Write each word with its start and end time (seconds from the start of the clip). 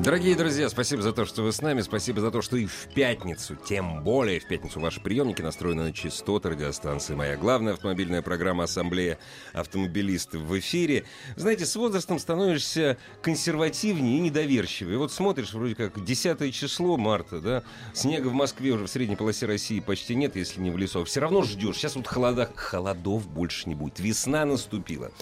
Дорогие 0.00 0.34
друзья, 0.34 0.68
спасибо 0.68 1.02
за 1.02 1.12
то, 1.12 1.24
что 1.24 1.42
вы 1.42 1.52
с 1.52 1.62
нами. 1.62 1.80
Спасибо 1.80 2.20
за 2.20 2.32
то, 2.32 2.42
что 2.42 2.56
и 2.56 2.66
в 2.66 2.88
пятницу, 2.94 3.54
тем 3.54 4.02
более 4.02 4.40
в 4.40 4.46
пятницу, 4.46 4.80
ваши 4.80 5.00
приемники 5.00 5.40
настроены 5.40 5.84
на 5.84 5.92
частоты 5.92 6.50
радиостанции 6.50 7.14
«Моя». 7.14 7.36
Главная 7.36 7.74
автомобильная 7.74 8.20
программа 8.20 8.64
«Ассамблея 8.64 9.18
автомобилистов» 9.52 10.42
в 10.42 10.58
эфире. 10.58 11.04
Знаете, 11.36 11.64
с 11.64 11.76
возрастом 11.76 12.18
становишься 12.18 12.98
консервативнее 13.22 14.18
и 14.18 14.20
недоверчивее. 14.20 14.98
Вот 14.98 15.12
смотришь, 15.12 15.54
вроде 15.54 15.76
как 15.76 16.04
10 16.04 16.52
число 16.52 16.96
марта, 16.96 17.40
да, 17.40 17.62
снега 17.94 18.26
в 18.26 18.34
Москве 18.34 18.72
уже 18.72 18.86
в 18.86 18.90
средней 18.90 19.16
полосе 19.16 19.46
России 19.46 19.78
почти 19.78 20.16
нет, 20.16 20.34
если 20.34 20.60
не 20.60 20.70
в 20.70 20.76
лесу. 20.76 21.02
А 21.02 21.04
Все 21.04 21.20
равно 21.20 21.42
ждешь. 21.42 21.76
Сейчас 21.76 21.94
вот 21.94 22.08
холода... 22.08 22.50
холодов 22.56 23.28
больше 23.28 23.68
не 23.68 23.76
будет. 23.76 24.00
Весна 24.00 24.44
наступила. 24.44 25.12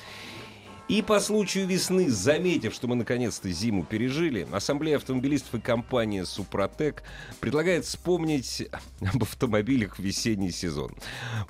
И 0.89 1.01
по 1.01 1.21
случаю 1.21 1.67
весны, 1.67 2.11
заметив, 2.11 2.75
что 2.75 2.89
мы 2.89 2.97
наконец-то 2.97 3.51
зиму 3.51 3.85
пережили, 3.85 4.47
Ассамблея 4.53 4.97
автомобилистов 4.97 5.55
и 5.55 5.61
компания 5.61 6.27
«Супротек» 6.27 7.03
предлагает 7.41 7.85
вспомнить 7.85 8.69
об 9.01 9.23
автомобилях 9.23 9.97
в 9.97 10.03
весенний 10.03 10.51
сезон. 10.51 10.95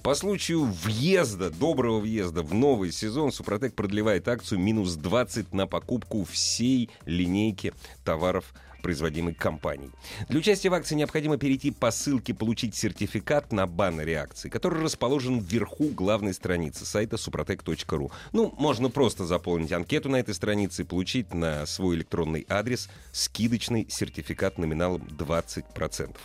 По 0.03 0.15
случаю 0.15 0.65
въезда, 0.65 1.51
доброго 1.51 2.01
въезда 2.01 2.43
в 2.43 2.55
новый 2.55 2.93
сезон, 2.93 3.33
«Супротек» 3.33 3.75
продлевает 3.75 4.29
акцию 4.29 4.61
минус 4.61 4.95
20 4.95 5.53
на 5.55 5.67
покупку 5.67 6.25
всей 6.25 6.91
линейки 7.07 7.73
товаров 8.05 8.53
производимой 8.83 9.35
компанией. 9.35 9.91
Для 10.29 10.39
участия 10.39 10.69
в 10.69 10.75
акции 10.75 10.95
необходимо 10.95 11.39
перейти 11.39 11.71
по 11.71 11.91
ссылке 11.91 12.35
«Получить 12.35 12.75
сертификат» 12.75 13.53
на 13.53 13.67
баннере 13.67 14.17
акции, 14.17 14.49
который 14.49 14.83
расположен 14.83 15.39
вверху 15.39 15.89
главной 15.89 16.35
страницы 16.35 16.85
сайта 16.85 17.17
suprotec.ru. 17.17 18.13
Ну, 18.33 18.55
можно 18.59 18.91
просто 18.91 19.25
заполнить 19.25 19.73
анкету 19.73 20.09
на 20.09 20.17
этой 20.17 20.35
странице 20.35 20.83
и 20.83 20.85
получить 20.85 21.33
на 21.33 21.65
свой 21.67 21.97
электронный 21.97 22.45
адрес 22.49 22.89
скидочный 23.13 23.87
сертификат 23.89 24.59
номиналом 24.59 25.03
20%. 25.03 26.17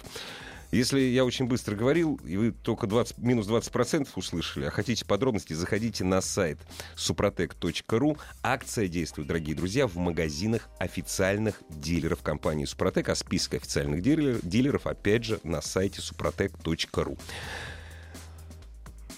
Если 0.71 0.99
я 0.99 1.23
очень 1.23 1.45
быстро 1.45 1.75
говорил, 1.75 2.19
и 2.25 2.35
вы 2.35 2.51
только 2.51 2.87
20, 2.87 3.19
минус 3.19 3.47
20% 3.47 4.09
услышали, 4.15 4.65
а 4.65 4.69
хотите 4.69 5.05
подробности, 5.05 5.53
заходите 5.53 6.03
на 6.03 6.19
сайт 6.19 6.59
suprotec.ru. 6.95 8.17
Акция 8.43 8.88
действует, 8.88 9.29
дорогие 9.29 9.55
друзья, 9.55 9.88
в 9.88 9.95
магазинах 9.95 10.69
официальных 10.79 11.61
дилеров 11.69 12.21
компании 12.21 12.65
Супротек, 12.65 13.07
а 13.09 13.15
список 13.15 13.55
официальных 13.55 14.01
дилер, 14.01 14.39
дилеров, 14.43 14.88
опять 14.88 15.23
же, 15.23 15.39
на 15.43 15.61
сайте 15.61 16.01
suprotec.ru. 16.01 17.17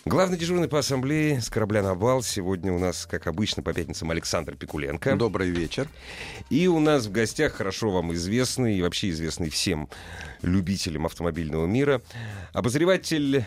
Главный 0.05 0.38
дежурный 0.38 0.69
по 0.69 0.80
ассамблее 0.80 1.42
с 1.42 1.50
корабля 1.50 1.83
на 1.83 1.94
бал. 1.94 2.23
Сегодня 2.23 2.72
у 2.72 2.80
нас, 2.80 3.05
как 3.05 3.28
обычно, 3.28 3.61
по 3.61 3.73
пятницам 3.73 4.09
Александр 4.11 4.55
Пикуленко. 4.55 5.16
Добрый 5.16 5.50
вечер. 5.50 5.88
И 6.50 6.67
у 6.67 6.80
нас 6.80 7.05
в 7.05 7.11
гостях 7.11 7.53
хорошо 7.53 7.92
вам 7.92 8.14
известный 8.14 8.77
и 8.77 8.81
вообще 8.81 9.09
известный 9.09 9.50
всем 9.50 9.89
любителям 10.42 11.05
автомобильного 11.05 11.66
мира 11.66 12.02
обозреватель 12.53 13.45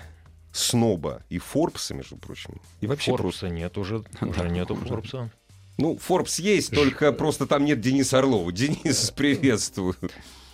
Сноба 0.53 1.23
и 1.31 1.39
Форбса, 1.39 1.95
между 1.95 2.17
прочим. 2.17 2.61
И 2.83 2.87
вообще 2.87 3.11
Форбса 3.13 3.23
просто... 3.23 3.49
нет 3.49 3.79
уже, 3.79 4.05
уже 4.21 4.49
нету 4.51 4.77
Форбса. 4.77 5.31
Ну, 5.79 5.97
Форбс 5.97 6.39
есть, 6.39 6.71
только 6.71 7.13
просто 7.13 7.47
там 7.47 7.65
нет 7.65 7.81
Дениса 7.81 8.19
Орлова. 8.19 8.53
Денис, 8.53 9.11
приветствую. 9.17 9.97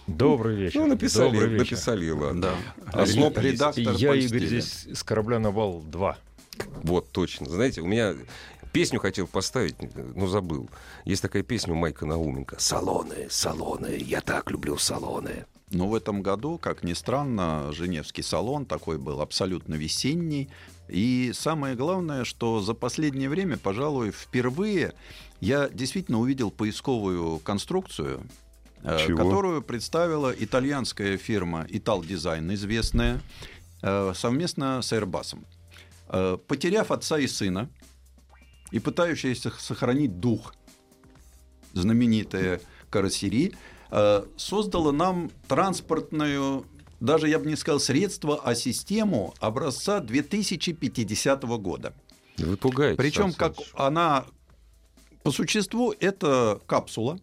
Добрый 0.08 0.56
вечер. 0.56 0.80
Ну, 0.80 0.86
написали, 0.86 1.32
Добрый 1.32 1.48
вечер. 1.50 1.64
написали, 1.64 2.10
ладно. 2.10 2.54
Да. 2.94 3.04
Есть? 3.04 3.16
Редактор 3.16 3.94
Я, 3.94 4.14
Игорь, 4.14 4.46
здесь 4.46 4.86
с 4.92 5.02
корабля 5.02 5.38
на 5.38 5.52
бал 5.52 5.82
2. 5.82 6.16
Вот, 6.82 7.10
точно. 7.12 7.48
Знаете, 7.48 7.82
у 7.82 7.86
меня 7.86 8.14
песню 8.72 9.00
хотел 9.00 9.26
поставить, 9.26 9.76
но 10.16 10.26
забыл. 10.26 10.70
Есть 11.04 11.20
такая 11.20 11.42
песня 11.42 11.74
у 11.74 11.76
Майка 11.76 12.06
Науменко. 12.06 12.56
«Салоны, 12.58 13.28
салоны, 13.28 13.98
я 14.00 14.20
так 14.22 14.50
люблю 14.50 14.78
салоны». 14.78 15.44
Но 15.70 15.86
в 15.86 15.94
этом 15.94 16.22
году, 16.22 16.56
как 16.56 16.82
ни 16.82 16.94
странно, 16.94 17.70
Женевский 17.72 18.22
салон 18.22 18.64
такой 18.64 18.96
был 18.96 19.20
абсолютно 19.20 19.74
весенний. 19.74 20.48
И 20.88 21.32
самое 21.34 21.74
главное, 21.74 22.24
что 22.24 22.62
за 22.62 22.72
последнее 22.72 23.28
время, 23.28 23.58
пожалуй, 23.58 24.10
впервые 24.10 24.94
я 25.40 25.68
действительно 25.68 26.20
увидел 26.20 26.50
поисковую 26.50 27.38
конструкцию, 27.40 28.22
Чего? 28.82 29.18
которую 29.18 29.62
представила 29.62 30.32
итальянская 30.36 31.16
фирма 31.16 31.66
Ital 31.68 32.00
Design, 32.00 32.52
известная, 32.54 33.20
э, 33.82 34.12
совместно 34.14 34.82
с 34.82 34.92
Airbus. 34.92 35.38
Э, 36.08 36.38
Потеряв 36.46 36.90
отца 36.90 37.18
и 37.18 37.26
сына 37.26 37.68
и 38.70 38.78
пытающаяся 38.78 39.50
сохранить 39.58 40.20
дух 40.20 40.54
знаменитая 41.72 42.60
карассери, 42.90 43.54
э, 43.90 44.24
создала 44.36 44.92
нам 44.92 45.30
транспортную, 45.48 46.64
даже 47.00 47.28
я 47.28 47.38
бы 47.38 47.46
не 47.46 47.56
сказал 47.56 47.80
средство, 47.80 48.40
а 48.42 48.54
систему 48.54 49.34
образца 49.40 50.00
2050 50.00 51.58
года. 51.58 51.94
Вы 52.38 52.56
пугаете. 52.56 52.96
Причем, 52.96 53.32
как 53.32 53.56
она 53.74 54.24
по 55.22 55.30
существу 55.30 55.92
это 55.98 56.60
капсула 56.66 57.18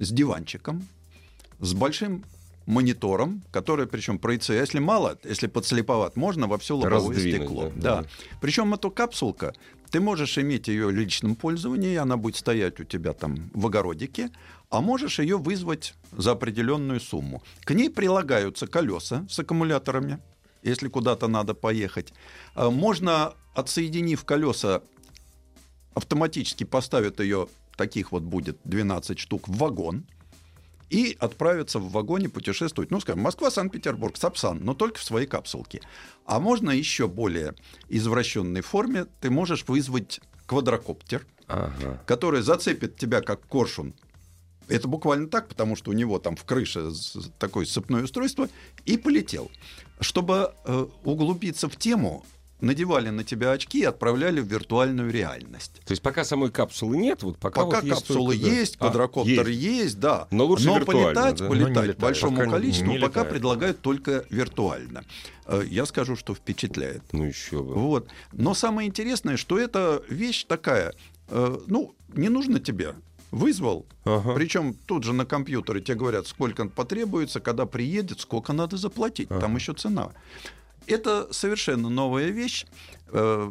с 0.00 0.10
диванчиком, 0.10 0.88
с 1.60 1.72
большим 1.74 2.24
монитором, 2.66 3.42
который 3.52 3.86
причем 3.86 4.18
проецирует. 4.18 4.66
Если 4.66 4.80
мало, 4.80 5.18
если 5.24 5.46
подслеповат, 5.46 6.16
можно 6.16 6.46
во 6.46 6.58
все 6.58 6.76
лобовое 6.76 7.14
Раздвинуть, 7.14 7.42
стекло. 7.42 7.72
да, 7.76 8.02
Да. 8.02 8.08
Причем 8.40 8.74
эту 8.74 8.90
капсулка, 8.90 9.54
ты 9.90 10.00
можешь 10.00 10.38
иметь 10.38 10.68
ее 10.68 10.86
в 10.86 10.90
личном 10.90 11.34
пользовании, 11.34 11.96
она 11.96 12.16
будет 12.16 12.36
стоять 12.36 12.80
у 12.80 12.84
тебя 12.84 13.12
там 13.12 13.50
в 13.54 13.66
огородике, 13.66 14.30
а 14.70 14.80
можешь 14.80 15.18
ее 15.18 15.36
вызвать 15.36 15.94
за 16.12 16.32
определенную 16.32 17.00
сумму. 17.00 17.42
К 17.64 17.74
ней 17.74 17.90
прилагаются 17.90 18.66
колеса 18.66 19.26
с 19.28 19.38
аккумуляторами, 19.38 20.18
если 20.62 20.88
куда-то 20.88 21.26
надо 21.28 21.54
поехать. 21.54 22.12
А 22.54 22.70
Можно, 22.70 23.34
отсоединив 23.54 24.24
колеса, 24.24 24.82
автоматически 25.94 26.64
поставят 26.64 27.18
ее, 27.20 27.48
таких 27.80 28.12
вот 28.12 28.22
будет 28.24 28.58
12 28.64 29.18
штук, 29.18 29.48
в 29.48 29.56
вагон 29.56 30.04
и 30.90 31.16
отправиться 31.18 31.78
в 31.78 31.90
вагоне 31.90 32.28
путешествовать. 32.28 32.90
Ну, 32.90 33.00
скажем, 33.00 33.22
Москва, 33.22 33.50
Санкт-Петербург, 33.50 34.18
Сапсан, 34.18 34.58
но 34.62 34.74
только 34.74 34.98
в 34.98 35.02
своей 35.02 35.26
капсулке. 35.26 35.80
А 36.26 36.40
можно 36.40 36.70
еще 36.72 37.08
более 37.08 37.54
извращенной 37.88 38.60
форме. 38.60 39.06
Ты 39.22 39.30
можешь 39.30 39.64
вызвать 39.66 40.20
квадрокоптер, 40.44 41.26
Ага. 41.46 42.02
который 42.06 42.42
зацепит 42.42 42.96
тебя 42.96 43.22
как 43.22 43.46
коршун. 43.46 43.94
Это 44.68 44.86
буквально 44.86 45.28
так, 45.28 45.48
потому 45.48 45.74
что 45.74 45.90
у 45.90 45.94
него 45.94 46.18
там 46.18 46.36
в 46.36 46.44
крыше 46.44 46.90
такое 47.38 47.64
сцепное 47.64 48.02
устройство, 48.02 48.50
и 48.84 48.98
полетел. 48.98 49.50
Чтобы 50.00 50.52
э, 50.66 50.86
углубиться 51.04 51.66
в 51.70 51.76
тему, 51.76 52.26
надевали 52.60 53.10
на 53.10 53.24
тебя 53.24 53.52
очки 53.52 53.80
и 53.80 53.84
отправляли 53.84 54.40
в 54.40 54.46
виртуальную 54.46 55.10
реальность. 55.10 55.80
То 55.84 55.92
есть 55.92 56.02
пока 56.02 56.24
самой 56.24 56.50
капсулы 56.50 56.96
нет, 56.96 57.22
вот 57.22 57.38
пока, 57.38 57.64
Пока 57.64 57.76
вот 57.80 57.84
есть 57.84 57.98
капсулы 58.06 58.34
только- 58.36 58.48
да. 58.50 58.56
есть, 58.56 58.76
А, 58.76 58.78
квадрокоптер 58.78 59.46
есть. 59.48 59.60
есть. 59.62 60.00
да. 60.00 60.28
Но 60.30 60.44
лучше 60.46 60.64
виртуально, 60.64 60.84
полетать, 61.14 61.36
да? 61.36 61.44
Но 61.44 61.50
полетать 61.50 61.70
летает. 61.70 61.98
большому 61.98 62.36
Пока 62.38 62.50
количеству 62.50 62.86
не 62.90 62.98
пока 62.98 63.20
летает. 63.20 63.28
предлагают 63.30 63.80
только 63.80 64.24
виртуально. 64.30 65.04
Э, 65.46 65.62
Я 65.68 65.86
скажу, 65.86 66.16
что 66.16 66.34
впечатляет. 66.34 67.02
Ну 67.12 67.24
еще 67.24 67.62
бы. 67.62 67.74
Вот. 67.74 68.08
Но 68.32 68.54
самое 68.54 68.88
интересное, 68.88 69.36
что 69.36 69.58
эта 69.58 70.02
вещь 70.08 70.44
такая, 70.44 70.94
э, 71.28 71.58
ну, 71.66 71.94
не 72.14 72.28
нужно 72.28 72.60
тебе. 72.60 72.94
Вызвал, 73.32 73.86
Ага. 74.04 74.34
причем 74.34 74.74
тут 74.86 75.04
же 75.04 75.12
на 75.12 75.24
компьютере 75.24 75.80
тебе 75.80 75.94
говорят, 75.96 76.26
сколько 76.26 76.66
потребуется, 76.66 77.38
когда 77.38 77.64
приедет, 77.64 78.18
сколько 78.20 78.52
надо 78.52 78.76
заплатить. 78.76 79.28
Там 79.28 79.54
еще 79.54 79.72
цена. 79.72 80.10
Это 80.90 81.32
совершенно 81.32 81.88
новая 81.88 82.28
вещь. 82.28 82.66
Э, 83.12 83.50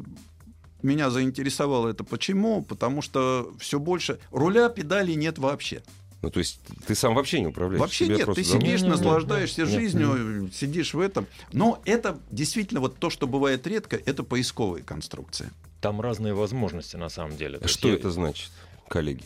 Меня 0.81 1.09
заинтересовало 1.09 1.89
это 1.89 2.03
почему? 2.03 2.61
Потому 2.63 3.01
что 3.01 3.51
все 3.59 3.79
больше 3.79 4.19
руля 4.31 4.69
педалей 4.69 5.15
нет 5.15 5.37
вообще. 5.37 5.81
Ну, 6.21 6.29
то 6.29 6.39
есть 6.39 6.59
ты 6.85 6.95
сам 6.95 7.15
вообще 7.15 7.39
не 7.39 7.47
управляешь? 7.47 7.79
Вообще 7.81 8.05
тебе 8.05 8.17
нет, 8.17 8.29
ты 8.33 8.43
сидишь, 8.43 8.81
Не-не-не, 8.81 8.89
наслаждаешься 8.89 9.61
нет, 9.61 9.69
жизнью, 9.71 10.49
сидишь 10.53 10.93
в 10.93 10.99
этом. 10.99 11.27
Но 11.53 11.81
это 11.85 12.19
действительно 12.29 12.81
вот 12.81 12.97
то, 12.97 13.09
что 13.09 13.25
бывает 13.27 13.65
редко, 13.67 13.95
это 13.97 14.23
поисковые 14.23 14.83
конструкции. 14.83 15.49
Там 15.81 16.01
разные 16.01 16.33
возможности 16.33 16.97
на 16.97 17.07
самом 17.09 17.37
деле. 17.37 17.57
То 17.57 17.65
есть 17.65 17.75
Что 17.75 17.87
я- 17.89 17.93
это 17.95 18.09
значит, 18.11 18.51
коллеги? 18.89 19.23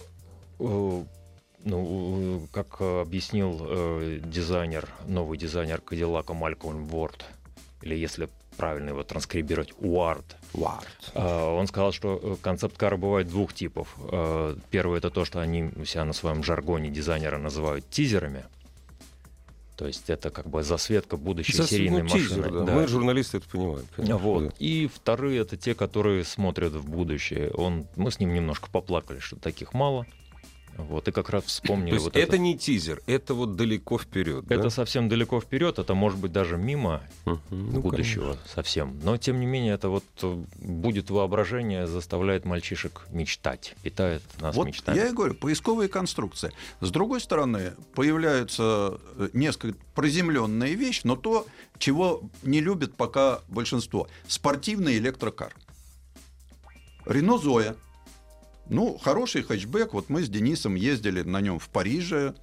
э, 0.59 1.03
Ну, 1.65 2.47
как 2.51 2.81
объяснил 2.81 3.57
э, 3.61 4.19
дизайнер, 4.23 4.89
новый 5.07 5.37
дизайнер 5.37 5.79
Кадиллака 5.81 6.33
Малькольм 6.33 6.85
Ворд, 6.85 7.23
или 7.83 7.95
если 7.95 8.29
правильно 8.57 8.89
его 8.89 9.03
транскрибировать, 9.03 9.73
Уард, 9.79 10.35
Вард. 10.53 10.87
А, 11.13 11.53
Он 11.53 11.67
сказал, 11.67 11.91
что 11.91 12.19
э, 12.21 12.35
концепт-кары 12.41 12.97
бывает 12.97 13.27
двух 13.27 13.53
типов. 13.53 13.95
Э, 14.11 14.55
Первый 14.71 14.97
это 14.99 15.09
то, 15.09 15.25
что 15.25 15.39
они 15.41 15.63
у 15.75 15.85
себя 15.85 16.05
на 16.05 16.13
своем 16.13 16.43
жаргоне 16.43 16.89
дизайнера 16.89 17.37
называют 17.37 17.89
тизерами. 17.89 18.45
То 19.75 19.87
есть 19.87 20.07
это 20.09 20.29
как 20.29 20.47
бы 20.47 20.61
засветка 20.63 21.17
будущей 21.17 21.57
За- 21.57 21.65
серийной 21.67 22.03
ну, 22.03 22.09
тизер, 22.09 22.37
машины. 22.37 22.59
да. 22.59 22.65
Да. 22.65 22.73
Мы, 22.75 22.87
журналисты, 22.87 23.37
это 23.37 23.49
понимаем. 23.49 23.87
конечно, 23.95 24.17
Вот. 24.17 24.43
да. 24.49 24.51
И 24.59 24.87
вторые 24.87 25.41
это 25.41 25.57
те, 25.57 25.73
которые 25.73 26.23
смотрят 26.23 26.73
в 26.73 26.87
будущее. 26.87 27.49
Он, 27.51 27.87
мы 27.95 28.11
с 28.11 28.19
ним 28.19 28.33
немножко 28.33 28.69
поплакали, 28.71 29.17
что 29.19 29.35
таких 29.35 29.73
мало. 29.73 30.05
Вот, 30.77 31.07
и 31.07 31.11
как 31.11 31.29
раз 31.29 31.45
вспомнили 31.45 31.89
То 31.89 31.95
есть 31.95 32.05
вот 32.05 32.15
это 32.15 32.23
это. 32.23 32.37
не 32.37 32.57
тизер, 32.57 33.01
это 33.05 33.33
вот 33.33 33.55
далеко 33.55 33.97
вперед. 33.97 34.49
Это 34.49 34.69
совсем 34.69 35.07
далеко 35.09 35.39
вперед, 35.39 35.79
это 35.79 35.93
может 35.93 36.19
быть 36.19 36.31
даже 36.31 36.57
мимо 36.57 37.01
Ну, 37.25 37.81
будущего 37.81 38.37
совсем. 38.47 38.99
Но 39.03 39.17
тем 39.17 39.39
не 39.39 39.45
менее, 39.45 39.73
это 39.73 39.89
вот 39.89 40.03
э, 40.21 40.43
будет 40.59 41.09
воображение, 41.09 41.87
заставляет 41.87 42.45
мальчишек 42.45 43.05
мечтать, 43.09 43.75
питает 43.83 44.23
нас 44.39 44.55
Вот 44.55 44.67
мечтами. 44.67 44.97
я 44.97 45.07
и 45.09 45.13
говорю, 45.13 45.35
поисковые 45.35 45.89
конструкции. 45.89 46.51
С 46.81 46.89
другой 46.89 47.21
стороны, 47.21 47.73
появляются 47.93 48.99
э, 49.17 49.29
несколько 49.33 49.77
приземленная 49.95 50.71
вещь, 50.71 51.01
но 51.03 51.15
то, 51.15 51.45
чего 51.77 52.21
не 52.41 52.61
любит 52.61 52.95
пока 52.95 53.41
большинство. 53.47 54.07
Спортивный 54.27 54.97
электрокар. 54.97 55.53
Рено 57.05 57.37
Зоя. 57.37 57.75
Ну, 58.69 58.97
хороший 58.97 59.43
хэтчбэк. 59.43 59.93
Вот 59.93 60.09
мы 60.09 60.23
с 60.23 60.29
Денисом 60.29 60.75
ездили 60.75 61.21
на 61.21 61.41
нем 61.41 61.59
в 61.59 61.69
Париже. 61.69 62.33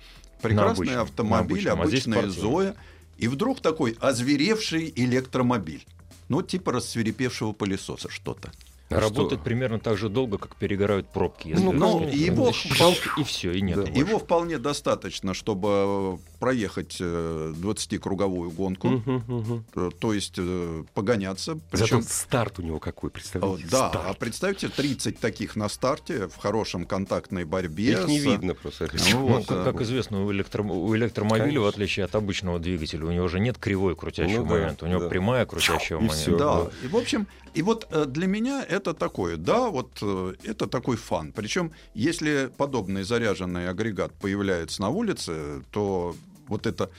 Прекрасный 0.42 0.72
обычном, 0.72 0.94
на 0.94 1.02
автомобиль, 1.02 1.68
обычном, 1.68 1.80
а 1.80 1.82
обычная 1.82 2.18
спортивный. 2.18 2.40
Зоя. 2.40 2.74
И 3.18 3.28
вдруг 3.28 3.60
такой 3.60 3.96
озверевший 4.00 4.92
электромобиль. 4.96 5.86
Ну, 6.28 6.42
типа 6.42 6.72
рассверепевшего 6.72 7.52
пылесоса 7.52 8.08
что-то. 8.08 8.52
А 8.88 8.98
Работает 8.98 9.40
что? 9.40 9.44
примерно 9.44 9.78
так 9.78 9.96
же 9.98 10.08
долго, 10.08 10.38
как 10.38 10.56
перегорают 10.56 11.08
пробки. 11.08 11.48
если 11.48 11.62
Ну, 11.62 11.72
ну, 11.72 12.08
его 12.08 12.52
щелк, 12.52 13.18
и 13.18 13.24
все, 13.24 13.52
и 13.52 13.60
нет. 13.60 13.84
Да. 13.84 13.90
Его 13.90 14.18
вполне 14.18 14.58
достаточно, 14.58 15.32
чтобы 15.32 16.18
проехать 16.40 16.96
э, 17.00 17.52
20-круговую 17.56 18.50
гонку, 18.50 18.88
Мгм, 18.88 19.24
мгм. 19.28 19.64
э, 19.76 19.90
то 19.98 20.12
есть 20.12 20.34
э, 20.38 20.84
погоняться. 20.94 21.54
Зато 21.54 21.62
Причем, 21.70 22.02
старт 22.02 22.58
у 22.58 22.62
него 22.62 22.78
какой, 22.80 23.10
э, 23.10 23.12
представляете? 23.12 23.66
да, 23.70 23.90
Старт. 23.90 24.04
а 24.08 24.14
представьте, 24.14 24.68
30 24.68 25.18
таких 25.20 25.54
на 25.54 25.68
старте 25.68 26.26
в 26.28 26.36
хорошем 26.38 26.86
контактной 26.86 27.44
борьбе. 27.44 27.92
Их 27.92 28.08
не 28.08 28.18
с- 28.20 28.24
видно 28.24 28.54
просто. 28.54 28.88
Ну, 29.12 29.20
Ну, 29.20 29.26
вот, 29.26 29.46
как, 29.46 29.58
э, 29.58 29.64
как 29.72 29.80
известно, 29.82 30.24
у, 30.24 30.32
электро- 30.32 30.66
у 30.68 30.96
электромобиля, 30.96 31.44
Конечно. 31.44 31.60
в 31.60 31.66
отличие 31.66 32.04
от 32.06 32.14
обычного 32.14 32.58
двигателя, 32.58 33.04
у 33.04 33.12
него 33.12 33.28
же 33.28 33.38
нет 33.38 33.58
кривой 33.58 33.94
крутящего 33.94 34.38
Ну 34.42 34.46
да, 34.48 34.50
момента, 34.54 34.84
у 34.86 34.88
него 34.88 35.00
да. 35.00 35.08
прямая 35.08 35.44
крутящего 35.46 35.98
И 35.98 36.00
момента. 36.00 36.16
всё. 36.16 36.38
Да, 36.38 36.64
да. 36.64 36.70
и 36.82 36.88
в 36.88 36.96
общем, 36.96 37.26
и 37.52 37.62
вот 37.62 37.86
э, 37.90 38.06
для 38.06 38.26
меня 38.26 38.64
это 38.66 38.94
такое, 38.94 39.36
да, 39.36 39.68
вот 39.68 39.90
э, 40.00 40.34
это 40.44 40.66
такой 40.66 40.96
фан. 40.96 41.32
Причем, 41.32 41.72
если 41.94 42.50
подобный 42.56 43.02
заряженный 43.02 43.68
агрегат 43.68 44.12
появляется 44.14 44.80
на 44.80 44.88
улице, 44.88 45.62
то 45.70 46.14
вот 46.50 46.66
эта 46.66 46.90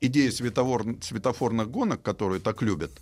идея 0.00 0.30
светофор, 0.30 0.84
светофорных 1.00 1.70
гонок, 1.70 2.02
которые 2.02 2.40
так 2.40 2.60
любят 2.60 2.92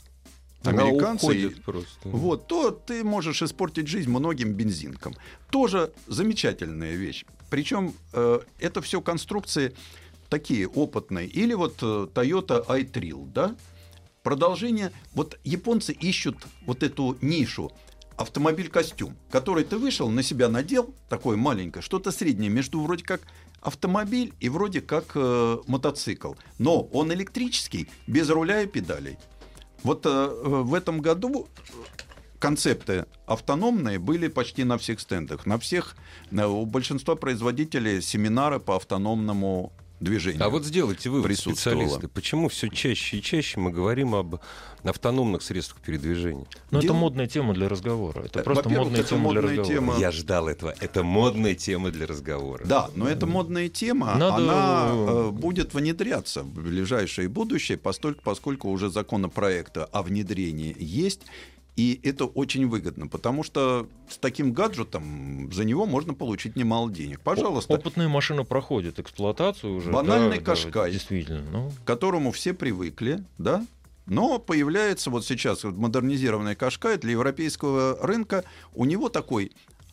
американцы, 0.65 1.37
и- 1.37 1.49
просто. 1.49 1.89
вот, 2.05 2.47
то 2.47 2.71
ты 2.71 3.03
можешь 3.05 3.43
испортить 3.43 3.89
жизнь 3.89 4.11
многим 4.11 4.53
бензинкам. 4.53 5.15
Тоже 5.51 5.93
замечательная 6.07 6.95
вещь. 6.95 7.25
Причем 7.51 7.95
э, 8.13 8.41
это 8.59 8.83
все 8.83 9.01
конструкции 9.01 9.75
такие 10.29 10.69
опытные. 10.69 11.27
Или 11.27 11.55
вот 11.55 11.77
э, 11.83 12.09
Toyota 12.13 12.67
iTril, 12.67 13.31
да? 13.33 13.57
Продолжение. 14.23 14.93
Вот 15.15 15.39
японцы 15.45 15.93
ищут 15.93 16.37
вот 16.67 16.83
эту 16.83 17.17
нишу 17.23 17.73
автомобиль-костюм, 18.17 19.17
который 19.31 19.65
ты 19.65 19.79
вышел, 19.79 20.11
на 20.11 20.25
себя 20.25 20.49
надел, 20.49 20.93
такое 21.09 21.37
маленькое, 21.37 21.83
что-то 21.83 22.11
среднее 22.11 22.51
между 22.51 22.81
вроде 22.81 23.05
как 23.05 23.23
автомобиль 23.61 24.33
и 24.41 24.49
вроде 24.49 24.81
как 24.81 25.13
э, 25.15 25.59
мотоцикл. 25.67 26.35
Но 26.59 26.83
он 26.83 27.13
электрический, 27.13 27.89
без 28.07 28.31
руля 28.31 28.63
и 28.63 28.67
педалей. 28.67 29.19
Вот 29.83 30.07
э, 30.07 30.09
э, 30.09 30.49
в 30.49 30.75
этом 30.75 31.01
году 31.01 31.49
концепты 32.39 33.07
автономные 33.27 33.99
были 33.99 34.29
почти 34.29 34.65
на 34.65 34.79
всех 34.79 35.01
стендах. 35.01 35.47
На 35.47 35.59
всех, 35.59 35.97
э, 36.31 36.45
у 36.45 36.65
большинства 36.67 37.15
производителей 37.15 38.01
семинары 38.01 38.61
по 38.61 38.77
автономному 38.77 39.73
движению. 40.01 40.45
А 40.45 40.49
вот 40.49 40.65
сделайте 40.65 41.11
вывод, 41.11 41.37
специалисты, 41.39 42.09
почему 42.09 42.49
все 42.49 42.69
чаще 42.69 43.19
и 43.19 43.23
чаще 43.23 43.61
мы 43.61 43.71
говорим 43.71 44.15
об 44.15 44.37
автономных 44.85 45.43
средствах 45.43 45.81
передвижения? 45.83 46.47
Но 46.71 46.81
Дело- 46.81 46.93
это 46.93 47.01
модная 47.01 47.27
тема 47.27 47.55
для 47.55 47.69
разговора. 47.69 48.23
Это 48.23 48.43
просто 48.43 48.69
модная 48.69 49.01
это 49.01 49.09
тема 49.11 49.31
для 49.33 49.41
модная 49.43 49.43
разговора. 49.59 49.75
тема. 49.75 49.97
Я 49.99 50.11
ждал 50.13 50.49
этого. 50.49 50.75
Это 50.81 51.03
модная 51.03 51.55
тема 51.55 51.91
для 51.91 52.07
разговора. 52.07 52.65
Да, 52.65 52.91
но 52.95 53.09
эта 53.09 53.27
модная 53.27 53.69
тема, 53.69 54.15
Надо- 54.17 54.37
она 54.37 54.89
э, 54.91 55.31
будет 55.31 55.75
внедряться 55.75 56.43
в 56.43 56.49
ближайшее 56.63 57.29
будущее, 57.29 57.79
постольку, 57.79 58.23
поскольку 58.23 58.69
уже 58.71 58.91
законопроекта 58.91 59.85
о 59.87 60.03
внедрении 60.03 60.75
есть. 60.79 61.23
И 61.79 62.01
это 62.03 62.25
очень 62.25 62.67
выгодно, 62.67 63.07
потому 63.07 63.45
что 63.45 63.87
с 64.09 64.19
таким 64.19 64.53
гаджетом 64.53 65.49
за 65.53 65.65
него 65.65 65.87
можно 65.87 66.13
получить 66.13 66.57
немало 66.57 66.91
денег. 66.91 67.21
Пожалуйста, 67.21 67.73
Опытные 67.73 68.09
машины 68.09 68.43
проходят 68.43 68.99
эксплуатацию 68.99 69.77
уже. 69.77 69.93
Банальный 69.93 70.41
да, 70.41 70.45
да, 70.45 70.45
Кашкай. 70.45 70.91
действительно. 70.91 71.49
Ну, 71.53 71.71
к 71.71 71.87
которому 71.87 72.33
все 72.33 72.53
привыкли, 72.53 73.23
да? 73.39 73.65
Но 74.07 74.41
появляется 74.41 75.09
вот 75.11 75.25
сейчас 75.25 75.63
вот 75.63 75.77
модернизированный 75.77 76.57
Кашкай 76.57 76.99
для 76.99 77.13
европейского 77.13 77.97
рынка. 78.05 78.43
У 78.75 78.85
него 78.85 79.09
такой 79.09 79.53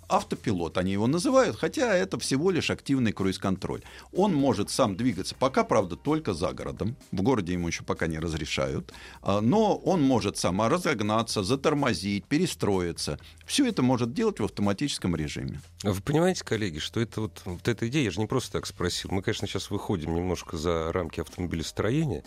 автопилот, 0.10 0.78
они 0.78 0.92
его 0.92 1.08
называют, 1.08 1.58
хотя 1.58 1.96
это 1.96 2.20
всего 2.20 2.52
лишь 2.52 2.70
активный 2.70 3.12
круиз-контроль. 3.12 3.82
Он 4.14 4.34
может 4.34 4.70
сам 4.70 4.96
двигаться, 4.96 5.36
пока, 5.38 5.64
правда, 5.64 5.96
только 5.96 6.34
за 6.34 6.52
городом. 6.54 6.96
В 7.12 7.22
городе 7.22 7.54
ему 7.54 7.68
еще 7.68 7.84
пока 7.84 8.08
не 8.08 8.20
разрешают. 8.20 8.94
А, 9.22 9.42
Но 9.42 9.76
он 9.76 10.02
может 10.02 10.38
сам 10.38 10.62
разогнаться, 10.62 11.44
затормозить, 11.44 12.26
перестроиться. 12.26 13.20
Все 13.46 13.66
это 13.68 13.82
может 13.82 14.14
делать 14.14 14.40
в 14.40 14.44
автоматическом 14.44 15.16
режиме. 15.16 15.62
Вы 15.84 16.02
понимаете, 16.02 16.44
коллеги, 16.44 16.80
что 16.80 17.00
это 17.00 17.22
вот, 17.22 17.42
вот 17.46 17.68
эта 17.68 17.88
идея, 17.88 18.06
я 18.06 18.12
же 18.12 18.20
не 18.20 18.28
просто 18.28 18.54
так 18.54 18.66
спросил. 18.66 19.12
Мы, 19.12 19.22
конечно, 19.22 19.48
сейчас 19.48 19.70
выходим 19.70 20.16
немножко 20.16 20.58
за 20.58 20.92
рамки 20.92 21.20
автомобилестроения. 21.20 22.24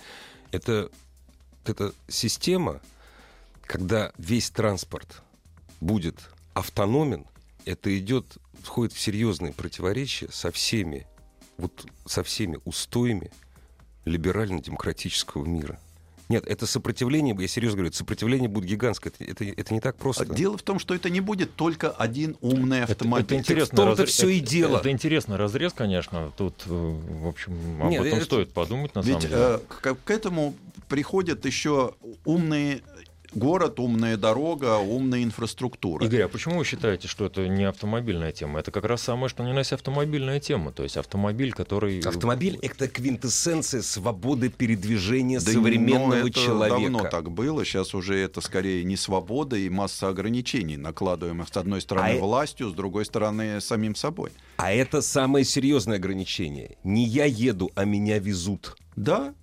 Это, 0.50 0.90
эта 1.64 1.92
система, 2.08 2.80
когда 3.62 4.12
весь 4.16 4.50
транспорт 4.50 5.22
будет 5.80 6.16
автономен, 6.54 7.26
это 7.68 7.96
идет, 7.98 8.38
входит 8.62 8.92
в 8.94 9.00
серьезные 9.00 9.52
противоречия 9.52 10.28
со 10.32 10.50
всеми, 10.50 11.06
вот 11.58 11.86
со 12.06 12.22
всеми 12.22 12.58
устоями 12.64 13.30
либерально-демократического 14.04 15.44
мира. 15.44 15.78
Нет, 16.30 16.46
это 16.46 16.66
сопротивление, 16.66 17.34
я 17.38 17.48
серьезно 17.48 17.76
говорю, 17.76 17.88
это 17.88 17.96
сопротивление 17.96 18.50
будет 18.50 18.66
гигантское. 18.68 19.10
Это, 19.18 19.24
это, 19.30 19.44
это 19.44 19.72
не 19.72 19.80
так 19.80 19.96
просто. 19.96 20.24
А 20.24 20.34
Дело 20.34 20.58
в 20.58 20.62
том, 20.62 20.78
что 20.78 20.94
это 20.94 21.08
не 21.08 21.20
будет 21.20 21.54
только 21.54 21.90
один 21.90 22.36
умный 22.42 22.80
это, 22.80 22.92
автомобиль. 22.92 23.24
это 23.24 23.36
интересно. 23.36 23.76
том-то 23.76 24.04
всё 24.04 24.28
и 24.28 24.40
дело. 24.40 24.78
Это 24.78 24.90
интересный 24.90 25.36
разрез, 25.36 25.72
конечно. 25.72 26.30
Тут, 26.36 26.64
э, 26.66 26.70
в 26.70 27.26
общем, 27.26 27.82
об 27.82 27.88
Нет, 27.88 28.04
этом 28.04 28.18
это- 28.18 28.26
стоит 28.26 28.52
подумать, 28.52 28.94
на 28.94 29.00
Ведь 29.00 29.08
самом 29.08 29.20
деле. 29.22 29.34
э, 29.36 29.58
к, 29.68 29.94
к 30.04 30.10
этому 30.10 30.54
приходят 30.88 31.46
еще 31.46 31.94
умные 32.26 32.82
город, 33.34 33.80
умная 33.80 34.16
дорога, 34.16 34.78
умная 34.78 35.22
инфраструктура. 35.22 36.04
Игорь, 36.04 36.22
а 36.22 36.28
почему 36.28 36.58
вы 36.58 36.64
считаете, 36.64 37.08
что 37.08 37.26
это 37.26 37.46
не 37.48 37.64
автомобильная 37.64 38.32
тема? 38.32 38.60
Это 38.60 38.70
как 38.70 38.84
раз 38.84 39.02
самое, 39.02 39.28
что 39.28 39.42
ни 39.42 39.52
на 39.52 39.58
есть 39.58 39.72
автомобильная 39.72 40.40
тема. 40.40 40.72
То 40.72 40.82
есть 40.82 40.96
автомобиль, 40.96 41.52
который... 41.52 42.00
Автомобиль— 42.00 42.58
это 42.62 42.88
квинтэссенция 42.88 43.82
свободы 43.82 44.48
передвижения 44.48 45.40
Да, 45.40 45.52
современного 45.52 46.08
но 46.08 46.16
это 46.16 46.30
человека. 46.30 46.80
давно 46.80 47.08
так 47.08 47.30
было. 47.30 47.64
Сейчас 47.64 47.94
уже 47.94 48.18
это 48.18 48.40
скорее 48.40 48.84
не 48.84 48.96
свобода 48.96 49.56
и 49.56 49.68
масса 49.68 50.08
ограничений, 50.08 50.76
накладываемых 50.76 51.48
с 51.48 51.56
одной 51.56 51.80
стороны 51.80 52.18
А 52.18 52.20
властью, 52.20 52.70
с 52.70 52.72
другой 52.72 53.04
стороны 53.04 53.60
самим 53.60 53.94
собой. 53.94 54.30
А 54.56 54.72
это 54.72 55.02
самое 55.02 55.44
серьезное 55.44 55.96
ограничение. 55.96 56.76
Не 56.84 57.04
я 57.04 57.24
еду, 57.24 57.70
а 57.74 57.84
меня 57.84 58.18
везут. 58.18 58.76
Да. 58.96 59.34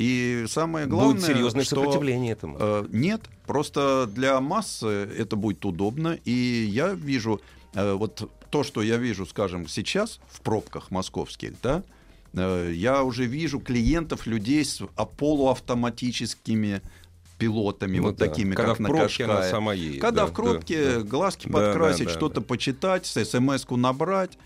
И 0.00 0.46
самое 0.48 0.86
главное, 0.86 1.12
Будет 1.12 1.26
серьезное 1.26 1.62
что 1.62 1.76
сопротивление 1.76 2.32
этому. 2.32 2.56
Э, 2.58 2.86
Нет, 2.88 3.20
просто 3.46 4.08
для 4.10 4.40
массы 4.40 4.86
это 4.86 5.36
будет 5.36 5.62
удобно. 5.66 6.18
И 6.24 6.66
я 6.72 6.94
вижу, 6.94 7.42
э, 7.74 7.92
вот 7.92 8.30
то, 8.48 8.62
что 8.62 8.80
я 8.80 8.96
вижу, 8.96 9.26
скажем, 9.26 9.68
сейчас 9.68 10.18
в 10.30 10.40
пробках 10.40 10.90
московских, 10.90 11.52
да, 11.62 11.82
э, 12.32 12.72
я 12.74 13.02
уже 13.02 13.26
вижу 13.26 13.60
клиентов, 13.60 14.26
людей 14.26 14.64
с 14.64 14.80
а, 14.96 15.04
полуавтоматическими 15.04 16.80
пилотами, 17.36 17.98
Ну 17.98 18.04
вот 18.04 18.16
да. 18.16 18.26
такими, 18.26 18.54
Когда 18.54 18.70
как 18.70 18.78
в 18.78 18.82
на 18.82 18.88
Кашкае. 18.88 19.50
сама 19.50 19.74
едет. 19.74 20.00
Когда 20.00 20.22
да, 20.22 20.28
в 20.28 20.32
пробке 20.32 20.82
да, 20.82 20.94
да. 20.94 21.00
глазки 21.02 21.46
Да, 21.46 21.52
подкрасить, 21.52 22.06
да, 22.06 22.12
да, 22.12 22.16
что-то 22.16 22.40
да. 22.40 22.46
почитать, 22.46 23.04
смс-ку 23.04 23.76
набрать. 23.76 24.38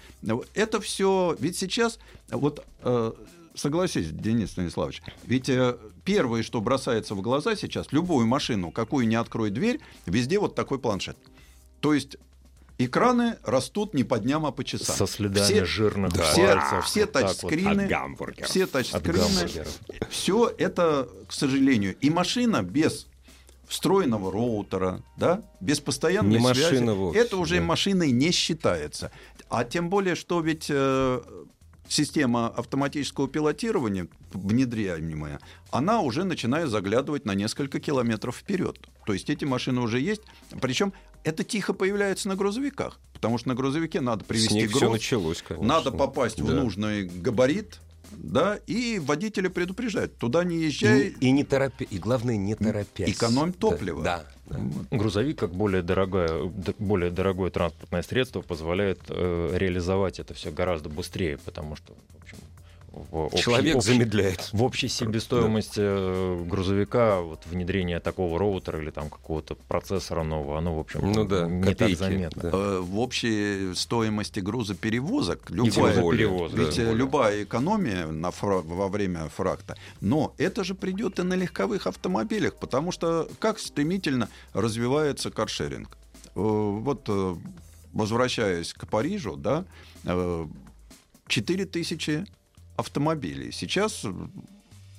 Это 0.55 0.81
все... 0.81 1.37
Ведь 1.39 1.57
сейчас... 1.57 2.01
Вот 2.29 2.65
э, 2.83 3.13
согласись, 3.55 4.11
Денис 4.11 4.51
Станиславович, 4.51 5.03
ведь 5.25 5.49
э, 5.49 5.77
первое, 6.05 6.43
что 6.43 6.61
бросается 6.61 7.15
в 7.15 7.23
глаза 7.23 7.57
сейчас, 7.57 7.93
любую 7.93 8.27
машину, 8.27 8.71
какую 8.71 9.07
не 9.09 9.17
открой 9.17 9.51
дверь, 9.51 9.81
везде 10.07 10.39
вот 10.39 10.55
такой 10.55 10.79
планшет. 10.79 11.17
То 11.81 11.95
есть 11.95 12.17
экраны 12.79 13.37
растут 13.45 13.95
не 13.95 14.05
по 14.05 14.19
дням, 14.19 14.45
а 14.47 14.51
по 14.53 14.65
часам. 14.65 14.97
Со 14.97 15.07
следами 15.07 15.45
Все- 15.45 15.65
жирных 15.65 16.13
Да. 16.13 16.23
все, 16.25 16.47
пальцев. 16.47 16.85
все 16.87 17.01
вот 17.07 17.15
вот. 17.15 17.23
тачскрины, 17.23 17.83
От 17.83 17.89
гамбургеров. 17.89 18.51
все 18.51 18.67
тачскрины, 18.67 19.65
все 20.11 20.53
это, 20.59 21.09
к 21.29 21.33
сожалению, 21.33 21.97
и 22.01 22.11
машина 22.11 22.63
без 22.63 23.07
встроенного 23.69 24.31
роутера, 24.31 25.03
да, 25.17 25.43
без 25.61 25.81
постоянной 25.81 26.39
Не 26.39 26.55
связи, 26.55 26.85
вовсе, 26.85 27.19
это 27.19 27.37
уже 27.39 27.57
да. 27.57 27.63
машиной 27.63 28.11
не 28.11 28.31
считается. 28.31 29.11
А 29.49 29.65
тем 29.65 29.89
более, 29.89 30.17
что 30.17 30.41
ведь 30.41 30.67
э, 30.69 31.21
система 31.89 32.49
автоматического 32.49 33.29
пилотирования, 33.29 34.09
внедряемая, 34.33 35.41
она 35.71 36.01
уже 36.01 36.25
начинает 36.25 36.69
заглядывать 36.71 37.25
на 37.25 37.35
несколько 37.35 37.81
километров 37.81 38.37
вперед. 38.37 38.79
То 39.07 39.13
есть 39.13 39.29
эти 39.31 39.45
машины 39.45 39.81
уже 39.81 40.01
есть. 40.01 40.23
Причем 40.61 40.93
это 41.25 41.45
тихо 41.45 41.73
появляется 41.75 42.29
на 42.29 42.37
грузовиках. 42.37 42.99
Потому 43.13 43.39
что 43.39 43.49
на 43.49 43.55
грузовике 43.55 44.01
надо 44.01 44.25
все 44.35 44.67
груз, 44.67 44.93
началось, 44.93 45.43
конечно. 45.43 45.67
надо 45.67 45.91
попасть 45.91 46.41
в 46.41 46.47
Да. 46.47 46.55
нужный 46.61 47.05
габарит, 47.07 47.81
да, 48.13 48.57
и 48.67 48.99
водителя 48.99 49.49
предупреждают. 49.49 50.17
Туда 50.19 50.45
не 50.45 50.57
И, 50.59 50.65
езжай. 50.67 51.15
и 51.21 51.31
не 51.31 51.43
торопя, 51.43 51.87
и 51.89 51.99
главное 51.99 52.37
не 52.37 52.55
торопясь. 52.55 53.09
Экономь 53.11 53.53
топливо. 53.53 54.03
Да. 54.03 54.27
Грузовик, 54.91 55.39
как 55.39 55.51
более 55.53 55.83
дорогое, 55.83 56.51
более 56.79 57.11
дорогое 57.11 57.51
транспортное 57.51 58.03
средство, 58.03 58.43
позволяет 58.43 59.01
э, 59.09 59.51
реализовать 59.55 60.21
это 60.21 60.35
все 60.35 60.51
гораздо 60.51 60.89
быстрее, 60.89 61.39
потому 61.39 61.77
что, 61.77 61.95
в 61.95 62.23
общем, 62.23 62.39
в 63.11 63.17
общей- 63.17 63.39
Человек 63.43 63.77
общей- 63.77 63.93
замедляет. 63.93 64.51
В 64.53 64.63
общей 64.63 64.89
себестоимости 64.89 65.81
э, 65.81 66.45
грузовика 66.49 67.21
вот 67.21 67.45
внедрение 67.47 68.01
такого 68.01 68.39
роутера 68.39 68.81
или 68.81 68.91
там 68.91 69.11
какого-то 69.11 69.55
процессора 69.57 70.23
нового, 70.23 70.59
оно, 70.59 70.77
в 70.77 70.79
общем, 70.81 71.13
Ну 71.13 71.25
да, 71.25 71.47
не 71.49 71.63
копейки, 71.63 71.99
так 71.99 72.09
заметно. 72.11 72.43
да. 72.43 72.51
Э, 72.53 72.81
В 72.81 72.99
общей 72.99 73.75
стоимости 73.75 74.41
грузоперевозок 74.41 75.51
И 75.51 75.55
любая, 75.55 75.95
грузоперевоз, 75.95 76.53
да. 76.53 76.59
ведь 76.63 76.79
э, 76.79 76.93
любая 76.95 77.45
экономия 77.45 78.07
на 78.07 78.31
фра- 78.31 78.63
во 78.63 78.89
время 78.89 79.29
фракта, 79.29 79.77
но 80.01 80.35
это 80.39 80.63
же 80.65 80.75
придет 80.75 81.19
и 81.19 81.23
на 81.23 81.35
легковых 81.35 81.87
автомобилях, 81.87 82.57
потому 82.57 82.93
что 82.93 83.29
как 83.39 83.59
стремительно 83.59 84.29
развивается 84.53 85.31
каршеринг. 85.31 85.97
Вот 86.35 87.09
возвращаясь 87.93 88.75
к 88.75 88.87
Парижу, 88.89 89.37
да, 89.37 89.65
э, 90.05 90.47
4000 91.29 92.27
автомобилей. 92.77 93.53
Сейчас 93.53 94.03
э, 94.05 94.13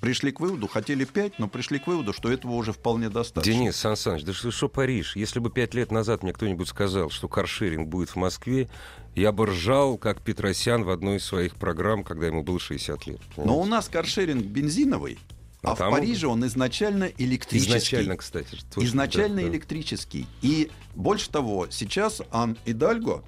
пришли 0.01 0.31
к 0.31 0.39
выводу, 0.39 0.67
хотели 0.67 1.03
5, 1.05 1.39
но 1.39 1.47
пришли 1.47 1.79
к 1.79 1.87
выводу, 1.87 2.13
что 2.13 2.31
этого 2.31 2.53
уже 2.53 2.73
вполне 2.73 3.09
достаточно. 3.09 3.51
Денис 3.51 3.75
Сан 3.75 3.95
Саныч, 3.95 4.23
да 4.23 4.33
что, 4.33 4.51
что 4.51 4.69
Париж? 4.69 5.15
Если 5.15 5.39
бы 5.39 5.49
пять 5.49 5.73
лет 5.73 5.91
назад 5.91 6.23
мне 6.23 6.33
кто-нибудь 6.33 6.67
сказал, 6.67 7.09
что 7.09 7.27
каршеринг 7.27 7.87
будет 7.87 8.09
в 8.09 8.15
Москве, 8.15 8.69
я 9.15 9.31
бы 9.31 9.47
ржал, 9.47 9.97
как 9.97 10.21
Петросян 10.21 10.83
в 10.83 10.89
одной 10.89 11.17
из 11.17 11.25
своих 11.25 11.55
программ, 11.55 12.03
когда 12.03 12.27
ему 12.27 12.43
было 12.43 12.59
60 12.59 13.07
лет. 13.07 13.21
Но 13.37 13.59
у 13.59 13.65
нас 13.65 13.87
каршеринг 13.89 14.43
бензиновый, 14.43 15.17
а, 15.63 15.71
А 15.71 15.75
в 15.75 15.77
там- 15.79 15.91
Париже 15.91 16.27
он 16.27 16.45
изначально 16.45 17.05
электрический. 17.17 17.69
Изначально, 17.71 18.17
кстати. 18.17 18.57
точно, 18.73 18.87
изначально 18.87 19.37
да, 19.37 19.41
да. 19.43 19.47
электрический. 19.47 20.27
И 20.41 20.69
больше 20.95 21.29
того, 21.29 21.67
сейчас 21.71 22.21
Ан 22.31 22.57
Идальго, 22.65 23.23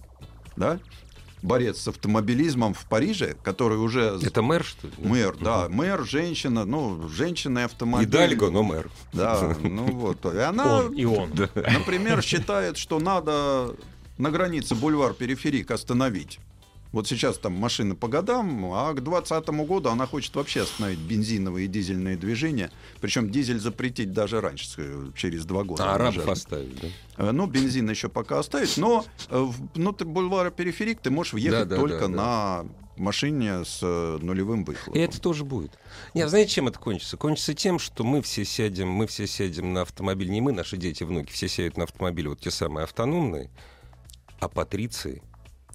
да, 0.55 0.79
борец 1.41 1.79
с 1.81 1.87
автомобилизмом 1.87 2.73
в 2.73 2.85
Париже, 2.85 3.35
который 3.43 3.77
уже 3.77 4.19
Это 4.23 4.41
мэр, 4.41 4.63
что 4.63 4.87
ли? 4.87 4.93
мэр, 4.97 5.35
да, 5.39 5.67
мэр, 5.69 6.03
женщина, 6.05 6.65
ну, 6.65 7.07
женщина 7.09 7.59
и 7.59 7.63
автомобиль. 7.63 8.07
Идальго, 8.09 8.49
но 8.49 8.63
мэр. 8.63 8.89
Да, 9.13 9.55
ну 9.63 9.85
вот. 9.85 10.25
И 10.25 10.39
она, 10.39 10.79
Он 10.79 10.93
и 10.93 11.05
он. 11.05 11.29
например, 11.55 12.21
считает, 12.21 12.77
что 12.77 12.99
надо 12.99 13.75
на 14.17 14.31
границе 14.31 14.75
бульвар 14.75 15.13
периферик 15.13 15.71
остановить. 15.71 16.39
Вот 16.91 17.07
сейчас 17.07 17.37
там 17.37 17.53
машины 17.53 17.95
по 17.95 18.07
годам, 18.07 18.65
а 18.73 18.93
к 18.93 19.03
2020 19.03 19.49
году 19.67 19.89
она 19.89 20.05
хочет 20.07 20.33
вообще 20.35 20.61
остановить 20.61 20.99
бензиновые 20.99 21.65
и 21.65 21.67
дизельные 21.67 22.15
движения. 22.17 22.71
Причем 23.01 23.29
дизель 23.29 23.59
запретить 23.59 24.13
даже 24.13 24.39
раньше, 24.41 24.65
с- 24.67 25.13
через 25.17 25.45
два 25.45 25.63
года. 25.63 25.83
А 25.91 25.95
арабов 25.95 26.15
Даже. 26.17 26.31
оставить, 26.31 26.79
да? 26.81 26.87
Э, 27.17 27.31
Ну, 27.31 27.45
бензин 27.47 27.89
еще 27.89 28.07
пока 28.09 28.39
оставить, 28.39 28.77
но 28.77 29.05
э, 29.29 29.47
внутрь 29.75 30.05
бульвара 30.05 30.49
периферик 30.49 30.99
ты 31.01 31.09
можешь 31.11 31.33
въехать 31.33 31.67
Да, 31.67 31.75
да, 31.75 31.75
только 31.75 31.99
да, 31.99 32.07
да. 32.07 32.15
на 32.15 32.65
машине 32.95 33.63
с 33.65 33.79
э, 33.83 34.17
нулевым 34.21 34.63
выхлопом. 34.63 34.99
И 34.99 35.03
это 35.03 35.19
тоже 35.21 35.43
будет. 35.43 35.77
Нет, 36.15 36.29
знаете, 36.29 36.51
чем 36.53 36.67
это 36.67 36.79
кончится? 36.79 37.15
Кончится 37.17 37.53
тем, 37.53 37.79
что 37.79 38.03
мы 38.03 38.21
все 38.21 38.43
сядем, 38.45 38.89
мы 38.89 39.05
все 39.07 39.27
сядем 39.27 39.73
на 39.73 39.81
автомобиль, 39.81 40.29
не 40.29 40.41
мы, 40.41 40.51
наши 40.53 40.77
дети, 40.77 41.03
внуки, 41.03 41.31
все 41.31 41.47
сядут 41.47 41.77
на 41.77 41.83
автомобиль, 41.83 42.27
вот 42.29 42.39
те 42.39 42.49
самые 42.49 42.85
автономные, 42.85 43.49
а 44.39 44.47
патриции 44.49 45.21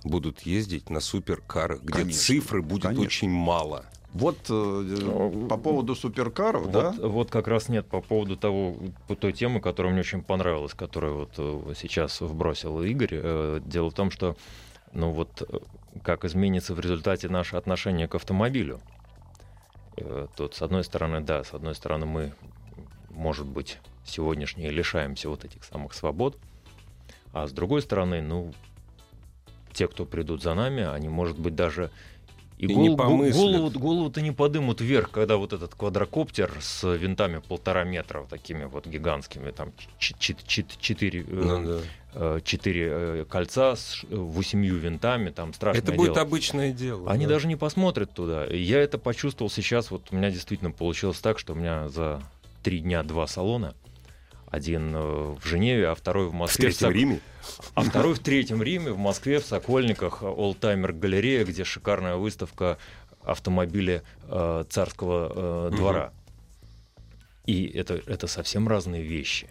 будут 0.04 0.40
ездить 0.40 0.90
на 0.90 1.00
суперкарах, 1.00 1.82
где 1.82 1.92
Конечно, 1.92 2.20
цифры 2.20 2.62
будет 2.62 2.82
конечно. 2.82 3.04
очень 3.04 3.30
мало. 3.30 3.84
Вот 4.12 4.36
э, 4.50 5.46
по 5.48 5.56
поводу 5.56 5.94
суперкаров, 5.94 6.70
да? 6.70 6.90
Вот, 6.90 7.10
вот 7.10 7.30
как 7.30 7.48
раз 7.48 7.68
нет 7.68 7.86
по 7.86 8.02
поводу 8.02 8.36
того, 8.36 8.76
по 9.08 9.16
той 9.16 9.32
темы, 9.32 9.60
которая 9.60 9.92
мне 9.92 10.00
очень 10.00 10.22
понравилась, 10.22 10.74
которую 10.74 11.20
вот 11.20 11.34
э, 11.38 11.74
сейчас 11.80 12.20
вбросил 12.20 12.82
Игорь. 12.82 13.10
Э, 13.12 13.60
Дело 13.64 13.90
в 13.90 13.94
том, 13.94 14.10
что 14.10 14.36
ну 14.92 15.12
вот 15.12 15.42
э, 15.48 15.58
как 16.02 16.26
изменится 16.26 16.74
в 16.74 16.80
результате 16.80 17.28
наше 17.30 17.56
отношение 17.56 18.06
к 18.06 18.14
автомобилю. 18.14 18.80
Э, 19.96 20.26
Тут, 20.36 20.54
с 20.54 20.62
одной 20.62 20.84
стороны, 20.84 21.20
да, 21.20 21.42
с 21.42 21.54
одной 21.54 21.74
стороны, 21.74 22.04
мы, 22.04 22.32
может 23.08 23.46
быть, 23.46 23.78
сегодняшние 24.04 24.70
лишаемся 24.70 25.30
вот 25.30 25.44
этих 25.44 25.64
самых 25.64 25.94
свобод, 25.94 26.36
а 27.32 27.46
с 27.46 27.52
другой 27.52 27.80
стороны, 27.80 28.20
ну, 28.20 28.52
те, 29.72 29.88
кто 29.88 30.04
придут 30.04 30.42
за 30.42 30.54
нами, 30.54 30.84
они, 30.84 31.08
может 31.08 31.38
быть, 31.38 31.54
даже 31.54 31.90
и, 32.58 32.66
И 32.66 32.74
гол- 32.74 32.94
голову, 32.96 33.70
голову-то 33.70 34.20
не 34.20 34.30
подымут 34.30 34.80
вверх, 34.80 35.10
когда 35.10 35.36
вот 35.36 35.52
этот 35.52 35.74
квадрокоптер 35.74 36.52
с 36.60 36.86
винтами 36.96 37.38
полтора 37.40 37.82
метра, 37.82 38.20
вот 38.20 38.28
такими 38.28 38.66
вот 38.66 38.86
гигантскими, 38.86 39.50
там 39.50 39.72
четыре, 39.98 41.22
э, 41.22 41.24
Ну 41.28 41.64
да. 41.66 41.78
э, 42.14 42.40
четыре 42.44 42.88
э, 42.88 43.24
кольца 43.28 43.74
с 43.74 44.04
восемью 44.08 44.76
винтами, 44.78 45.30
там 45.30 45.52
страшное 45.54 45.82
Это 45.82 45.92
будет 45.92 46.12
дело. 46.14 46.20
обычное 46.24 46.72
дело. 46.72 47.10
Они 47.10 47.26
да. 47.26 47.32
даже 47.34 47.48
не 47.48 47.56
посмотрят 47.56 48.12
туда. 48.12 48.44
Я 48.46 48.78
это 48.80 48.96
почувствовал 48.96 49.50
сейчас. 49.50 49.90
Вот 49.90 50.08
у 50.12 50.16
меня 50.16 50.30
действительно 50.30 50.70
получилось 50.70 51.18
так, 51.18 51.40
что 51.40 51.54
у 51.54 51.56
меня 51.56 51.88
за 51.88 52.22
три 52.62 52.78
дня 52.78 53.02
два 53.02 53.26
салона. 53.26 53.74
Один 54.52 54.94
э, 54.94 54.98
в 55.40 55.44
Женеве, 55.46 55.88
а 55.88 55.94
второй 55.94 56.26
в 56.26 56.30
в 56.30 56.34
Москве. 56.34 56.66
Третьем 56.66 56.86
Сок- 56.88 56.94
Риме. 56.94 57.20
А 57.74 57.82
второй 57.82 58.14
в 58.14 58.18
Третьем 58.18 58.62
Риме, 58.62 58.92
в 58.92 58.98
Москве, 58.98 59.40
в 59.40 59.46
Сокольниках, 59.46 60.22
Олдтаймер 60.22 60.92
галерея, 60.92 61.44
где 61.46 61.64
шикарная 61.64 62.16
выставка 62.16 62.76
автомобиля 63.24 64.02
э, 64.28 64.64
царского 64.68 65.68
э, 65.68 65.70
двора. 65.74 66.12
И 67.46 67.64
это, 67.66 67.94
это 68.06 68.26
совсем 68.26 68.68
разные 68.68 69.02
вещи. 69.02 69.48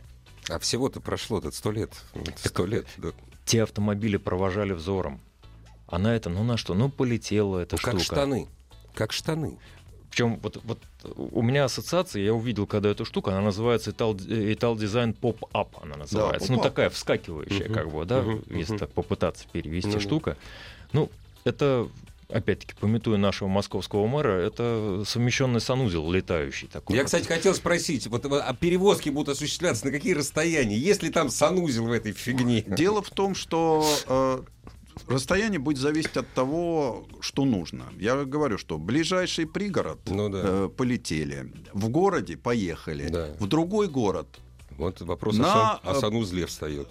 А 0.50 0.60
всего-то 0.60 1.02
прошло 1.02 1.42
тут 1.42 1.56
сто 1.56 1.72
лет. 1.72 1.92
Сто 2.36 2.66
лет. 2.68 2.86
да. 2.98 3.10
Те 3.46 3.64
автомобили 3.64 4.18
провожали 4.18 4.74
взором. 4.74 5.20
А 5.88 5.98
на 5.98 6.16
это, 6.16 6.30
ну 6.30 6.44
на 6.44 6.58
что? 6.58 6.74
Ну 6.76 6.90
полетела 6.90 7.58
эта 7.60 7.76
Ну, 7.76 7.80
штука. 7.80 7.92
как 7.98 8.04
штаны. 8.06 8.48
Как 8.94 9.12
штаны. 9.14 9.58
Причем 10.12 10.40
вот, 10.44 10.60
вот 10.66 10.78
у 11.16 11.42
меня 11.42 11.64
ассоциация, 11.64 12.22
я 12.22 12.34
увидел, 12.34 12.68
когда 12.68 12.90
эту 12.90 13.06
штуку, 13.06 13.30
она 13.30 13.40
называется 13.40 13.92
Ital, 13.92 14.14
Ital 14.18 14.76
Design 14.76 15.16
Pop-Up, 15.18 15.70
она 15.82 15.96
называется. 15.96 16.52
ну, 16.52 16.58
Pop-up. 16.58 16.64
такая 16.64 16.90
вскакивающая, 16.90 17.66
Мгм, 17.66 17.74
как 17.74 17.90
бы, 17.90 18.06
да, 18.06 18.22
мгм, 18.22 18.44
если 18.50 18.78
так 18.78 18.92
попытаться 18.92 19.46
перевести 19.50 19.88
Ну 19.88 19.94
да. 19.96 20.00
штука. 20.02 20.38
Ну, 20.92 21.10
это, 21.46 21.88
опять-таки, 22.28 22.74
пометуя 22.78 23.18
нашего 23.18 23.48
московского 23.48 24.06
мэра, 24.06 24.34
это 24.34 25.04
совмещенный 25.08 25.62
санузел 25.62 26.12
летающий 26.12 26.68
такой. 26.68 26.98
Я, 26.98 27.06
кстати, 27.06 27.26
хотел 27.28 27.56
спросить, 27.56 28.08
вот 28.08 28.26
а 28.26 28.54
перевозки 28.54 29.10
будут 29.10 29.38
осуществляться 29.38 29.86
на 29.86 29.94
какие 29.94 30.12
расстояния? 30.12 30.78
Есть 30.78 31.04
ли 31.04 31.10
там 31.10 31.30
санузел 31.30 31.86
в 31.86 31.92
этой 31.94 32.12
фигне? 32.12 32.66
Дело 32.68 33.02
в 33.02 33.10
том, 33.12 33.34
что 33.34 33.86
э, 34.08 34.42
расстояние 35.08 35.60
будет 35.60 35.78
зависеть 35.78 36.18
от 36.18 36.28
того, 36.34 37.08
что 37.20 37.46
нужно. 37.46 37.86
Я 38.00 38.24
говорю, 38.26 38.58
что 38.58 38.78
ближайший 38.78 39.46
пригород 39.46 40.00
Ну 40.08 40.30
да. 40.30 40.42
э, 40.44 40.70
полетели, 40.76 41.52
в 41.74 41.90
городе 41.90 42.38
поехали, 42.38 43.08
Да. 43.10 43.36
в 43.40 43.48
другой 43.48 43.88
город 43.88 44.28
Вот 44.78 45.02
вопрос 45.02 45.38
На, 45.38 45.74
о, 45.78 45.92
о 45.92 45.98
э, 45.98 46.00
санузле 46.00 46.46
встает. 46.46 46.88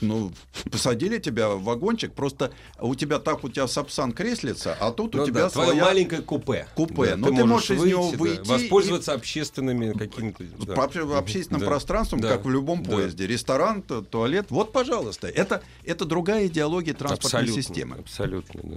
Ну, 0.00 0.32
посадили 0.70 1.18
тебя 1.18 1.48
в 1.50 1.62
вагончик, 1.62 2.12
просто 2.12 2.52
у 2.80 2.94
тебя 2.94 3.18
так 3.18 3.44
у 3.44 3.48
тебя 3.48 3.66
сапсан 3.66 4.12
креслица, 4.12 4.76
а 4.78 4.90
тут 4.92 5.14
Ну 5.14 5.22
у 5.22 5.26
тебя 5.26 5.42
да, 5.44 5.50
твое 5.50 5.68
своя... 5.70 5.84
маленькое 5.84 6.22
купе. 6.22 6.66
Купе. 6.74 7.10
Да, 7.10 7.16
Но 7.16 7.28
ты 7.28 7.44
можешь 7.44 7.70
из 7.70 7.82
него 7.82 8.10
да, 8.12 8.18
выйти 8.18 8.46
воспользоваться 8.48 9.12
общественными 9.14 9.92
какими-то... 9.96 10.44
да. 10.66 10.74
по 10.74 10.84
обще- 10.84 11.16
общественным 11.16 11.60
Да. 11.60 11.66
пространством, 11.66 12.20
Да. 12.20 12.28
как 12.28 12.44
в 12.44 12.50
любом 12.50 12.82
Да. 12.82 12.90
поезде. 12.92 13.26
Ресторан, 13.26 13.82
туалет. 13.82 14.46
Вот, 14.50 14.72
пожалуйста. 14.72 15.28
Это, 15.28 15.62
это 15.84 16.04
другая 16.04 16.46
идеология 16.46 16.92
транспортной 16.94 17.42
Абсолютно, 17.42 17.62
системы. 17.62 17.96
Абсолютно, 17.96 18.60
да. 18.62 18.76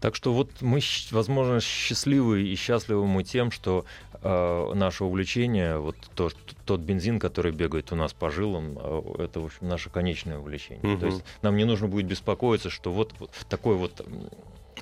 Так 0.00 0.14
что 0.14 0.32
вот 0.32 0.50
мы, 0.60 0.80
возможно, 1.10 1.60
счастливы 1.60 2.42
и 2.42 2.54
счастливы 2.56 3.06
мы 3.06 3.24
тем, 3.24 3.50
что 3.50 3.84
э, 4.22 4.72
наше 4.74 5.04
увлечение, 5.04 5.78
вот 5.78 5.96
то, 6.14 6.30
тот 6.66 6.80
бензин, 6.80 7.18
который 7.18 7.52
бегает 7.52 7.92
у 7.92 7.96
нас 7.96 8.12
по 8.12 8.30
жилам, 8.30 8.78
э, 8.78 9.24
это, 9.24 9.40
в 9.40 9.46
общем, 9.46 9.68
наше 9.68 9.90
конечное 9.90 10.38
увлечение. 10.38 10.84
Мгм. 10.84 11.00
То 11.00 11.06
есть 11.06 11.24
нам 11.42 11.56
не 11.56 11.64
нужно 11.64 11.88
будет 11.88 12.06
беспокоиться, 12.06 12.70
что 12.70 12.92
вот, 12.92 13.12
вот 13.18 13.30
такое 13.48 13.76
вот 13.76 14.06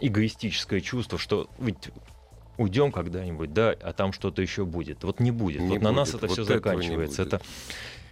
эгоистическое 0.01 0.81
чувство, 0.81 1.19
что 1.19 1.49
ведь 1.59 1.91
уйдем 2.57 2.93
когда-нибудь, 2.93 3.53
да, 3.53 3.75
а 3.81 3.93
там 3.93 4.13
что-то 4.13 4.43
еще 4.43 4.65
будет. 4.65 5.05
Вот 5.05 5.21
не 5.21 5.31
будет. 5.31 5.61
Не 5.61 5.75
вот 5.75 5.83
на 5.83 5.93
нас 5.93 6.13
будет. 6.13 6.25
это 6.25 6.27
Вот 6.29 6.33
все 6.35 6.61
будет. 6.61 7.19
Это 7.19 7.41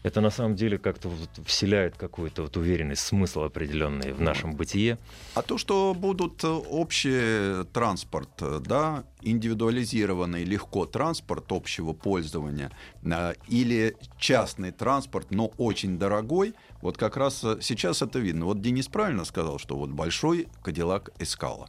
это 0.02 0.20
на 0.20 0.30
самом 0.30 0.56
деле 0.56 0.78
как-то 0.78 1.08
вот 1.08 1.46
вселяет 1.46 1.96
какую-то 1.96 2.42
вот 2.42 2.56
уверенность, 2.56 3.02
смысл 3.02 3.42
определенный 3.42 4.12
в 4.12 4.20
нашем 4.20 4.54
бытие. 4.54 4.98
А 5.34 5.42
то, 5.42 5.58
что 5.58 5.94
будут 5.94 6.42
э, 6.44 6.48
общий 6.48 7.64
транспорт, 7.72 8.30
э, 8.40 8.60
да, 8.64 9.04
индивидуализированный 9.22 10.44
легко 10.44 10.86
транспорт 10.86 11.52
общего 11.52 11.92
пользования 11.92 12.70
э, 13.02 13.34
или 13.48 13.96
частный 14.18 14.72
транспорт, 14.72 15.30
но 15.30 15.48
очень 15.58 15.98
дорогой, 15.98 16.54
вот 16.80 16.96
как 16.96 17.16
раз 17.16 17.44
э, 17.44 17.58
сейчас 17.60 18.02
это 18.02 18.18
видно. 18.18 18.46
Вот 18.46 18.60
Денис 18.60 18.88
правильно 18.88 19.24
сказал, 19.24 19.58
что 19.58 19.76
вот 19.76 19.90
большой 19.90 20.48
Кадиллак 20.62 21.10
Эскала. 21.18 21.68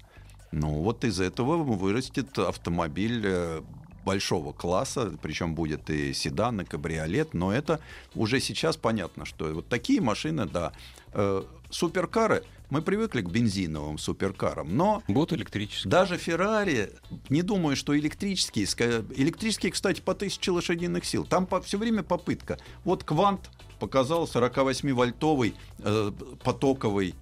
Ну 0.51 0.81
вот 0.81 1.05
из 1.05 1.19
этого 1.19 1.57
вырастет 1.57 2.37
автомобиль 2.37 3.21
э, 3.25 3.61
большого 4.05 4.53
класса, 4.53 5.13
причем 5.21 5.55
будет 5.55 5.89
и 5.89 6.13
седан, 6.13 6.61
и 6.61 6.65
кабриолет, 6.65 7.33
но 7.33 7.53
это 7.53 7.79
уже 8.15 8.39
сейчас 8.39 8.77
понятно, 8.77 9.25
что 9.25 9.45
вот 9.53 9.67
такие 9.67 10.01
машины, 10.01 10.45
да, 10.45 10.73
Э, 11.13 11.43
суперкары, 11.69 12.43
мы 12.69 12.81
привыкли 12.81 13.21
к 13.21 13.29
бензиновым 13.29 13.97
суперкарам, 13.97 14.75
но 14.75 15.03
Будут 15.07 15.33
электрические. 15.33 15.91
даже 15.91 16.17
Феррари, 16.17 16.91
не 17.29 17.41
думаю, 17.41 17.75
что 17.75 17.97
электрические, 17.97 18.67
электрические, 19.15 19.71
кстати, 19.73 19.99
по 20.01 20.13
1000 20.13 20.53
лошадиных 20.53 21.05
сил, 21.05 21.25
там 21.25 21.47
все 21.63 21.77
время 21.77 22.03
попытка. 22.03 22.59
Вот 22.85 23.03
Квант 23.03 23.49
показал 23.79 24.25
48-вольтовый 24.25 25.53
э, 25.79 26.11
потоковый 26.43 27.15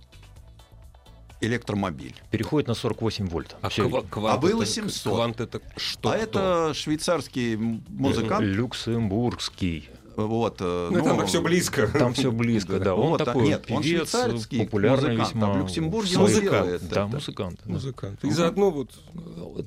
электромобиль. 1.41 2.15
Переходит 2.31 2.67
на 2.67 2.73
48 2.73 3.27
вольт. 3.27 3.55
А, 3.61 3.67
ква- 3.69 4.05
квант 4.09 4.37
А 4.37 4.39
было 4.39 4.63
это- 4.63 4.71
700. 4.71 5.13
Квант 5.13 5.39
это 5.41 5.61
что? 5.77 6.09
а 6.09 6.13
кто? 6.13 6.23
это 6.23 6.73
швейцарский 6.73 7.55
музыкант. 7.89 8.45
Люксембургский. 8.45 9.89
Вот, 10.15 10.57
э, 10.59 10.89
Ну, 10.91 11.01
там 11.01 11.25
все 11.27 11.41
близко. 11.41 11.87
Там 11.87 12.13
все 12.13 12.29
близко, 12.31 12.77
да. 12.79 12.93
Он 12.93 13.11
Вот, 13.11 13.21
а- 13.21 13.25
такой 13.25 13.47
нет, 13.47 13.65
он 13.71 13.81
певец, 13.81 14.11
швейцарский 14.11 14.65
популярный 14.65 15.11
музыкант, 15.17 15.29
весьма. 15.35 15.47
а 15.49 15.53
в 15.53 15.57
Люксембурге 15.59 16.17
он 16.17 16.27
делает 16.27 16.89
Да, 16.89 17.03
это. 17.03 17.07
музыкант. 17.07 17.59
да. 17.63 17.71
Музыкант. 17.73 18.23
И 18.25 18.31
заодно 18.31 18.69
вот... 18.71 18.91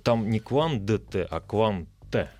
Там 0.02 0.28
не 0.28 0.40
квант 0.40 0.84
ДТ, 0.84 1.26
а 1.30 1.40
квант 1.40 1.88
Т. 2.10 2.30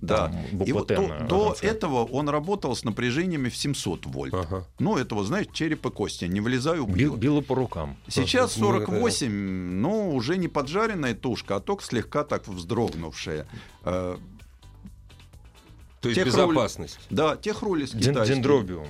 Да. 0.00 0.28
Там 0.28 0.62
И 0.62 0.72
вот 0.72 0.88
до, 0.88 1.26
до 1.28 1.56
этого 1.62 2.04
он 2.04 2.28
работал 2.28 2.76
с 2.76 2.84
напряжениями 2.84 3.48
в 3.48 3.56
700 3.56 4.06
вольт. 4.06 4.34
Ага. 4.34 4.64
Ну, 4.78 4.96
это, 4.98 5.14
вот, 5.14 5.26
знаете, 5.26 5.50
череп 5.52 5.86
и 5.86 5.90
кости. 5.90 6.26
Не 6.26 6.40
влезаю. 6.40 6.86
Бил, 6.86 7.16
било 7.16 7.40
по 7.40 7.54
рукам. 7.54 7.96
Сейчас 8.08 8.56
Ну, 8.56 8.74
это- 8.74 8.86
48, 8.86 9.32
ну, 9.80 10.14
уже 10.14 10.36
не 10.36 10.48
поджаренная 10.48 11.14
тушка, 11.14 11.56
а 11.56 11.60
только 11.60 11.82
слегка 11.84 12.24
так 12.24 12.46
вздрогнувшая. 12.46 13.46
Э, 13.84 14.16
То 16.00 16.08
есть 16.10 16.16
Тех 16.20 16.26
безопасность. 16.26 16.98
Да, 17.10 17.36
техрулис 17.36 17.90
Ден- 17.92 18.12
китайский. 18.12 18.34
Дендробиум. 18.34 18.86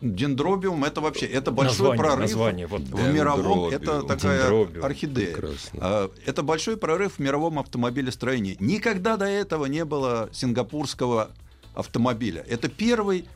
Дендробиум 0.00 0.84
это 0.84 1.00
вообще 1.00 1.26
это 1.26 1.50
большой 1.50 1.94
название, 1.94 1.98
прорыв 2.04 2.20
название. 2.20 2.66
Вот. 2.66 2.82
в 2.82 3.12
мировом. 3.12 3.70
Это 3.70 4.02
такая 4.02 4.40
Дендробиум. 4.42 4.84
орхидея. 4.84 5.32
Прекрасно. 5.32 5.78
А, 5.82 6.10
Это 6.26 6.42
большой 6.42 6.76
прорыв 6.76 7.14
в 7.14 7.18
мировом 7.18 7.58
автомобилестроении. 7.58 8.56
Никогда 8.60 9.16
до 9.16 9.24
этого 9.26 9.66
не 9.66 9.84
было 9.84 10.28
сингапурского 10.32 11.30
автомобиля. 11.74 12.44
Это 12.48 12.68
первый 12.68 13.26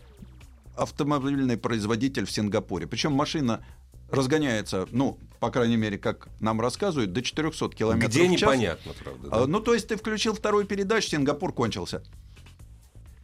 автомобильный 0.77 1.57
производитель 1.57 2.25
в 2.27 2.31
Сингапуре. 2.31 2.87
Причем 2.87 3.12
машина 3.12 3.64
разгоняется, 4.11 4.87
ну, 4.90 5.18
по 5.38 5.51
крайней 5.51 5.77
мере, 5.77 5.96
как 5.99 6.29
нам 6.40 6.61
рассказывают, 6.61 7.12
до 7.12 7.23
400 7.23 7.68
километров 7.70 8.11
Где 8.11 8.27
в 8.27 8.33
час. 8.33 8.40
непонятно, 8.42 8.92
правда. 9.03 9.29
да? 9.29 9.37
А, 9.42 9.46
Ну, 9.46 9.61
то 9.61 9.75
есть 9.75 9.88
ты 9.88 9.96
включил 9.96 10.35
вторую 10.35 10.64
передачу, 10.66 11.09
Сингапур 11.09 11.53
кончился. 11.53 12.03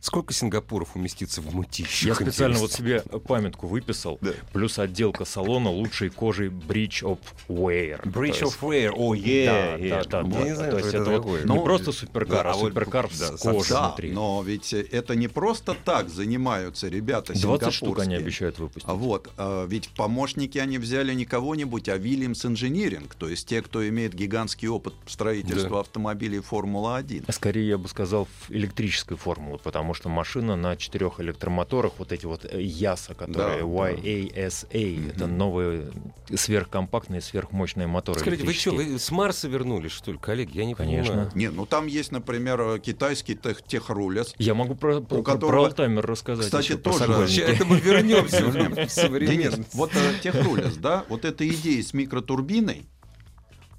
Сколько 0.06 0.32
Сингапуров 0.32 0.94
уместится 0.94 1.40
в 1.40 1.52
мутищах? 1.52 2.06
Я 2.06 2.14
специально 2.14 2.56
вот 2.58 2.70
себе 2.70 3.00
памятку 3.26 3.66
выписал. 3.66 4.18
Да. 4.20 4.34
Плюс 4.52 4.78
отделка 4.78 5.24
салона 5.24 5.68
лучшей 5.68 6.10
кожей 6.10 6.46
Bridge 6.46 7.02
of 7.02 7.18
Wear. 7.48 8.00
Bridge 8.04 8.42
of 8.42 8.56
Wear. 8.60 8.92
О, 8.96 9.14
е, 9.14 9.46
Да, 9.90 10.04
да, 10.04 10.22
да, 10.22 10.28
Я 10.28 10.44
да. 10.44 10.44
не 10.44 10.54
знаю, 10.54 10.70
То 10.70 10.78
что 10.78 10.86
есть 10.86 10.94
это 10.94 11.10
это 11.10 11.20
вот 11.22 11.40
не 11.40 11.44
Ну, 11.46 11.64
просто 11.64 11.90
суперкар, 11.90 12.44
да, 12.44 12.50
а 12.52 12.54
а 12.54 12.54
суперкар 12.54 13.08
да, 13.18 13.36
с 13.36 13.40
кожей 13.40 13.70
Да, 13.70 13.88
внутри. 13.88 14.12
но 14.12 14.44
ведь 14.44 14.72
это 14.72 15.16
не 15.16 15.26
просто 15.26 15.74
так 15.84 16.08
занимаются 16.08 16.86
ребята 16.86 17.32
20 17.32 17.74
штук 17.74 17.98
они 17.98 18.14
обещают 18.14 18.60
выпустить. 18.60 18.88
А 18.88 18.94
вот, 18.94 19.28
а, 19.36 19.66
ведь 19.66 19.86
в 19.86 19.90
помощники 19.90 20.58
они 20.58 20.78
взяли 20.78 21.14
не 21.14 21.24
кого-нибудь, 21.24 21.88
а 21.88 21.96
Williams 21.98 22.48
Engineering, 22.48 23.10
то 23.18 23.28
есть 23.28 23.48
те, 23.48 23.60
кто 23.60 23.86
имеет 23.88 24.14
гигантский 24.14 24.68
опыт 24.68 24.94
строительства 25.08 25.68
Да. 25.70 25.80
автомобилей 25.80 26.38
Формула-1. 26.38 27.32
Скорее, 27.32 27.66
я 27.70 27.76
бы 27.78 27.88
сказал, 27.88 28.26
в 28.26 28.52
электрической 28.52 29.16
формуле, 29.16 29.58
потому 29.64 29.94
что 29.96 30.08
машина 30.08 30.54
на 30.56 30.76
четырех 30.76 31.18
электромоторах, 31.20 31.92
вот 31.98 32.12
эти 32.12 32.26
вот 32.26 32.44
э, 32.44 32.62
ЯСа, 32.62 33.14
которые 33.14 33.60
Да, 33.60 33.66
YASA, 33.66 35.10
это 35.10 35.26
новые 35.26 35.90
сверхкомпактные, 36.32 37.20
сверхмощные 37.20 37.86
моторы 37.86 38.20
Скажите, 38.20 38.44
вы 38.44 38.52
что, 38.52 38.72
вы 38.72 38.98
с 38.98 39.10
Марса 39.10 39.48
вернулись, 39.48 39.92
что 39.92 40.12
ли, 40.12 40.18
коллеги? 40.18 40.56
Я 40.56 40.64
не 40.66 40.74
Конечно. 40.74 41.12
понимаю. 41.12 41.30
Не, 41.34 41.48
ну 41.50 41.66
там 41.66 41.86
есть, 41.86 42.12
например, 42.12 42.78
китайский 42.78 43.34
тех, 43.34 43.62
техрулес. 43.62 44.34
Я 44.38 44.54
могу 44.54 44.74
про, 44.74 45.00
про, 45.00 45.16
про 45.16 45.22
которого, 45.22 45.66
Алтаймер 45.66 46.04
рассказать. 46.06 46.46
кстати, 46.46 46.66
еще, 46.66 46.78
про 46.78 46.92
тоже- 46.92 47.42
это 47.42 47.64
мы 47.64 47.80
вернемся 47.80 48.44
в 48.46 48.88
современность. 48.90 49.74
вот 49.74 49.90
э, 49.94 50.14
техрулес, 50.22 50.76
да, 50.76 51.04
вот 51.08 51.24
эта 51.24 51.48
идея 51.48 51.82
с 51.82 51.92
микротурбиной 51.94 52.86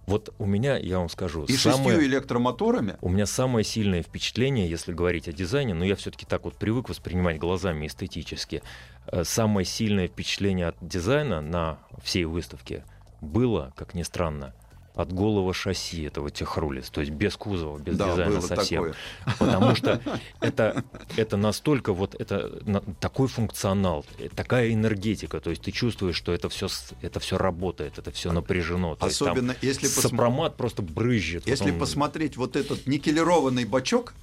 Вот 0.07 0.33
у 0.39 0.45
меня, 0.45 0.77
я 0.77 0.99
вам 0.99 1.09
скажу, 1.09 1.43
и 1.43 1.53
самое- 1.57 1.89
шестью 1.97 2.05
электромоторами, 2.07 2.95
У 3.01 3.09
меня 3.09 3.25
самое 3.25 3.65
сильное 3.65 4.01
впечатление, 4.01 4.69
если 4.69 4.93
говорить 4.93 5.27
о 5.27 5.33
дизайне, 5.33 5.73
но 5.73 5.83
я 5.83 5.95
все-таки 5.97 6.25
так 6.25 6.45
вот 6.45 6.55
привык 6.57 6.87
воспринимать 6.89 7.37
глазами 7.37 7.85
эстетически. 7.87 8.63
Э, 9.07 9.23
Самое 9.25 9.65
сильное 9.65 10.07
впечатление 10.07 10.67
от 10.67 10.77
дизайна 10.81 11.41
на 11.41 11.77
всей 12.01 12.23
выставке 12.23 12.85
было, 13.19 13.73
как 13.75 13.93
ни 13.95 14.03
странно, 14.03 14.53
от 14.97 15.13
голого 15.13 15.53
шасси 15.53 16.03
этого 16.03 16.31
техрулис, 16.31 16.89
то 16.89 17.01
есть 17.01 17.13
без 17.13 17.35
кузова, 17.37 17.77
без 17.77 17.97
да, 17.97 18.09
дизайна 18.11 18.41
совсем. 18.41 18.83
такое. 18.83 18.95
Потому 19.37 19.75
что 19.75 20.01
это, 20.41 20.83
это 21.15 21.37
настолько 21.37 21.93
вот 21.93 22.15
это 22.15 22.59
на- 22.65 22.81
такой 22.99 23.27
функционал, 23.27 24.05
э, 24.17 24.29
такая 24.35 24.73
энергетика, 24.73 25.39
то 25.39 25.51
есть 25.51 25.61
ты 25.61 25.71
чувствуешь, 25.71 26.15
что 26.15 26.33
это 26.33 26.49
все 26.49 26.67
это 27.01 27.19
все 27.19 27.37
работает, 27.37 27.99
это 27.99 28.09
все 28.11 28.31
напряжено. 28.31 28.95
То 28.95 29.05
есть 29.05 29.19
там 29.19 29.29
Особенно 29.29 29.55
если 29.61 29.87
сопромат 29.87 30.57
просто 30.57 30.81
брызжет. 30.81 31.47
Если 31.47 31.71
он- 31.71 31.79
посмотреть 31.79 32.35
вот 32.35 32.55
этот 32.55 32.87
никелированный 32.87 33.65
бачок, 33.65 34.15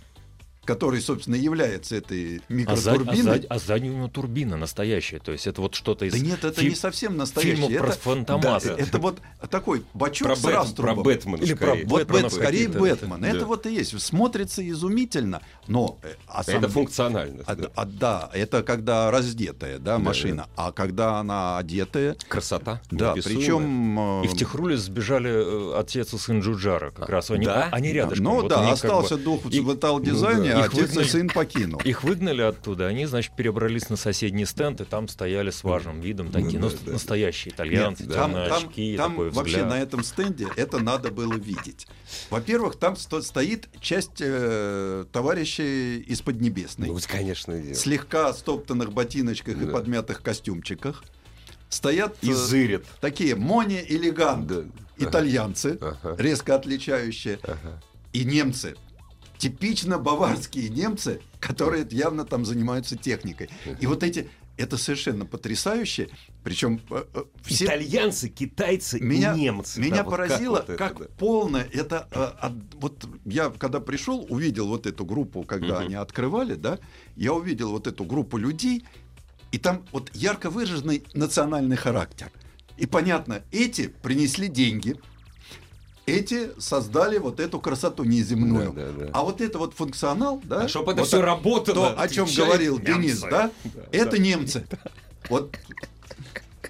который, 0.64 1.00
собственно, 1.00 1.36
является 1.36 1.96
этой 1.96 2.38
А, 2.38 2.40
сзади, 2.40 2.48
а, 2.48 2.52
микротурбиной, 2.54 3.22
сзади- 3.22 3.46
а 3.48 3.58
сзади 3.58 3.88
у 3.88 3.92
него 3.92 4.08
турбина 4.08 4.56
настоящая. 4.56 5.18
То 5.18 5.32
есть 5.32 5.46
это 5.46 5.60
вот 5.60 5.74
что-то 5.74 6.04
из 6.04 6.12
да 6.12 6.18
нет, 6.18 6.44
это 6.44 6.60
фи- 6.60 6.68
не 6.70 6.74
совсем 6.74 7.16
настоящий. 7.16 7.56
фильмов 7.62 7.78
про 7.78 7.92
Фантомаса. 7.92 8.74
да, 8.76 8.82
это 8.82 8.98
вот 8.98 9.18
такой 9.50 9.82
бачок 9.94 10.28
Про, 10.28 10.36
с 10.36 10.38
Бэт- 10.40 10.42
про 10.50 10.52
раструбом. 10.56 11.02
Бэтмена 11.02 11.36
Или 11.42 11.54
про 11.54 11.66
скорее. 11.66 11.86
Вот 11.86 12.00
Бэтменов 12.00 12.22
Бэт, 12.32 12.32
скорее 12.32 12.68
Бэтмен. 12.68 13.20
да. 13.20 13.28
Это 13.28 13.46
вот 13.46 13.66
и 13.66 13.74
есть. 13.74 14.00
Смотрится 14.00 14.68
изумительно, 14.68 15.40
но 15.66 15.98
э, 16.02 16.14
а 16.26 16.42
сам- 16.42 16.56
Это 16.58 16.68
функциональность. 16.68 17.44
а- 17.46 17.54
да. 17.54 17.68
а, 17.74 17.84
да, 17.84 18.30
это 18.32 18.62
когда 18.62 19.10
раздетая, 19.10 19.78
да, 19.78 19.98
машина, 19.98 20.46
а 20.56 20.72
когда 20.72 21.18
она 21.18 21.58
одетая, 21.58 22.16
Красота. 22.28 22.80
да, 22.90 23.14
причем 23.14 24.22
э, 24.22 24.24
И 24.24 24.28
в 24.28 24.36
Техруле 24.36 24.76
сбежали 24.76 25.30
э, 25.30 25.78
отец 25.78 26.12
и 26.14 26.18
сын 26.18 26.40
Джуджара. 26.40 26.90
Как 26.90 27.08
раз 27.08 27.30
они, 27.30 27.46
да? 27.46 27.68
они 27.72 27.92
рядышком. 27.92 28.24
ну 28.24 28.34
Вот 28.42 28.48
да, 28.48 28.60
они 28.60 28.70
как 28.70 28.74
остался 28.84 29.16
бы- 29.16 29.22
дух 29.22 29.40
и- 29.50 29.60
в 29.60 29.66
ну 29.66 29.74
да. 29.74 30.53
А 30.54 30.60
Их 30.60 30.72
отец 30.72 30.78
и 30.78 30.86
выгнали- 30.86 31.06
сын 31.08 31.28
покинул. 31.28 31.80
Их 31.80 32.02
выгнали 32.04 32.42
оттуда, 32.42 32.86
они, 32.86 33.06
значит, 33.06 33.34
перебрались 33.36 33.88
на 33.90 33.96
соседний 33.96 34.44
стенд, 34.46 34.80
и 34.80 34.84
там 34.84 35.08
стояли 35.08 35.50
с 35.50 35.62
важным 35.64 36.00
видом 36.00 36.30
такие, 36.30 36.58
ну, 36.58 36.70
да, 36.70 36.76
да. 36.86 36.92
настоящие 36.92 37.52
итальянцы, 37.54 38.04
Нет, 38.04 38.12
там, 38.14 38.32
там, 38.32 38.56
очки, 38.66 38.96
там 38.96 39.10
такой 39.12 39.30
вообще 39.30 39.56
взгляд. 39.56 39.70
на 39.70 39.80
этом 39.80 40.04
стенде 40.04 40.48
это 40.56 40.78
надо 40.78 41.10
было 41.10 41.34
видеть. 41.34 41.86
Во-первых, 42.30 42.76
там 42.78 42.96
сто- 42.96 43.22
стоит 43.22 43.68
часть 43.80 44.20
э, 44.20 45.04
товарищей 45.12 46.00
из 46.00 46.20
Поднебесной. 46.22 46.88
Ну, 46.88 46.98
конечно, 47.06 47.58
дело. 47.58 47.74
слегка 47.74 48.32
стоптанных 48.32 48.92
ботиночках 48.92 49.56
и 49.60 49.64
Да. 49.66 49.72
подмятых 49.72 50.22
костюмчиках. 50.22 51.04
стоят 51.70 52.16
И 52.22 52.30
э, 52.30 52.34
зырят. 52.34 52.84
такие 53.00 53.34
моне-элегант 53.34 54.46
Да. 54.46 54.64
итальянцы, 54.96 55.76
Ага. 55.80 56.14
резко 56.18 56.54
отличающие, 56.54 57.38
Ага. 57.42 57.82
и 58.12 58.24
немцы. 58.24 58.76
Типично 59.38 59.98
баварские 59.98 60.68
немцы, 60.68 61.20
которые 61.40 61.86
явно 61.90 62.24
там 62.24 62.44
занимаются 62.44 62.96
техникой. 62.96 63.50
И 63.80 63.86
вот 63.86 64.02
эти, 64.02 64.30
это 64.56 64.76
совершенно 64.78 65.26
потрясающе. 65.26 66.08
Причем 66.44 66.80
э, 66.90 67.04
э, 67.14 67.24
все 67.42 67.64
Итальянцы, 67.66 68.28
китайцы 68.28 69.00
меня, 69.00 69.34
немцы. 69.34 69.80
Меня 69.80 69.96
Да, 69.96 70.02
вот 70.04 70.10
как 70.16 70.28
поразило, 70.28 70.64
вот 70.66 70.76
как, 70.78 70.92
это, 70.92 71.04
да. 71.04 71.10
полно 71.18 71.58
это. 71.58 72.08
э, 72.12 72.22
от- 72.22 72.74
вот 72.74 73.06
я 73.24 73.50
когда 73.50 73.80
пришел, 73.80 74.24
увидел 74.28 74.68
вот 74.68 74.86
эту 74.86 75.04
группу, 75.04 75.42
когда 75.42 75.74
Мгм. 75.80 75.86
они 75.86 75.94
открывали, 75.96 76.54
да, 76.54 76.78
я 77.16 77.32
увидел 77.34 77.70
вот 77.70 77.86
эту 77.86 78.04
группу 78.04 78.36
людей, 78.36 78.84
и 79.50 79.58
там 79.58 79.84
вот 79.92 80.10
ярко 80.14 80.48
выраженный 80.50 81.02
национальный 81.14 81.76
характер. 81.76 82.30
И 82.76 82.86
понятно, 82.86 83.42
эти 83.52 83.88
принесли 83.88 84.48
деньги, 84.48 84.96
эти 86.06 86.50
создали 86.60 87.18
вот 87.18 87.40
эту 87.40 87.60
красоту 87.60 88.04
неземную. 88.04 88.72
Да, 88.72 88.86
да, 88.86 88.92
да. 89.06 89.10
А 89.12 89.22
вот 89.22 89.40
это 89.40 89.58
вот 89.58 89.74
функционал, 89.74 90.40
да? 90.44 90.62
А 90.62 90.68
чтоб 90.68 90.88
это 90.88 91.00
вот 91.00 91.10
так- 91.10 91.24
работало, 91.24 91.90
То, 91.94 92.00
о 92.00 92.08
чем 92.08 92.26
говорил 92.26 92.78
немцы. 92.78 92.92
Денис, 92.92 93.20
да? 93.20 93.50
Да, 93.64 93.82
Это 93.92 94.10
да. 94.12 94.18
немцы. 94.18 94.66
Вот. 95.28 95.56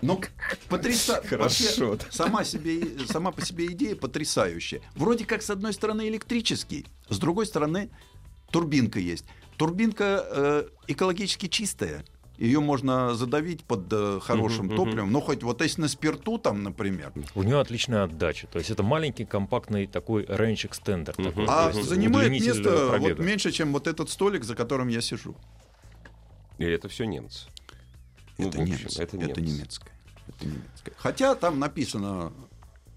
Ну, 0.03 0.21
потрясающе. 0.69 1.29
Хорошо. 1.29 1.99
Сама, 2.11 2.45
себе, 2.45 3.07
сама 3.07 3.33
по 3.33 3.45
себе 3.45 3.67
идея 3.67 3.97
потрясающая. 3.97 4.81
Вроде 4.95 5.25
как, 5.25 5.43
с 5.43 5.51
одной 5.51 5.73
стороны, 5.73 6.09
электрический, 6.09 6.87
с 7.09 7.19
другой 7.19 7.47
стороны, 7.47 7.91
турбинка 8.51 8.99
есть. 9.01 9.25
Турбинка 9.57 10.25
э, 10.29 10.65
экологически 10.89 11.47
чистая. 11.49 12.05
Ее 12.39 12.61
можно 12.61 13.15
задавить 13.15 13.63
под 13.65 13.93
э, 13.93 14.19
хорошим 14.21 14.67
Мгм, 14.67 14.77
топливом. 14.77 15.13
Ну, 15.13 15.21
хоть 15.21 15.43
вот 15.45 15.63
если 15.63 15.83
на 15.83 15.89
спирту 15.89 16.39
там, 16.39 16.65
например. 16.65 17.13
У 17.35 17.43
нее 17.45 17.61
отличная 17.61 18.05
отдача. 18.05 18.49
То 18.49 18.59
есть 18.59 18.71
это 18.71 18.83
маленький 18.83 19.25
компактный 19.25 19.87
такой 19.87 20.25
range 20.25 20.69
extender. 20.69 21.15
Мгм. 21.17 21.31
такой, 21.31 21.47
А 21.49 21.71
есть 21.73 21.89
занимает 21.89 22.31
место 22.33 22.97
вот 22.99 23.19
меньше, 23.19 23.53
чем 23.53 23.73
вот 23.73 23.87
этот 23.87 24.11
столик, 24.11 24.43
за 24.43 24.57
которым 24.57 24.89
я 24.89 25.01
сижу. 25.01 25.37
И 26.59 26.65
это 26.65 26.89
все 26.89 27.05
немцы. 27.05 27.49
Ну, 28.39 28.49
это, 28.49 28.59
в 28.59 28.63
общем, 28.63 28.77
немец, 28.77 28.99
это 28.99 29.17
это, 29.17 29.41
немцы. 29.41 29.41
немецкое. 29.41 29.93
Это 30.27 30.47
немецкое. 30.47 30.95
Хотя 30.97 31.35
там 31.37 31.61
написано 31.61 32.33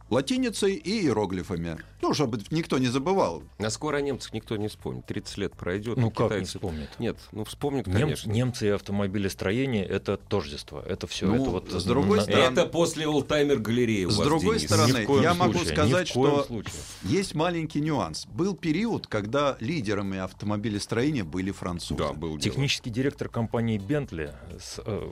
латиницей 0.09 0.75
и 0.75 1.01
иероглифами. 1.01 1.77
Ну, 2.01 2.13
чтобы 2.13 2.39
никто 2.51 2.77
не 2.77 2.87
забывал. 2.87 3.43
А 3.57 3.69
скоро 3.69 3.97
о 3.97 4.01
немцах 4.01 4.31
никто 4.33 4.55
не 4.55 4.67
вспомнит. 4.67 5.05
30 5.07 5.37
лет 5.37 5.53
пройдет. 5.55 5.97
Ну 5.97 6.11
как 6.11 6.31
не 6.31 6.37
китайцы- 6.37 6.45
вспомнит? 6.59 6.89
Нет, 6.99 7.17
ну 7.31 7.43
вспомнят, 7.43 7.87
Немцы, 7.87 8.01
конечно. 8.01 8.31
немцы 8.31 8.67
и 8.67 8.69
автомобилестроение 8.69 9.83
это 9.85 10.17
тождество. 10.17 10.79
Это 10.85 11.07
все. 11.07 11.25
Ну, 11.25 11.35
это 11.41 11.49
вот 11.49 11.71
с 11.71 11.83
другой 11.83 12.17
на- 12.17 12.23
стороны- 12.23 12.43
Это 12.53 12.65
после 12.67 13.07
олдтаймер 13.07 13.59
галереи 13.59 14.05
у 14.05 14.11
С 14.11 14.17
вас, 14.17 14.27
другой 14.27 14.57
Денис. 14.59 14.69
стороны, 14.69 15.21
я 15.23 15.33
могу 15.33 15.53
случае, 15.53 15.73
сказать, 15.73 16.09
в 16.11 16.13
коем 16.13 16.33
что- 16.35 16.43
случае. 16.45 16.73
Есть 17.03 17.33
маленький 17.35 17.81
нюанс. 17.81 18.25
Был 18.27 18.55
период, 18.55 19.07
когда 19.07 19.57
лидерами 19.59 20.19
автомобилестроения 20.19 21.23
были 21.23 21.51
французы. 21.51 21.97
Да, 21.99 22.13
был 22.13 22.29
дело. 22.37 22.39
Технический 22.41 22.89
директор 22.91 23.27
компании 23.29 23.79
Bentley, 23.79 24.33
с, 24.59 24.79
э, 24.85 25.09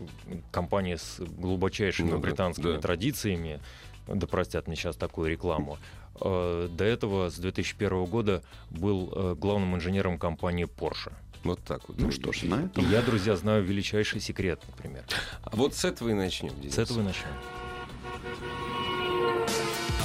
компании 0.51 0.95
с 0.95 1.19
глубочайшими 1.19 2.07
Ну 2.11 2.17
да, 2.17 2.17
британскими 2.19 2.73
да. 2.73 2.79
традициями, 2.79 3.59
да 4.07 4.27
простят 4.27 4.67
мне 4.67 4.75
сейчас 4.75 4.95
такую 4.95 5.29
рекламу, 5.29 5.77
э, 6.21 6.69
до 6.71 6.83
этого 6.83 7.29
с 7.29 7.35
2001 7.35 8.05
года 8.05 8.43
был 8.69 9.11
э, 9.15 9.35
главным 9.35 9.75
инженером 9.75 10.17
компании 10.17 10.65
Porsche. 10.65 11.11
Вот 11.43 11.59
так 11.63 11.87
вот. 11.87 11.99
Ну 11.99 12.11
что 12.11 12.31
ж, 12.31 12.43
на 12.43 12.55
И 12.61 12.65
этом. 12.65 12.89
я, 12.89 13.01
друзья, 13.01 13.35
знаю 13.35 13.63
величайший 13.63 14.19
секрет, 14.19 14.61
например. 14.67 15.03
А 15.43 15.55
вот 15.55 15.75
с 15.75 15.85
этого 15.85 16.09
и 16.09 16.13
начнем. 16.13 16.59
Денис. 16.59 16.73
С 16.73 16.77
этого 16.79 17.01
и 17.01 17.03
начнем. 17.03 17.27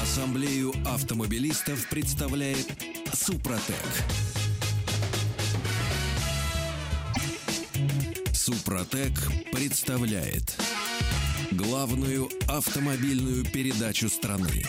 Ассамблею 0.02 0.72
автомобилистов 0.86 1.88
представляет 1.88 2.66
Супротек. 3.12 3.76
Супротек 8.32 9.12
представляет 9.52 10.56
главную 11.52 12.28
автомобильную 12.48 13.44
передачу 13.44 14.08
страны. 14.08 14.64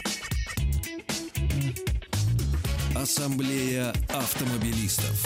Ассамблея 2.95 3.93
автомобилистов. 4.09 5.25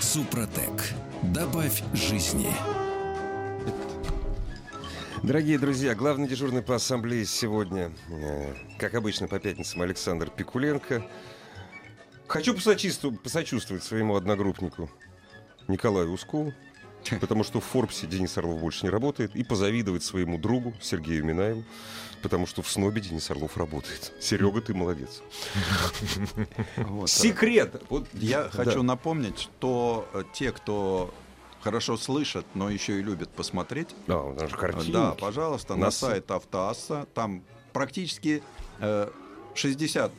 Супротек. 0.00 0.92
Добавь 1.22 1.82
жизни. 1.92 2.48
Дорогие 5.22 5.58
друзья, 5.58 5.94
главный 5.94 6.28
дежурный 6.28 6.62
по 6.62 6.76
ассамблее 6.76 7.24
сегодня, 7.24 7.90
э, 8.10 8.54
как 8.78 8.94
обычно, 8.94 9.26
по 9.28 9.38
пятницам 9.40 9.82
Александр 9.82 10.30
Пикуленко. 10.30 11.04
Хочу 12.28 12.54
посочувствовать, 12.54 13.20
посочувствовать 13.22 13.82
своему 13.82 14.16
одногруппнику 14.16 14.90
Николаю 15.68 16.12
Ускову, 16.12 16.52
потому 17.20 17.44
что 17.44 17.60
в 17.60 17.64
Форбсе 17.64 18.06
Денис 18.06 18.36
Орлов 18.38 18.60
больше 18.60 18.84
не 18.84 18.90
работает, 18.90 19.34
и 19.36 19.44
позавидовать 19.44 20.02
своему 20.02 20.38
другу 20.38 20.74
Сергею 20.80 21.24
Минаеву, 21.24 21.64
потому 22.22 22.46
что 22.46 22.62
в 22.62 22.70
СНОБе 22.70 23.00
Денис 23.00 23.30
Орлов 23.30 23.56
работает. 23.56 24.12
Серега, 24.20 24.60
ты 24.60 24.74
молодец. 24.74 25.22
Секрет! 27.06 27.82
Вот, 27.88 28.06
Я 28.14 28.48
хочу 28.50 28.82
напомнить, 28.82 29.38
что 29.38 30.08
э, 30.12 30.22
те, 30.32 30.52
кто 30.52 31.12
хорошо 31.60 31.96
слышат, 31.96 32.46
но 32.54 32.70
еще 32.70 32.98
и 32.98 33.02
любят 33.02 33.30
посмотреть, 33.30 33.88
Да, 34.06 34.22
у 34.22 34.34
нас 34.34 34.50
же 34.50 34.56
картинки. 34.56 34.92
Да, 34.92 35.12
пожалуйста, 35.12 35.74
на, 35.74 35.86
На 35.86 35.90
сайт 35.90 36.30
Автоасса. 36.30 37.06
Там 37.12 37.42
практически 37.72 38.42
э, 38.78 39.10
60 39.54 40.12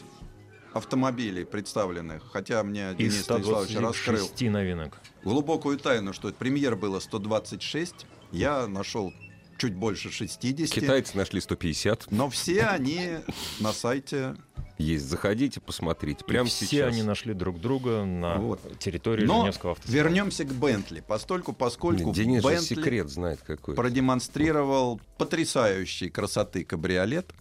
автомобилей 0.74 1.46
представленных. 1.46 2.24
Хотя 2.32 2.64
мне 2.64 2.94
Денис 2.96 3.22
Станиславович 3.22 3.76
раскрыл 3.78 4.26
126 4.26 4.52
новинок. 4.52 4.98
Глубокую 5.28 5.78
тайну, 5.78 6.14
что 6.14 6.32
премьер 6.32 6.76
было 6.76 7.00
126. 7.00 8.06
Я 8.32 8.66
нашел 8.68 9.14
чуть 9.58 9.76
больше 9.76 10.10
60. 10.10 10.70
Китайцы 10.70 11.18
нашли 11.18 11.42
150. 11.42 12.12
Но 12.12 12.30
все 12.30 12.64
они 12.64 13.18
на 13.60 13.74
сайте. 13.74 14.36
Есть, 14.78 15.06
заходите, 15.06 15.60
посмотрите. 15.60 16.24
Прямо 16.24 16.48
все 16.48 16.66
сейчас. 16.66 16.94
они 16.94 17.02
нашли 17.04 17.34
друг 17.34 17.60
друга 17.60 18.06
на 18.06 18.36
Вот. 18.36 18.78
территории 18.80 19.26
Но 19.26 19.42
Женевского 19.42 19.72
автосалона. 19.72 19.98
вернемся 20.04 20.46
к 20.46 20.54
Бентли. 20.54 21.04
Постольку, 21.06 21.52
поскольку 21.52 22.14
Денис 22.14 22.44
же 22.44 22.48
Бентли 22.48 22.76
секрет 22.76 23.10
знает 23.10 23.42
какой. 23.42 23.74
продемонстрировал 23.76 25.02
потрясающей 25.18 26.10
красоты 26.10 26.64
кабриолет. 26.64 27.34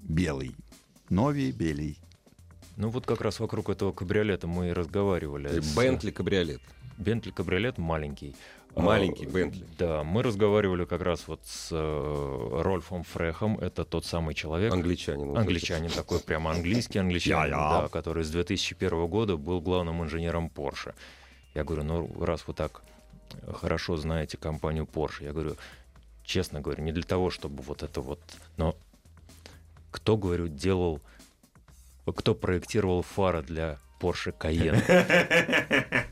Белый. 0.00 0.54
Новий 1.08 1.50
белый. 1.50 1.98
Ну 2.76 2.90
вот 2.90 3.06
как 3.06 3.20
раз 3.22 3.40
вокруг 3.40 3.70
этого 3.70 3.92
кабриолета 3.92 4.46
мы 4.46 4.68
и 4.68 4.72
разговаривали. 4.72 5.62
Бентли 5.74 6.10
кабриолет. 6.10 6.60
Бентли 6.98 7.30
кабриолет 7.30 7.78
маленький. 7.78 8.34
Маленький 8.76 9.26
А, 9.26 9.28
Бентли. 9.30 9.64
Да, 9.78 10.02
мы 10.02 10.22
разговаривали 10.22 10.84
как 10.84 11.02
раз 11.02 11.28
вот 11.28 11.40
с 11.44 11.68
э, 11.70 12.48
Рольфом 12.62 13.04
Фрехом. 13.04 13.58
Это 13.58 13.84
тот 13.84 14.04
самый 14.04 14.34
человек, 14.34 14.72
Англичанин. 14.72 15.28
вот 15.28 15.38
англичанин 15.38 15.90
такой, 15.90 16.18
прямо 16.20 16.50
английский 16.50 16.98
англичанин, 16.98 17.52
да, 17.52 17.88
который 17.88 18.24
с 18.24 18.30
2001 18.30 19.06
года 19.06 19.36
был 19.36 19.60
главным 19.60 20.02
инженером 20.02 20.50
Porsche. 20.52 20.94
Я 21.54 21.62
говорю, 21.62 21.84
ну 21.84 22.24
раз 22.24 22.48
вы 22.48 22.54
так 22.54 22.82
хорошо 23.52 23.96
знаете 23.96 24.36
компанию 24.36 24.88
Porsche, 24.92 25.24
я 25.24 25.32
говорю, 25.32 25.56
честно 26.24 26.60
говорю, 26.60 26.82
не 26.82 26.92
для 26.92 27.04
того, 27.04 27.30
чтобы 27.30 27.62
вот 27.62 27.82
это 27.84 28.00
вот, 28.00 28.20
но 28.56 28.74
кто, 29.92 30.16
говорю, 30.16 30.48
делал, 30.48 31.00
кто 32.06 32.34
проектировал 32.34 33.02
фары 33.02 33.42
для 33.42 33.78
Porsche 34.00 34.34
Cayenne? 34.36 34.82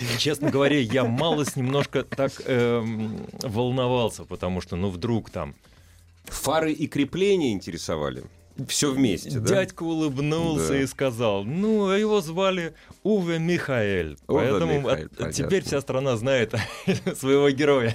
Честно 0.18 0.50
говоря, 0.50 0.78
я 0.78 1.04
малость 1.04 1.56
немножко 1.56 2.02
так 2.02 2.32
эм, 2.44 3.26
волновался, 3.42 4.24
потому 4.24 4.60
что, 4.60 4.76
ну, 4.76 4.88
вдруг 4.88 5.30
там. 5.30 5.54
Фары 6.24 6.72
и 6.72 6.86
крепления 6.86 7.52
интересовали. 7.52 8.24
Все 8.68 8.92
вместе, 8.92 9.38
да? 9.40 9.48
Дядька 9.48 9.82
улыбнулся 9.82 10.68
Да. 10.68 10.80
и 10.82 10.86
сказал, 10.86 11.44
ну, 11.44 11.88
его 11.90 12.20
звали 12.20 12.74
Уве 13.02 13.38
Михаэль. 13.38 14.18
Уве 14.28 14.50
Поэтому 14.50 14.80
Михаэль, 14.80 15.06
от- 15.06 15.16
понятно. 15.16 15.32
теперь 15.32 15.64
вся 15.64 15.80
страна 15.80 16.16
знает 16.16 16.54
своего 17.16 17.48
героя. 17.50 17.94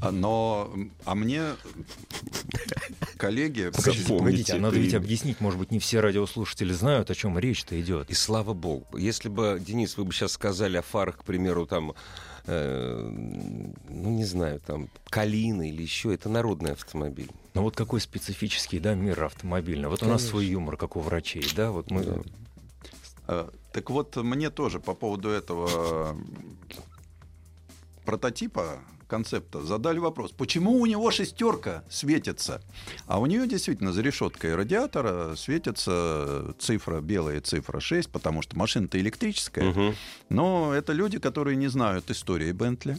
А, 0.00 0.10
Но, 0.12 0.72
а 1.04 1.14
мне 1.14 1.42
коллеги... 3.16 3.70
Погодите, 4.08 4.54
а 4.54 4.58
надо 4.58 4.78
ведь 4.78 4.94
объяснить, 4.94 5.40
может 5.40 5.58
быть, 5.58 5.70
не 5.70 5.78
все 5.78 6.00
радиослушатели 6.00 6.72
знают, 6.72 7.10
о 7.10 7.14
чем 7.14 7.38
речь-то 7.38 7.80
идет. 7.80 8.10
И 8.10 8.14
слава 8.14 8.52
богу. 8.54 8.86
Если 8.96 9.28
бы, 9.28 9.60
Денис, 9.64 9.96
вы 9.96 10.04
бы 10.04 10.12
сейчас 10.12 10.32
сказали 10.32 10.76
о 10.76 10.82
фарах, 10.82 11.18
к 11.18 11.24
примеру, 11.24 11.66
там, 11.66 11.94
э, 12.46 13.08
ну, 13.88 14.10
не 14.10 14.24
знаю, 14.24 14.60
там, 14.60 14.88
Калина 15.10 15.68
или 15.68 15.82
еще, 15.82 16.14
это 16.14 16.28
народный 16.28 16.72
автомобиль. 16.72 17.30
Но 17.54 17.62
вот 17.62 17.76
какой 17.76 18.00
специфический, 18.00 18.80
да, 18.80 18.94
мир 18.94 19.22
автомобильный. 19.24 19.88
Вот 19.88 20.02
у 20.02 20.06
нас 20.06 20.22
Конечно. 20.22 20.30
свой 20.30 20.46
юмор, 20.46 20.76
как 20.76 20.96
у 20.96 21.00
врачей, 21.00 21.46
да, 21.56 21.70
вот 21.70 21.90
мы... 21.90 22.02
Да. 22.04 22.16
Э, 23.28 23.48
Так 23.72 23.90
вот, 23.90 24.16
мне 24.16 24.50
тоже 24.50 24.80
по 24.80 24.94
поводу 24.94 25.30
этого 25.30 26.16
прототипа 28.04 28.80
концепта 29.06 29.60
задали 29.62 29.98
вопрос, 29.98 30.32
почему 30.32 30.72
у 30.80 30.86
него 30.86 31.10
шестерка 31.10 31.84
светится, 31.90 32.62
а 33.06 33.20
у 33.20 33.26
нее 33.26 33.46
действительно 33.46 33.92
за 33.92 34.00
решеткой 34.02 34.54
радиатора 34.56 35.34
светится 35.36 36.54
цифра, 36.58 37.00
белая 37.00 37.40
цифра 37.40 37.80
6, 37.80 38.10
потому 38.10 38.42
что 38.42 38.56
машина-то 38.56 38.98
электрическая, 38.98 39.66
Мгм. 39.70 39.94
но 40.30 40.72
это 40.74 40.92
люди, 40.92 41.18
которые 41.18 41.56
не 41.56 41.68
знают 41.68 42.10
истории 42.10 42.50
Бентли. 42.52 42.98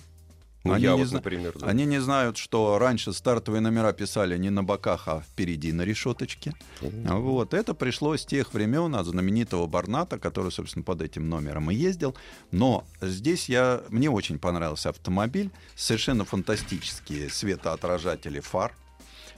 Ну, 0.66 0.74
Они 0.74 0.84
я 0.86 0.94
не 0.94 0.98
вот, 1.02 1.08
зна- 1.08 1.18
например, 1.20 1.54
да. 1.60 1.68
Они 1.68 1.86
не 1.86 2.02
знают, 2.02 2.38
что 2.38 2.80
раньше 2.80 3.14
стартовые 3.14 3.62
номера 3.62 3.94
писали 3.94 4.36
не 4.38 4.50
на 4.50 4.64
боках, 4.64 5.08
а 5.08 5.22
впереди 5.22 5.72
на 5.72 5.84
решеточке. 5.84 6.54
Вот. 6.82 7.54
Это 7.54 7.76
пришло 7.76 8.18
с 8.18 8.26
тех 8.26 8.52
времен 8.54 8.96
от 8.96 9.06
знаменитого 9.06 9.68
Барната, 9.68 10.18
который, 10.18 10.52
собственно, 10.52 10.84
под 10.84 11.02
этим 11.04 11.30
номером 11.30 11.70
и 11.70 11.76
ездил. 11.76 12.16
Но 12.52 12.84
здесь 13.00 13.48
я, 13.48 13.84
мне 13.90 14.10
очень 14.10 14.40
понравился 14.40 14.90
автомобиль. 14.90 15.52
Совершенно 15.76 16.26
фантастические 16.26 17.30
светоотражатели 17.30 18.40
фар. 18.40 18.74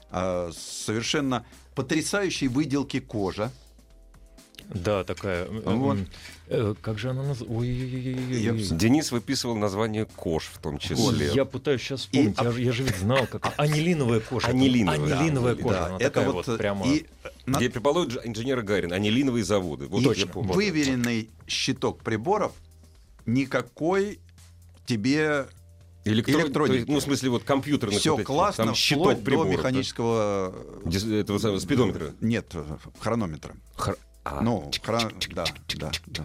а, 0.10 0.50
Совершенно 0.54 1.46
потрясающие 1.76 2.50
выделки 2.50 3.00
кожа. 3.02 3.52
Да, 4.74 5.04
такая. 5.04 5.46
э, 5.46 5.62
Вот. 5.64 5.98
э, 6.48 6.76
Как 6.82 7.00
же 7.00 7.10
она 7.12 7.24
называется? 7.24 8.76
Денис 8.76 9.12
выписывал 9.12 9.56
название 9.56 10.06
кож 10.06 10.50
в 10.54 10.58
том 10.60 10.78
числе. 10.78 11.32
Я 11.34 11.46
пытаюсь 11.46 11.82
сейчас 11.82 12.02
вспомнить. 12.02 12.40
И- 12.40 12.44
Я, 12.44 12.52
же- 12.52 12.62
я 12.62 12.72
же 12.74 12.84
ведь 12.84 12.98
знал, 12.98 13.26
как 13.28 13.54
анилиновая 13.58 14.20
кожа. 14.20 14.48
Анилиновая, 14.48 14.98
да, 15.00 15.04
Анилиновая 15.20 15.54
анилиновая. 15.54 15.56
кожа. 15.56 15.76
Да, 15.76 15.86
Она 15.88 15.96
это 15.96 16.06
такая 16.10 16.30
вот, 16.32 16.48
вот 16.48 16.58
прямо. 16.58 16.86
и 16.88 17.06
э, 17.24 17.30
Где 17.48 17.70
предположит 17.70 18.14
дж- 18.16 18.28
инженера 18.28 18.62
Гарин, 18.62 18.92
анилиновые 18.94 19.44
заводы. 19.46 19.88
Вот 19.88 20.02
И 20.18 20.26
помню. 20.26 20.54
выверенный 20.54 21.30
щиток 21.48 22.00
приборов 22.04 22.52
никакой 23.26 24.20
тебе 24.86 25.46
Электрон- 26.06 26.42
электроники. 26.44 26.68
то 26.72 26.74
есть, 26.76 26.88
ну, 26.88 27.00
в 27.00 27.04
смысле, 27.04 27.30
вот 27.32 27.44
компьютерных 27.44 28.00
все 28.00 28.12
вот 28.12 28.18
этих, 28.20 28.28
классно, 28.28 28.66
там 28.66 28.76
щиток 28.76 29.02
вплоть 29.04 29.18
до 29.20 29.24
приборов, 29.26 29.52
да? 29.52 29.58
механического 29.58 30.56
Дис- 30.86 31.14
этого 31.14 31.38
самого 31.38 31.60
спидометра. 31.60 32.14
Нет, 32.22 32.54
хронометра. 33.00 33.56
Хр- 33.76 33.98
а, 34.32 34.42
Ну, 34.42 34.70
хра- 34.84 35.12
да, 35.34 35.46
да, 35.76 35.92
да. 36.08 36.24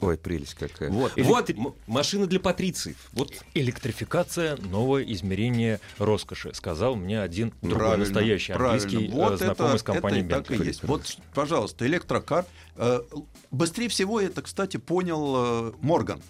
Ой, 0.00 0.18
прелесть 0.18 0.54
какая. 0.54 0.90
Вот. 0.90 1.12
Вот, 1.16 1.50
м- 1.50 1.74
машина 1.86 2.26
для 2.26 2.40
патрициев. 2.40 2.96
Вот 3.12 3.32
Электрификация— 3.54 4.56
новое 4.60 5.04
измерение 5.04 5.78
роскоши, 5.98 6.52
сказал 6.54 6.96
мне 6.96 7.20
один 7.20 7.52
другой 7.62 7.78
Правильно, 7.78 8.04
настоящий 8.06 8.52
правильно. 8.52 8.82
английский 8.82 9.06
э, 9.08 9.10
Вот 9.14 9.38
знакомый 9.38 9.70
это, 9.70 9.78
с 9.78 9.82
компанией 9.82 10.24
это 10.24 10.28
так 10.42 10.50
и 10.50 10.54
Bentley. 10.54 10.66
есть. 10.66 10.82
Вот, 10.84 11.16
пожалуйста, 11.34 11.86
электрокар. 11.86 12.44
Э, 12.76 13.00
Быстрее 13.50 13.88
всего 13.88 14.20
это, 14.20 14.42
кстати, 14.42 14.76
понял 14.78 15.68
э, 15.68 15.72
Морган. 15.82 16.20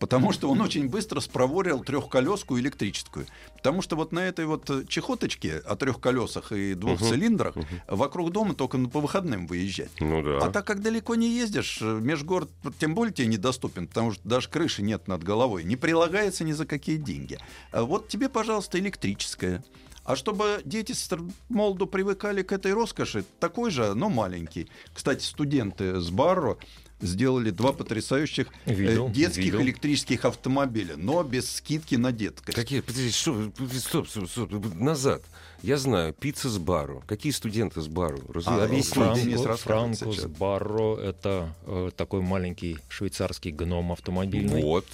Потому 0.00 0.32
что 0.32 0.50
он 0.50 0.60
очень 0.62 0.88
быстро 0.88 1.20
спроворил 1.20 1.84
трехколеску 1.84 2.58
электрическую. 2.58 3.26
Потому 3.54 3.82
что 3.82 3.96
вот 3.96 4.12
на 4.12 4.20
этой 4.20 4.46
вот 4.46 4.68
э, 4.70 4.84
чехоточке 4.88 5.58
о 5.58 5.76
трех 5.76 6.00
колесах 6.00 6.52
и 6.52 6.72
двух 6.74 7.00
цилиндрах 7.00 7.54
вокруг 7.86 8.32
дома 8.32 8.54
только 8.54 8.78
по 8.78 9.00
выходным 9.00 9.46
выезжать. 9.46 9.90
Ну 10.00 10.22
да. 10.22 10.38
А 10.38 10.50
так 10.50 10.66
как 10.66 10.80
далеко 10.80 11.14
не 11.16 11.28
ездишь, 11.28 11.80
э, 11.82 12.00
межгород 12.00 12.50
тем 12.78 12.94
более 12.94 13.12
тебе 13.12 13.26
недоступен, 13.26 13.86
потому 13.86 14.12
что 14.12 14.26
даже 14.26 14.48
крыши 14.48 14.82
нет 14.82 15.06
над 15.06 15.22
головой. 15.22 15.64
Не 15.64 15.76
прилагается 15.76 16.44
ни 16.44 16.52
за 16.52 16.64
какие 16.64 16.96
деньги. 16.96 17.38
А 17.70 17.82
Вот 17.82 18.08
тебе, 18.08 18.30
пожалуйста, 18.30 18.78
электрическая. 18.78 19.62
А 20.04 20.16
чтобы 20.16 20.62
дети 20.64 20.92
с 20.92 21.10
молоду 21.50 21.86
привыкали 21.86 22.42
к 22.42 22.52
этой 22.52 22.72
роскоши, 22.72 23.24
такой 23.38 23.70
же, 23.70 23.94
но 23.94 24.08
маленький. 24.08 24.68
Кстати, 24.94 25.22
студенты 25.22 26.00
с 26.00 26.10
Барро 26.10 26.56
сделали 27.00 27.50
два 27.50 27.72
потрясающих 27.72 28.48
э, 28.66 28.74
Видел, 28.74 29.08
детских 29.08 29.44
видел. 29.44 29.60
электрических 29.62 30.24
автомобиля, 30.24 30.96
но 30.96 31.22
без 31.22 31.50
скидки 31.50 31.94
на 31.96 32.12
детскость. 32.12 32.56
Какие? 32.56 32.80
Подожди, 32.80 33.10
что? 33.10 33.50
Стоп, 33.78 34.08
стоп, 34.08 34.28
стоп, 34.28 34.74
назад. 34.74 35.22
Я 35.62 35.76
знаю, 35.76 36.14
пицца 36.14 36.48
с 36.48 36.58
бару. 36.58 37.02
Какие 37.06 37.32
студенты 37.32 37.80
с 37.82 37.86
бару? 37.88 38.18
Раз- 38.32 38.44
А, 38.46 38.66
Франко- 38.66 39.56
Франкус 39.56 39.98
сейчас. 40.16 40.26
Барро— 40.26 40.96
это 40.98 41.54
э, 41.66 41.90
такой 41.96 42.22
маленький 42.22 42.78
швейцарский 42.88 43.50
гном 43.50 43.92
автомобильный. 43.92 44.62
Вот. 44.62 44.86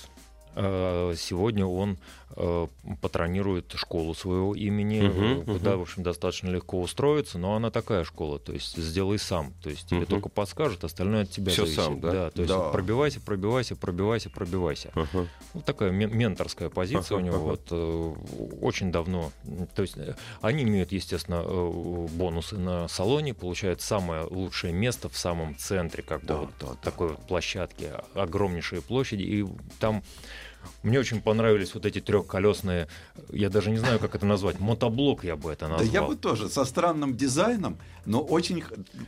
Э, 0.56 1.14
Сегодня 1.16 1.66
он 1.66 1.98
патронирует 3.00 3.72
школу 3.76 4.14
своего 4.14 4.54
имени, 4.54 5.00
Мгм, 5.00 5.40
э, 5.42 5.44
куда, 5.44 5.76
в 5.76 5.82
общем, 5.82 6.02
достаточно 6.02 6.48
легко 6.48 6.80
устроиться, 6.80 7.38
но 7.38 7.54
она 7.54 7.70
такая 7.70 8.04
школа, 8.04 8.38
то 8.38 8.52
есть 8.52 8.76
сделай 8.76 9.18
сам, 9.18 9.54
то 9.62 9.70
есть 9.70 9.86
тебе 9.88 10.00
Мгм. 10.00 10.06
только 10.06 10.28
подскажут, 10.28 10.84
остальное 10.84 11.22
от 11.22 11.30
тебя 11.30 11.52
Всё 11.52 11.62
зависит. 11.62 11.82
сам, 11.82 12.00
да? 12.00 12.30
то 12.30 12.42
есть 12.42 12.52
Да. 12.52 12.70
пробивайся, 12.70 13.20
пробивайся, 13.20 13.76
пробивайся, 13.76 14.28
пробивайся. 14.30 14.90
Ага. 14.94 15.28
Вот 15.54 15.64
такая 15.64 15.90
ме- 15.90 16.06
менторская 16.06 16.68
позиция 16.68 17.16
Ага, 17.16 17.22
у 17.22 17.26
него 17.26 17.36
ага. 17.36 17.44
вот 17.44 17.68
э, 17.70 18.14
очень 18.60 18.90
давно. 18.92 19.32
То 19.74 19.82
есть 19.82 19.96
э, 19.96 20.14
они 20.40 20.64
имеют, 20.64 20.92
естественно, 20.92 21.42
э, 21.46 22.06
бонусы 22.12 22.58
на 22.58 22.88
салоне, 22.88 23.34
получают 23.34 23.80
самое 23.80 24.24
лучшее 24.24 24.72
место 24.72 25.08
в 25.08 25.16
самом 25.16 25.56
центре, 25.56 26.02
как 26.02 26.20
бы 26.22 26.26
Да, 26.26 26.36
вот 26.38 26.50
да, 26.60 26.66
да. 26.68 26.74
такой 26.82 27.08
вот 27.10 27.26
площадки, 27.26 27.92
огромнейшие 28.14 28.82
площади, 28.82 29.22
и 29.22 29.46
там 29.78 30.02
мне 30.82 30.98
очень 30.98 31.20
понравились 31.20 31.74
вот 31.74 31.86
эти 31.86 32.00
трехколесные, 32.00 32.88
я 33.30 33.48
даже 33.50 33.70
не 33.70 33.78
знаю, 33.78 33.98
как 33.98 34.14
это 34.14 34.26
назвать, 34.26 34.60
мотоблок 34.60 35.24
я 35.24 35.36
бы 35.36 35.50
это 35.52 35.66
Да 35.66 35.78
назвал. 35.78 35.92
я 35.92 36.02
бы 36.02 36.16
тоже 36.16 36.48
со 36.48 36.64
странным 36.64 37.16
дизайном, 37.16 37.78
но 38.04 38.20
очень 38.22 38.62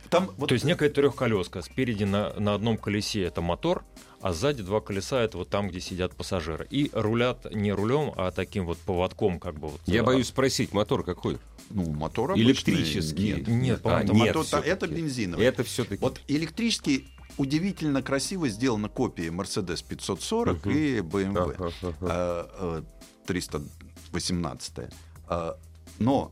там 0.09 0.29
вот 0.37 0.49
То 0.49 0.53
есть 0.53 0.65
некая 0.65 0.89
трехколеска. 0.89 1.61
Спереди 1.61 2.03
на, 2.03 2.33
на 2.39 2.53
одном 2.55 2.77
колесе 2.77 3.23
это 3.23 3.41
мотор, 3.41 3.83
а 4.21 4.33
сзади 4.33 4.63
два 4.63 4.81
колеса 4.81 5.21
это 5.21 5.37
вот 5.37 5.49
там, 5.49 5.69
где 5.69 5.79
сидят 5.79 6.15
пассажиры. 6.15 6.67
И 6.69 6.89
рулят 6.93 7.47
не 7.53 7.71
рулем, 7.71 8.11
а 8.17 8.31
таким 8.31 8.65
вот 8.65 8.77
поводком, 8.79 9.39
как 9.39 9.55
бы 9.55 9.69
вот. 9.69 9.81
Я 9.85 10.03
боюсь 10.03 10.27
спросить, 10.27 10.73
мотор 10.73 11.03
какой? 11.03 11.37
ну 11.71 11.91
мотор 11.91 12.31
обычный. 12.31 12.45
Электрический? 12.73 13.33
Нет, 13.33 13.47
Нет, 13.47 13.79
А, 13.79 13.83
по-моему, 13.83 14.13
нет, 14.25 14.35
мотор- 14.35 14.63
это 14.65 14.87
бензиновый. 14.87 15.45
Это 15.45 15.63
все-таки. 15.63 16.01
Вот 16.01 16.19
электрический 16.27 17.07
удивительно 17.39 18.03
красиво 18.03 18.49
сделана 18.49 18.89
копия 18.89 19.29
Mercedes 19.29 19.83
540 19.87 20.65
Мгм. 20.65 20.69
и 20.75 20.99
BMW 20.99 21.55
Ага, 21.55 21.71
ага. 21.81 21.95
э, 22.01 22.47
э, 22.59 22.81
318. 23.25 24.89
Э, 25.29 25.53
Но 25.99 26.31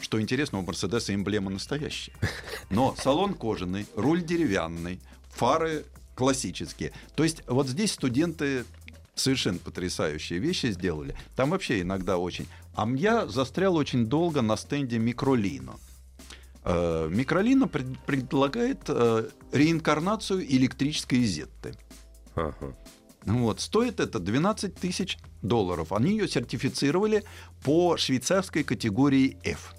что 0.00 0.20
интересно, 0.20 0.58
у 0.58 0.62
Мерседеса 0.62 1.14
эмблема 1.14 1.50
настоящая. 1.50 2.12
Но 2.70 2.94
салон 2.96 3.34
кожаный, 3.34 3.86
руль 3.94 4.22
деревянный, 4.22 5.00
фары 5.30 5.84
классические. 6.14 6.92
То 7.14 7.22
есть 7.24 7.42
вот 7.46 7.68
здесь 7.68 7.92
студенты 7.92 8.64
совершенно 9.14 9.58
потрясающие 9.58 10.38
вещи 10.38 10.66
сделали. 10.72 11.14
Там 11.34 11.50
вообще 11.50 11.82
иногда 11.82 12.16
очень. 12.16 12.46
А 12.74 12.88
я 12.88 13.26
застрял 13.26 13.76
очень 13.76 14.06
долго 14.06 14.40
на 14.40 14.56
стенде 14.56 14.98
Микролино. 14.98 15.76
Э, 16.68 17.08
Микролино 17.08 17.68
пред- 17.68 17.98
предлагает 18.06 18.80
э, 18.88 19.28
реинкарнацию 19.52 20.44
электрической 20.44 21.22
Изетты. 21.22 21.74
Ага. 22.34 22.76
Вот. 23.24 23.60
Стоит 23.60 24.00
это 24.00 24.18
12 24.18 24.74
тысяч 24.74 25.16
долларов. 25.42 25.92
Они 25.92 26.10
ее 26.10 26.26
сертифицировали 26.28 27.22
по 27.62 27.96
швейцарской 27.96 28.64
категории 28.64 29.38
F. 29.44 29.74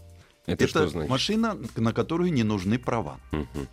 Это, 0.45 0.65
что 0.67 0.88
значит? 0.88 1.10
машина, 1.10 1.58
на 1.76 1.91
которую 1.91 2.32
не 2.32 2.43
нужны 2.43 2.80
права. 2.80 3.19
Мгм, 3.32 3.67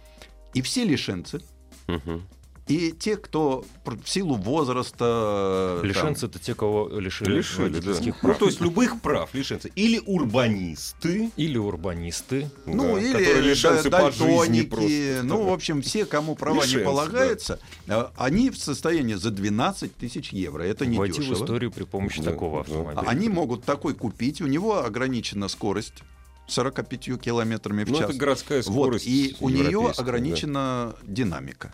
И 0.54 0.60
все 0.62 0.84
лишенцы, 0.84 1.40
мгм. 1.86 2.22
И 2.66 2.92
те, 2.92 3.16
кто 3.16 3.64
в 3.84 4.08
силу 4.08 4.36
возраста... 4.36 5.78
там, 5.80 5.84
Лишенцы 5.86 6.26
это 6.26 6.38
те, 6.38 6.54
кого 6.54 6.88
лишили, 6.98 7.36
Лишили, 7.36 7.68
да. 7.68 7.74
водительских 7.74 8.14
Ну, 8.22 8.28
прав. 8.28 8.38
то 8.38 8.46
есть 8.46 8.60
любых 8.60 9.00
прав 9.02 9.34
лишенцы. 9.34 9.70
Или 9.74 9.98
урбанисты. 10.04 11.30
Или 11.36 11.58
урбанисты. 11.58 12.50
Ну, 12.66 12.94
да, 12.94 13.00
или 13.00 13.12
которые 13.12 13.40
лишенцы 13.42 13.90
да- 13.90 13.98
по 14.00 14.10
жизни 14.10 14.26
дальтоники, 14.26 14.66
просто. 14.68 15.20
ну, 15.24 15.42
в 15.44 15.52
общем, 15.52 15.82
все, 15.82 16.06
кому 16.06 16.34
права 16.36 16.56
Лишенцы, 16.56 16.76
не 16.76 16.78
да. 16.84 16.84
полагаются, 16.90 17.60
э, 17.86 18.04
они 18.16 18.50
в 18.50 18.56
состоянии 18.58 19.14
за 19.14 19.30
12 19.30 19.94
тысяч 19.96 20.32
евро. 20.32 20.62
Это 20.62 20.86
не 20.86 20.96
Войти 20.96 21.20
в 21.20 21.24
дешево. 21.24 21.44
историю 21.44 21.70
при 21.70 21.84
помощи 21.84 22.22
Да, 22.22 22.30
такого 22.32 22.56
да. 22.56 22.60
автомобиля. 22.62 23.00
А 23.06 23.10
Они 23.10 23.28
могут 23.28 23.64
такой 23.64 23.94
купить, 23.94 24.40
у 24.40 24.46
него 24.46 24.82
ограничена 24.84 25.48
скорость 25.48 26.02
45 26.46 27.18
километрами 27.18 27.84
в 27.84 27.90
Ну, 27.90 27.98
час. 27.98 28.10
это 28.10 28.18
городская 28.18 28.62
Вот, 28.62 28.72
скорость. 28.72 29.06
и 29.06 29.36
у 29.40 29.48
нее 29.50 29.92
ограничена 29.96 30.94
динамика. 31.02 31.72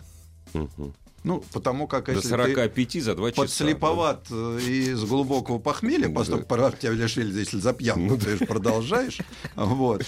Да. 0.53 0.59
Мгм. 0.59 0.93
Ну, 1.23 1.43
потому 1.53 1.85
как 1.87 2.05
До 2.05 2.13
если 2.13 2.29
ты 2.29 2.35
45 2.55 2.99
за 3.03 3.13
2 3.13 3.29
часа. 3.29 3.41
подслеповат 3.43 4.25
э, 4.31 4.59
из 4.59 5.03
глубокого 5.03 5.59
похмелья, 5.59 6.07
Да. 6.07 6.15
поскольку 6.15 6.47
прав 6.47 6.79
тебя 6.79 6.93
лишили, 6.93 7.37
если 7.37 7.59
за 7.59 7.73
пьяну, 7.73 8.17
ты 8.17 8.37
же 8.37 8.45
продолжаешь. 8.47 9.19
Вот. 9.55 10.03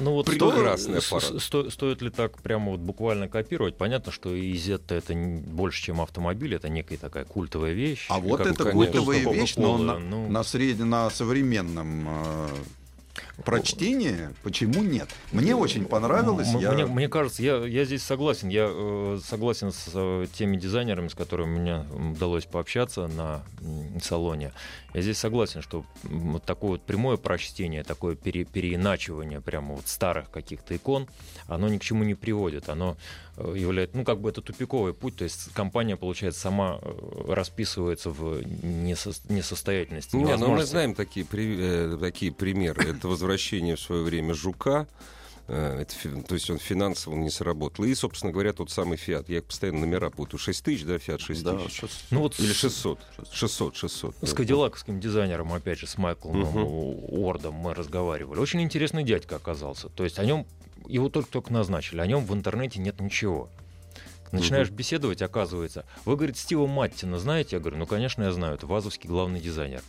Ну 0.00 0.14
вот 0.14 0.26
Прекрасный 0.26 1.00
сто- 1.00 1.20
с- 1.20 1.44
сто- 1.44 1.70
стоит 1.70 2.02
ли 2.02 2.10
так 2.10 2.42
прямо 2.42 2.72
вот 2.72 2.80
буквально 2.80 3.28
копировать? 3.28 3.76
Понятно, 3.76 4.10
что 4.10 4.30
Изетта 4.36 4.96
это 4.96 5.14
не 5.14 5.40
больше, 5.40 5.84
чем 5.84 6.00
автомобиль, 6.00 6.52
это 6.56 6.68
некая 6.68 6.96
такая 6.96 7.24
культовая 7.24 7.72
вещь. 7.72 8.06
А 8.08 8.18
вот 8.18 8.40
это 8.40 8.72
культовая 8.72 9.20
вещь, 9.32 9.54
но 9.56 9.78
на, 9.78 10.00
ну. 10.00 10.28
на, 10.28 10.42
сред- 10.42 10.82
на 10.84 11.10
современном 11.10 12.08
э, 12.08 12.48
прочтение, 13.44 14.32
почему 14.42 14.82
нет? 14.82 15.08
Мне 15.32 15.54
очень 15.54 15.84
понравилось. 15.84 16.52
М- 16.54 16.60
я... 16.60 16.72
Мне, 16.72 16.86
мне 16.86 17.08
кажется, 17.08 17.42
я, 17.42 17.56
я 17.64 17.84
здесь 17.84 18.02
согласен. 18.02 18.48
Я 18.48 18.68
э, 18.70 19.18
согласен 19.24 19.72
с 19.72 19.90
э, 19.94 20.26
теми 20.32 20.56
дизайнерами, 20.56 21.08
с 21.08 21.14
которыми 21.14 21.58
мне 21.58 22.10
удалось 22.12 22.44
пообщаться 22.44 23.06
на 23.08 23.42
м, 23.60 24.00
салоне. 24.00 24.52
Я 24.94 25.02
здесь 25.02 25.18
согласен, 25.18 25.62
что 25.62 25.84
вот 26.02 26.44
такое 26.44 26.70
вот 26.72 26.82
прямое 26.82 27.16
прочтение, 27.16 27.84
такое 27.84 28.16
пере, 28.16 28.44
переиначивание 28.44 29.40
прямо 29.40 29.74
вот 29.74 29.86
старых 29.86 30.30
каких-то 30.30 30.74
икон, 30.76 31.06
оно 31.46 31.68
ни 31.68 31.78
к 31.78 31.82
чему 31.82 32.02
не 32.04 32.14
приводит. 32.14 32.68
Оно 32.68 32.96
э, 33.36 33.54
является, 33.56 33.96
ну, 33.96 34.04
как 34.04 34.20
бы 34.20 34.30
это 34.30 34.40
тупиковый 34.42 34.92
путь. 34.94 35.16
То 35.16 35.24
есть 35.24 35.52
компания, 35.52 35.96
получается, 35.96 36.40
сама 36.40 36.80
э, 36.82 37.32
расписывается 37.32 38.10
в 38.10 38.40
несо- 38.40 39.20
несостоятельности. 39.28 40.16
Не, 40.16 40.36
ну 40.36 40.48
мы 40.54 40.64
знаем 40.64 40.94
такие, 40.94 41.24
при- 41.24 41.56
э, 41.58 41.96
такие 42.00 42.32
примеры. 42.32 42.90
Это 42.90 43.06
возвращение 43.30 43.76
в 43.76 43.80
свое 43.80 44.02
время 44.02 44.34
Жука. 44.34 44.86
Э, 45.46 45.80
это 45.82 46.22
то 46.22 46.34
есть 46.34 46.50
он 46.50 46.58
финансово 46.58 47.14
не 47.14 47.30
сработал. 47.30 47.84
И, 47.84 47.94
собственно 47.94 48.32
говоря, 48.32 48.52
тот 48.52 48.70
самый 48.70 48.96
Фиат. 48.96 49.28
Я 49.28 49.42
постоянно 49.42 49.80
номера 49.80 50.10
путаю. 50.10 50.38
6 50.40 50.64
тысяч, 50.64 50.84
да, 50.84 50.98
Фиат 50.98 51.20
6 51.20 51.42
Да, 51.44 51.56
тысяч? 51.56 51.80
шест- 51.80 52.04
Ну 52.10 52.20
вот 52.20 52.38
Или 52.40 52.52
с- 52.52 52.56
600. 52.56 52.98
600, 53.32 53.76
600. 53.76 54.16
С 54.22 54.30
да. 54.30 54.36
кадиллаковским 54.36 55.00
дизайнером, 55.00 55.52
опять 55.52 55.78
же, 55.78 55.86
с 55.86 55.96
Майклом. 55.98 56.42
Уордом 56.56 57.54
мы 57.54 57.74
разговаривали. 57.74 58.38
Очень 58.40 58.62
интересный 58.62 59.04
дядька 59.04 59.36
оказался. 59.36 59.88
То 59.90 60.04
есть 60.04 60.18
о 60.18 60.24
нем 60.24 60.46
его 60.88 61.08
только-только 61.08 61.52
назначили, 61.52 62.00
о 62.00 62.06
нем 62.06 62.24
в 62.24 62.34
интернете 62.34 62.80
нет 62.80 63.00
ничего. 63.00 63.48
Начинаешь 64.32 64.70
беседовать, 64.70 65.22
оказывается. 65.22 65.84
Вы, 66.04 66.14
говорит, 66.16 66.36
Стива 66.36 66.66
Маттина 66.66 67.18
знаете? 67.18 67.56
Я 67.56 67.60
говорю, 67.60 67.78
ну, 67.78 67.86
конечно, 67.86 68.22
я 68.22 68.32
знаю. 68.32 68.54
Это 68.54 68.66
вазовский 68.66 69.08
главный 69.08 69.40
дизайнер. 69.40 69.82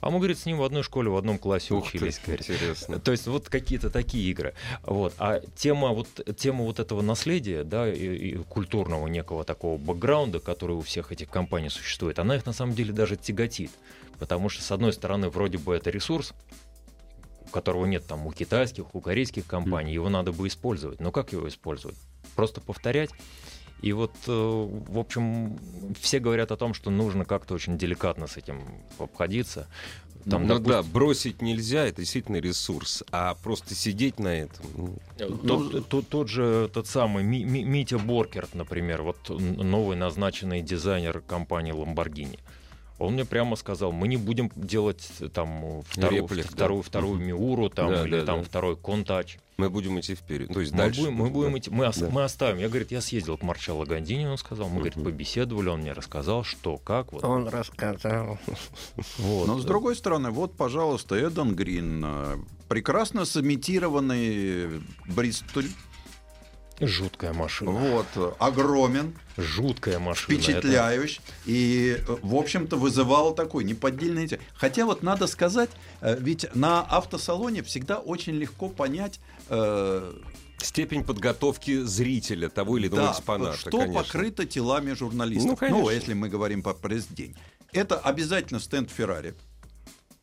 А 0.00 0.10
мы, 0.10 0.18
говорит, 0.18 0.38
с 0.38 0.46
ним 0.46 0.58
в 0.58 0.62
одной 0.62 0.82
школе, 0.82 1.10
в 1.10 1.16
одном 1.16 1.38
классе 1.38 1.74
Ух 1.74 1.90
ты, 1.90 1.98
учились. 1.98 2.20
говорит. 2.24 2.48
интересно. 2.48 2.98
То 2.98 3.12
есть 3.12 3.26
вот 3.26 3.48
какие-то 3.48 3.90
такие 3.90 4.30
игры. 4.30 4.54
Вот. 4.82 5.14
А 5.18 5.40
тема 5.56 5.88
вот, 5.90 6.08
тема 6.36 6.64
вот 6.64 6.80
этого 6.80 7.02
наследия, 7.02 7.64
да, 7.64 7.92
и, 7.92 7.96
и 7.96 8.36
культурного 8.36 9.06
некого 9.08 9.44
такого 9.44 9.76
бэкграунда, 9.78 10.40
который 10.40 10.76
у 10.76 10.80
всех 10.80 11.12
этих 11.12 11.28
компаний 11.28 11.68
существует, 11.68 12.18
она 12.18 12.36
их 12.36 12.46
на 12.46 12.52
самом 12.52 12.74
деле 12.74 12.92
даже 12.92 13.16
тяготит. 13.16 13.70
Потому 14.18 14.48
что, 14.48 14.62
с 14.62 14.70
одной 14.70 14.92
стороны, 14.92 15.30
вроде 15.30 15.58
бы 15.58 15.74
это 15.74 15.90
ресурс, 15.90 16.34
которого 17.50 17.86
нет 17.86 18.06
там 18.06 18.26
у 18.26 18.32
китайских, 18.32 18.94
у 18.94 19.00
корейских 19.00 19.46
компаний, 19.46 19.92
его 19.92 20.08
надо 20.08 20.32
бы 20.32 20.46
использовать. 20.48 21.00
Но 21.00 21.10
как 21.10 21.32
его 21.32 21.48
использовать? 21.48 21.96
Просто 22.36 22.60
повторять. 22.60 23.10
И 23.82 23.92
вот, 23.92 24.12
э, 24.26 24.30
в 24.88 24.98
общем, 24.98 25.58
все 26.00 26.18
говорят 26.18 26.52
о 26.52 26.56
том, 26.56 26.74
что 26.74 26.90
нужно 26.90 27.24
как-то 27.24 27.54
очень 27.54 27.78
деликатно 27.78 28.26
с 28.26 28.36
этим 28.36 28.60
обходиться. 28.98 29.68
Там, 30.28 30.42
ну 30.46 30.58
допустим, 30.58 30.72
да, 30.72 30.82
бросить 30.82 31.40
нельзя, 31.40 31.86
это 31.86 32.02
действительно 32.02 32.36
ресурс. 32.36 33.02
А 33.10 33.34
просто 33.42 33.74
сидеть 33.74 34.18
на 34.18 34.28
этом... 34.40 34.66
ну, 34.76 34.94
Тот, 35.70 35.88
тот- 35.88 36.08
тот 36.08 36.28
же 36.28 36.70
тот 36.74 36.86
самый 36.86 37.24
Ми- 37.24 37.42
Ми- 37.44 37.64
Митя 37.64 37.98
Боркерт, 37.98 38.54
например, 38.54 39.02
вот 39.02 39.30
новый 39.30 39.96
назначенный 39.96 40.60
дизайнер 40.60 41.22
компании 41.22 41.72
Lamborghini. 41.72 42.38
Он 43.00 43.14
мне 43.14 43.24
прямо 43.24 43.56
сказал, 43.56 43.92
мы 43.92 44.08
не 44.08 44.18
будем 44.18 44.50
делать 44.54 45.08
э, 45.20 45.28
там 45.28 45.82
вторую, 45.88 46.22
Реплик, 46.22 46.44
да. 46.46 46.52
вторую, 46.52 46.82
вторую 46.82 47.14
Мгм. 47.16 47.26
Миуру 47.26 47.70
там, 47.70 47.90
Да, 47.90 48.04
или 48.06 48.20
да, 48.20 48.26
там 48.26 48.38
да. 48.40 48.44
второй 48.44 48.76
Контач. 48.76 49.38
Мы 49.56 49.68
будем 49.70 49.98
идти 50.00 50.14
вперед. 50.14 50.52
То 50.52 50.60
есть 50.60 50.72
Мы 50.72 50.78
дальше. 50.78 51.00
будем, 51.00 51.14
мы, 51.14 51.30
будем 51.30 51.52
да. 51.52 51.58
идти- 51.58 51.70
мы, 51.70 51.86
ос- 51.88 51.96
Да. 51.98 52.08
мы 52.10 52.24
оставим. 52.24 52.58
Я, 52.60 52.68
говорит, 52.68 52.90
я 52.92 53.00
съездил 53.00 53.36
к 53.38 53.42
Марчелло 53.42 53.84
Гандини, 53.86 54.26
он 54.26 54.36
сказал, 54.38 54.68
мы, 54.68 54.76
говорит, 54.76 54.96
Мгм. 54.96 55.04
побеседовали, 55.06 55.68
он 55.70 55.80
мне 55.80 55.92
рассказал, 55.92 56.44
что, 56.44 56.76
как. 56.78 57.12
Вот. 57.12 57.24
Он 57.24 57.48
рассказал. 57.48 58.38
Вот. 59.18 59.46
Но 59.46 59.58
с 59.58 59.64
другой 59.64 59.96
стороны, 59.96 60.30
вот, 60.30 60.56
пожалуйста, 60.56 61.18
Эден 61.18 61.54
Грин, 61.54 62.02
э, 62.04 62.36
прекрасно 62.68 63.24
сымитированный 63.24 64.82
Бристоль, 65.06 65.66
Жуткая 66.80 67.32
машина. 67.32 67.70
вот, 67.70 68.36
огромен, 68.38 69.14
Жуткая 69.36 69.98
машина. 69.98 70.36
Это- 70.36 70.42
впечатляющий 70.42 71.20
и, 71.46 71.96
э, 71.98 72.16
в 72.22 72.34
общем-то, 72.34 72.76
вызывал 72.76 73.34
такой 73.34 73.64
неподдельный 73.64 74.24
интерес. 74.24 74.42
Хотя 74.54 74.86
вот 74.86 75.02
надо 75.02 75.26
сказать, 75.26 75.70
э, 76.00 76.16
ведь 76.18 76.54
на 76.54 76.80
автосалоне 76.82 77.62
всегда 77.62 77.98
очень 77.98 78.34
легко 78.34 78.68
понять, 78.68 79.20
э, 79.48 80.14
Степень 80.62 81.04
подготовки 81.04 81.82
зрителя 81.82 82.50
того 82.50 82.76
или 82.76 82.88
иного 82.88 83.02
да, 83.02 83.12
экспоната, 83.12 83.56
что 83.56 83.78
конечно. 83.78 84.02
покрыто 84.02 84.44
телами 84.44 84.92
журналистов. 84.92 85.52
Ну, 85.52 85.56
конечно. 85.56 85.90
если 85.90 86.12
мы 86.12 86.28
говорим 86.28 86.62
по 86.62 86.74
пресс-день. 86.74 87.34
Это 87.72 87.98
обязательно 87.98 88.60
стенд 88.60 88.90
Феррари. 88.90 89.34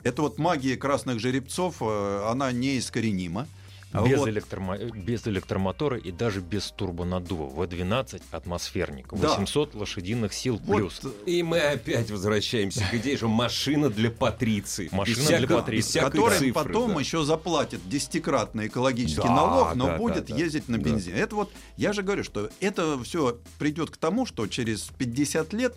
Это 0.03 0.21
вот 0.21 0.37
магия 0.37 0.77
красных 0.77 1.19
жеребцов, 1.19 1.77
э, 1.81 2.27
она 2.29 2.51
неискоренима. 2.51 3.47
А 3.93 4.05
Без, 4.05 4.19
вот- 4.19 4.27
электромо- 4.29 4.91
без 4.97 5.25
электромотора 5.27 5.97
и 5.97 6.11
даже 6.11 6.41
без 6.41 6.71
турбонаддува. 6.71 7.49
В12 7.65 8.21
атмосферник. 8.31 9.07
Да. 9.13 9.29
800 9.29 9.75
лошадиных 9.75 10.33
сил 10.33 10.59
вот, 10.65 10.75
плюс. 10.77 11.01
И 11.25 11.41
мы 11.41 11.59
опять 11.59 12.11
возвращаемся 12.11 12.83
к 12.91 12.93
идее, 12.95 13.15
что 13.15 13.29
машина 13.29 13.89
для 13.89 14.11
патриции. 14.11 14.89
Машина 14.91 15.29
Без 15.29 15.37
для 15.39 15.47
патриции. 15.47 15.99
которым 15.99 16.37
цифры, 16.37 16.53
потом 16.53 16.93
да. 16.95 16.99
еще 16.99 17.23
заплатит 17.23 17.79
десятикратный 17.87 18.67
экологический 18.67 19.21
Да, 19.21 19.33
налог, 19.35 19.75
но 19.75 19.87
да, 19.87 19.97
будет 19.97 20.25
да, 20.25 20.33
да. 20.35 20.39
ездить 20.43 20.67
на 20.67 20.77
Да. 20.77 20.83
бензин. 20.83 21.15
Это 21.15 21.35
вот, 21.35 21.51
я 21.77 21.93
же 21.93 22.03
говорю, 22.03 22.23
что 22.25 22.49
это 22.59 23.01
все 23.03 23.39
придет 23.57 23.89
к 23.89 23.97
тому, 23.97 24.25
что 24.25 24.47
через 24.47 24.81
50 24.97 25.53
лет 25.53 25.75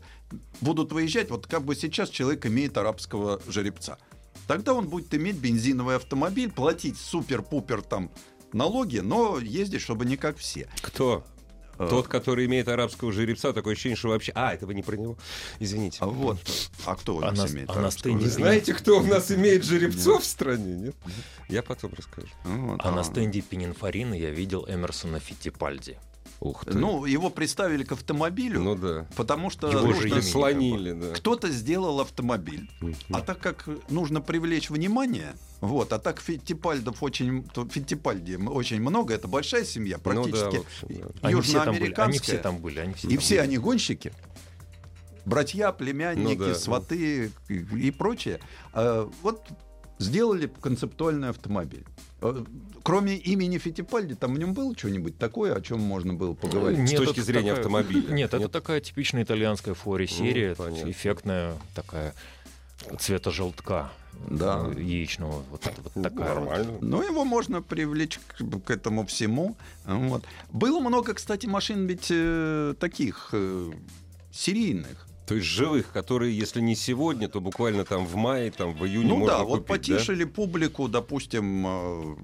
будут 0.60 0.92
выезжать, 0.92 1.30
вот 1.30 1.46
как 1.46 1.62
бы 1.64 1.76
сейчас 1.76 2.10
человек 2.10 2.44
имеет 2.46 2.76
арабского 2.76 3.40
жеребца. 3.48 3.98
Тогда 4.50 4.74
он 4.74 4.88
будет 4.88 5.14
иметь 5.14 5.36
бензиновый 5.36 5.94
автомобиль, 5.94 6.50
платить 6.50 6.98
супер-пупер 6.98 7.82
там 7.82 8.10
налоги, 8.52 8.98
но 8.98 9.38
ездить, 9.38 9.80
чтобы 9.80 10.04
не 10.04 10.16
как 10.16 10.38
все. 10.38 10.68
Кто? 10.82 11.24
Э, 11.78 11.86
Тот, 11.88 12.08
который 12.08 12.46
имеет 12.46 12.66
арабского 12.66 13.12
жеребца, 13.12 13.52
такое 13.52 13.74
ощущение, 13.74 13.94
что 13.94 14.08
вообще... 14.08 14.32
А, 14.34 14.52
это 14.52 14.66
вы 14.66 14.74
не 14.74 14.82
про 14.82 14.96
него. 14.96 15.16
Извините. 15.60 15.98
А 16.00 16.06
вот, 16.06 16.40
а 16.84 16.96
кто 16.96 17.14
у 17.18 17.22
А 17.22 17.30
нас 17.30 17.38
на- 17.48 17.54
имеет 17.54 17.70
а 17.70 17.74
на 17.74 17.78
арабского 17.82 18.00
стенде 18.00 18.16
Вы 18.16 18.22
жеребца? 18.22 18.40
знаете, 18.42 18.74
кто 18.74 18.98
у 18.98 19.02
нас 19.04 19.30
имеет 19.30 19.64
жеребцов 19.64 20.22
в 20.24 20.26
стране? 20.26 20.74
Нет? 20.74 20.96
Я 21.48 21.62
потом 21.62 21.92
расскажу. 21.96 22.26
Вот, 22.42 22.80
А 22.82 22.90
на 22.90 23.04
стенде 23.04 23.42
Пининфорина 23.42 24.14
я 24.14 24.30
видел 24.30 24.66
Эмерсона 24.68 25.20
Фиттипальди. 25.20 25.96
Ух 26.40 26.64
ты. 26.64 26.72
Ну, 26.72 27.04
его 27.04 27.28
представили 27.28 27.84
к 27.84 27.92
автомобилю, 27.92 28.60
Ну 28.62 28.74
да. 28.74 29.06
потому 29.14 29.50
что 29.50 29.68
Его 29.68 29.80
же 29.80 29.86
нужно- 29.88 30.06
имя 30.08 30.22
Слонили, 30.22 30.92
да. 30.92 31.12
кто-то 31.12 31.50
сделал 31.50 32.00
автомобиль. 32.00 32.70
А 33.10 33.20
так 33.20 33.40
как 33.40 33.68
нужно 33.90 34.22
привлечь 34.22 34.70
внимание, 34.70 35.34
вот, 35.60 35.92
а 35.92 35.98
так 35.98 36.18
Фиттипальдов 36.20 37.02
очень, 37.02 37.46
Фиттипальди 37.70 38.36
очень 38.36 38.80
много, 38.80 39.12
это 39.12 39.28
большая 39.28 39.64
семья, 39.66 39.98
Ну 39.98 40.02
да, 40.02 40.10
практически 40.22 40.56
общем, 40.56 40.88
да. 41.20 41.28
Они 41.28 41.40
все 41.42 41.52
там 41.52 41.74
были. 41.74 41.82
Они 41.82 41.86
южноамериканская. 41.88 42.22
все 42.22 42.38
там 42.38 42.58
были. 42.58 42.78
Они 42.80 42.94
все 42.94 43.06
и 43.08 43.10
там 43.10 43.20
все 43.20 43.34
были. 43.34 43.44
они 43.44 43.58
гонщики. 43.58 44.12
Братья, 45.26 45.70
племянники, 45.72 46.38
Ну 46.38 46.46
да. 46.46 46.54
сваты 46.54 47.30
и, 47.48 47.54
и 47.54 47.90
прочее. 47.90 48.40
А, 48.72 49.08
вот 49.22 49.42
сделали 50.00 50.50
концептуальный 50.60 51.28
автомобиль. 51.28 51.84
А, 52.20 52.44
Кроме 52.82 53.16
имени 53.18 53.58
Фиттипальди, 53.58 54.14
там 54.14 54.34
в 54.34 54.38
нем 54.38 54.54
было 54.54 54.74
что-нибудь 54.76 55.18
такое, 55.18 55.54
о 55.54 55.60
чем 55.60 55.80
можно 55.80 56.14
было 56.14 56.32
поговорить? 56.32 56.88
С 56.88 56.92
Нет, 56.92 56.96
точки 57.00 57.18
это 57.18 57.22
зрения 57.24 57.50
такая- 57.54 57.60
автомобиля. 57.66 58.12
Нет, 58.14 58.28
это 58.30 58.38
Нет? 58.38 58.50
такая 58.52 58.80
типичная 58.80 59.22
итальянская 59.22 59.74
фори-серия, 59.74 60.56
Ну, 60.58 60.90
эффектная 60.90 61.54
такая 61.74 62.14
цвета 62.98 63.30
желтка 63.30 63.90
Да. 64.30 64.66
э, 64.74 64.80
яичного. 64.80 65.44
Вот, 65.50 65.62
вот 65.84 66.02
такая 66.02 66.34
вот. 66.34 66.44
Нормально. 66.48 66.78
Ну, 66.80 67.02
его 67.02 67.24
можно 67.26 67.60
привлечь 67.60 68.18
к, 68.18 68.60
к 68.64 68.70
этому 68.70 69.04
всему. 69.06 69.56
Вот. 69.84 70.24
Было 70.50 70.80
много, 70.80 71.12
кстати, 71.12 71.44
машин 71.44 71.86
ведь 71.86 72.06
э, 72.10 72.74
таких 72.80 73.28
э, 73.32 73.70
серийных. 74.32 75.06
То 75.30 75.36
есть 75.36 75.46
живых, 75.46 75.92
которые, 75.92 76.36
если 76.36 76.60
не 76.60 76.74
сегодня, 76.74 77.28
то 77.28 77.40
буквально 77.40 77.84
там 77.84 78.04
в 78.04 78.16
мае, 78.16 78.50
там 78.50 78.74
в 78.74 78.84
июне 78.84 79.10
ну 79.10 79.18
можно 79.18 79.38
да, 79.38 79.44
вот 79.44 79.64
купить, 79.64 79.88
да? 79.88 80.26
публику, 80.26 80.88
допустим, 80.88 81.64
э, 81.68 82.16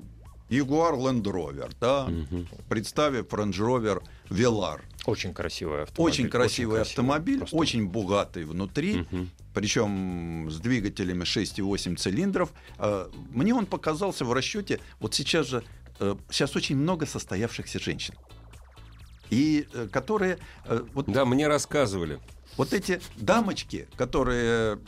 Jaguar 0.50 0.96
Land 0.96 1.22
Rover, 1.22 1.72
да, 1.80 2.06
Мгм. 2.08 2.48
представив 2.68 3.26
Range 3.26 3.52
Rover 3.52 4.02
Velar. 4.28 4.80
Очень 5.04 5.32
красивый 5.34 5.82
автомобиль. 5.84 6.12
Очень 6.12 6.28
красивый 6.28 6.80
автомобиль, 6.80 7.38
просто. 7.38 7.56
очень 7.56 7.86
богатый 7.88 8.42
внутри, 8.44 9.06
Мгм. 9.12 9.30
причем 9.54 10.50
с 10.50 10.58
двигателями 10.58 11.22
6,8 11.22 11.94
цилиндров. 11.94 12.52
Э, 12.78 13.08
Мне 13.30 13.54
он 13.54 13.66
показался 13.66 14.24
в 14.24 14.32
расчете, 14.32 14.80
вот 14.98 15.14
сейчас 15.14 15.46
же, 15.46 15.62
э, 16.00 16.16
сейчас 16.28 16.56
очень 16.56 16.76
много 16.76 17.06
состоявшихся 17.06 17.78
женщин. 17.78 18.16
И 19.30 19.64
которые, 19.92 20.38
вот, 20.92 21.06
Да, 21.06 21.24
мне 21.24 21.46
рассказывали. 21.46 22.18
Вот 22.56 22.72
эти 22.72 23.00
дамочки, 23.16 23.88
которые 23.96 24.78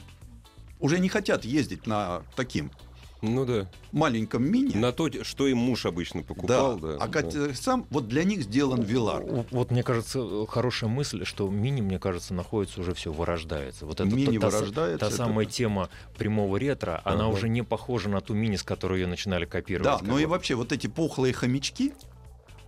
уже 0.81 0.99
не 0.99 1.09
хотят 1.09 1.45
ездить 1.45 1.87
на 1.87 2.23
таким 2.37 2.71
Ну 3.21 3.45
да. 3.45 3.69
маленьком 3.91 4.45
мини. 4.49 4.77
На 4.77 4.93
то, 4.93 5.11
что 5.25 5.49
и 5.49 5.55
муж 5.55 5.87
обычно 5.87 6.23
покупал, 6.23 6.79
да. 6.79 6.95
а 6.95 6.99
да. 6.99 7.09
Катя 7.09 7.53
сам, 7.55 7.85
вот 7.91 8.07
для 8.07 8.23
них 8.23 8.43
сделан 8.43 8.83
Вилар. 8.83 9.25
Вот 9.51 9.73
мне 9.73 9.83
кажется, 9.83 10.25
хорошая 10.47 10.89
мысль, 10.89 11.25
что 11.25 11.49
мини, 11.49 11.81
мне 11.81 11.99
кажется, 11.99 12.33
находится 12.33 12.81
уже 12.81 12.95
все, 12.95 13.13
вырождается. 13.13 13.87
Вот 13.87 14.01
это 14.01 14.05
Мини 14.15 14.39
та, 14.39 14.51
та- 14.51 14.57
вырождается, 14.57 14.99
Та 14.99 15.07
это 15.09 15.17
самая 15.17 15.47
да. 15.47 15.51
тема 15.53 15.89
прямого 16.17 16.57
ретро, 16.59 17.01
она 17.05 17.25
Ага. 17.25 17.35
уже 17.35 17.49
не 17.49 17.63
похожа 17.65 18.09
на 18.09 18.21
ту 18.21 18.35
мини, 18.35 18.55
с 18.55 18.63
которой 18.63 19.01
ее 19.01 19.09
начинали 19.09 19.47
копировать. 19.47 20.01
Да, 20.01 20.07
ну 20.07 20.17
и 20.19 20.25
вообще 20.25 20.55
вот 20.55 20.71
эти 20.71 20.87
пухлые 20.87 21.33
хомячки, 21.35 21.95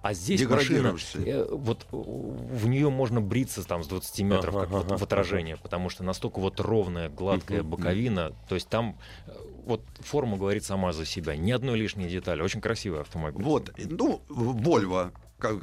А 0.03 0.15
здесь 0.15 0.47
машина, 0.49 0.97
э, 1.15 1.47
вот 1.51 1.87
э, 1.93 1.97
в 1.97 2.67
нее 2.67 2.89
можно 2.89 3.21
бриться 3.21 3.67
там 3.67 3.85
с 3.85 3.87
20 3.89 4.21
метров 4.21 4.57
Ага, 4.57 4.67
как 4.67 4.85
ага, 4.85 4.97
в 4.97 5.03
отражение, 5.03 5.57
потому 5.57 5.91
что 5.91 6.03
настолько 6.03 6.41
вот 6.41 6.59
ровная, 6.59 7.09
гладкая 7.11 7.63
боковина, 7.63 8.33
то 8.49 8.55
есть 8.55 8.69
там 8.69 8.97
э, 9.27 9.33
вот 9.67 9.83
форма 10.01 10.39
говорит 10.39 10.65
сама 10.65 10.93
за 10.93 11.05
себя, 11.05 11.37
ни 11.37 11.51
одной 11.51 11.79
лишней 11.79 12.09
детали, 12.09 12.41
очень 12.41 12.61
красивый 12.61 13.03
автомобиль. 13.03 13.45
Вот, 13.45 13.73
ну, 13.77 14.23
Volvo, 14.29 15.13
как, 15.39 15.57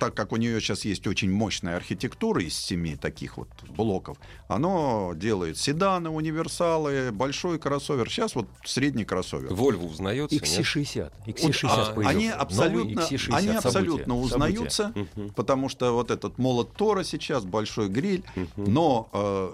так 0.00 0.14
как 0.14 0.32
у 0.32 0.36
нее 0.36 0.60
сейчас 0.60 0.84
есть 0.86 1.06
очень 1.06 1.30
мощная 1.30 1.76
архитектура 1.76 2.42
из 2.42 2.56
семи 2.56 2.96
таких 2.96 3.36
вот 3.36 3.48
блоков, 3.76 4.16
оно 4.48 5.12
делает 5.14 5.58
седаны, 5.58 6.08
универсалы, 6.10 7.12
большой 7.12 7.58
кроссовер. 7.58 8.08
Сейчас 8.10 8.34
вот 8.34 8.48
средний 8.64 9.04
кроссовер. 9.04 9.52
Вольво 9.54 9.84
узнается, 9.86 10.34
нет? 10.34 10.42
XC60, 10.44 11.12
Вот, 11.26 11.28
XC60 11.36 11.68
а, 11.68 11.92
появился. 11.92 12.08
они 12.08 12.28
абсолютно, 12.28 13.00
XC60, 13.00 13.34
они 13.34 13.48
абсолютно 13.48 14.14
событие. 14.14 14.14
узнаются, 14.24 14.92
Мгм. 14.94 15.30
потому 15.34 15.68
что 15.68 15.92
вот 15.92 16.10
этот 16.10 16.38
молот 16.38 16.72
Тора 16.74 17.04
сейчас, 17.04 17.44
большой 17.44 17.88
гриль, 17.88 18.24
Мгм. 18.34 18.48
но 18.72 19.08
э, 19.12 19.52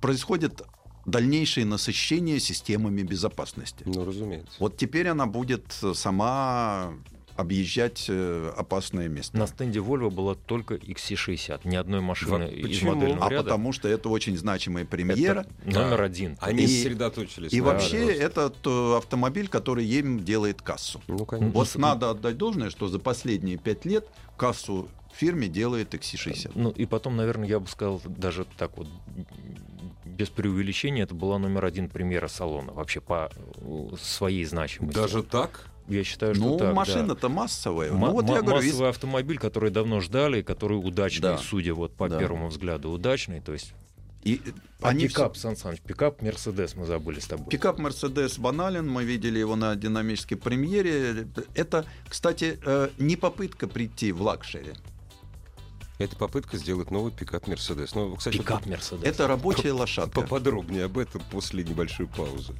происходит 0.00 0.62
дальнейшее 1.04 1.66
насыщение 1.66 2.40
системами 2.40 3.02
безопасности. 3.02 3.82
Ну, 3.84 4.04
разумеется. 4.06 4.52
Вот 4.58 4.76
теперь 4.78 5.06
она 5.08 5.26
будет 5.26 5.64
сама 5.94 6.94
объезжать 7.36 8.06
э, 8.08 8.52
опасное 8.56 9.08
место. 9.08 9.36
На 9.36 9.46
стенде 9.46 9.80
Volvo 9.80 10.10
была 10.10 10.34
только 10.34 10.74
XC60, 10.74 11.60
ни 11.64 11.76
одной 11.76 12.00
машины 12.00 12.30
Во- 12.38 12.44
из 12.46 12.62
почему? 12.66 12.94
модельного 12.94 13.26
А 13.26 13.30
ряда. 13.30 13.42
потому 13.44 13.72
что 13.72 13.88
это 13.88 14.08
очень 14.08 14.36
значимая 14.36 14.84
премьера. 14.84 15.46
Это 15.66 15.80
номер 15.80 16.02
один. 16.02 16.36
Они 16.40 16.64
И- 16.64 16.66
сосредоточились. 16.66 17.52
И 17.52 17.60
вообще 17.60 18.06
этом. 18.12 18.26
этот 18.26 18.56
э, 18.66 18.96
автомобиль, 18.96 19.48
который 19.48 19.84
им 19.86 20.24
делает 20.24 20.62
кассу. 20.62 21.00
Ну, 21.06 21.24
конечно. 21.26 21.52
Вот 21.52 21.74
надо 21.76 22.10
отдать 22.10 22.36
должное, 22.38 22.70
что 22.70 22.88
за 22.88 22.98
последние 22.98 23.58
пять 23.58 23.84
лет 23.84 24.06
кассу 24.36 24.88
фирме 25.14 25.48
делает 25.48 25.94
XC60. 25.94 26.52
Ну 26.54 26.70
и 26.70 26.84
потом, 26.86 27.16
наверное, 27.16 27.48
я 27.48 27.58
бы 27.60 27.66
сказал 27.68 28.00
даже 28.04 28.46
так 28.58 28.76
вот 28.76 28.86
без 30.04 30.28
преувеличения, 30.30 31.02
это 31.04 31.14
была 31.14 31.38
номер 31.38 31.64
один 31.66 31.88
премьера 31.90 32.28
салона 32.28 32.72
вообще 32.72 33.00
по 33.00 33.30
э, 33.56 33.88
своей 34.00 34.44
значимости. 34.44 34.94
Даже 34.98 35.22
так? 35.22 35.68
Я 35.88 36.04
считаю, 36.04 36.34
что 36.34 36.44
Ну, 36.44 36.56
так, 36.58 36.68
да. 36.68 36.74
машина-то 36.74 37.28
массовая. 37.28 37.92
Ма- 37.92 38.08
ну, 38.08 38.12
вот 38.14 38.26
я 38.28 38.36
ма- 38.36 38.42
говорю, 38.42 38.66
массовый 38.66 38.90
автомобиль, 38.90 39.38
который 39.38 39.70
давно 39.70 40.00
ждали, 40.00 40.42
который 40.42 40.74
удачный, 40.74 41.20
Да. 41.22 41.38
судя 41.38 41.74
вот 41.74 41.94
по 41.94 42.08
Да. 42.08 42.18
первому 42.18 42.48
взгляду, 42.48 42.90
удачный. 42.90 43.40
То 43.40 43.52
есть 43.52 43.72
и- 44.24 44.40
а 44.80 44.88
они 44.88 45.06
пикап, 45.06 45.34
все- 45.34 45.42
Сан 45.42 45.56
Саныч, 45.56 45.80
пикап 45.80 46.20
Мерседес 46.22 46.74
мы 46.74 46.84
забыли 46.86 47.20
с 47.20 47.26
тобой. 47.26 47.46
Пикап 47.48 47.78
Mercedes 47.78 48.40
банален, 48.40 48.88
мы 48.88 49.04
видели 49.04 49.38
его 49.38 49.54
на 49.56 49.76
динамической 49.76 50.36
премьере. 50.36 51.28
Это, 51.54 51.86
кстати, 52.08 52.58
э, 52.64 52.88
не 52.98 53.14
попытка 53.16 53.68
прийти 53.68 54.10
в 54.12 54.22
luxury. 54.22 54.72
Это 55.98 56.14
попытка 56.16 56.58
сделать 56.58 56.90
новый 56.90 57.10
пикап 57.10 57.46
Мерседес. 57.46 57.94
Ну, 57.94 58.16
кстати, 58.16 58.36
Пикап 58.36 58.66
Мерседес. 58.66 59.02
Это 59.02 59.26
рабочая 59.26 59.72
лошадка. 59.72 60.20
поподробнее 60.20 60.84
об 60.84 60.98
этом 60.98 61.22
после 61.30 61.64
небольшой 61.64 62.06
паузы. 62.06 62.52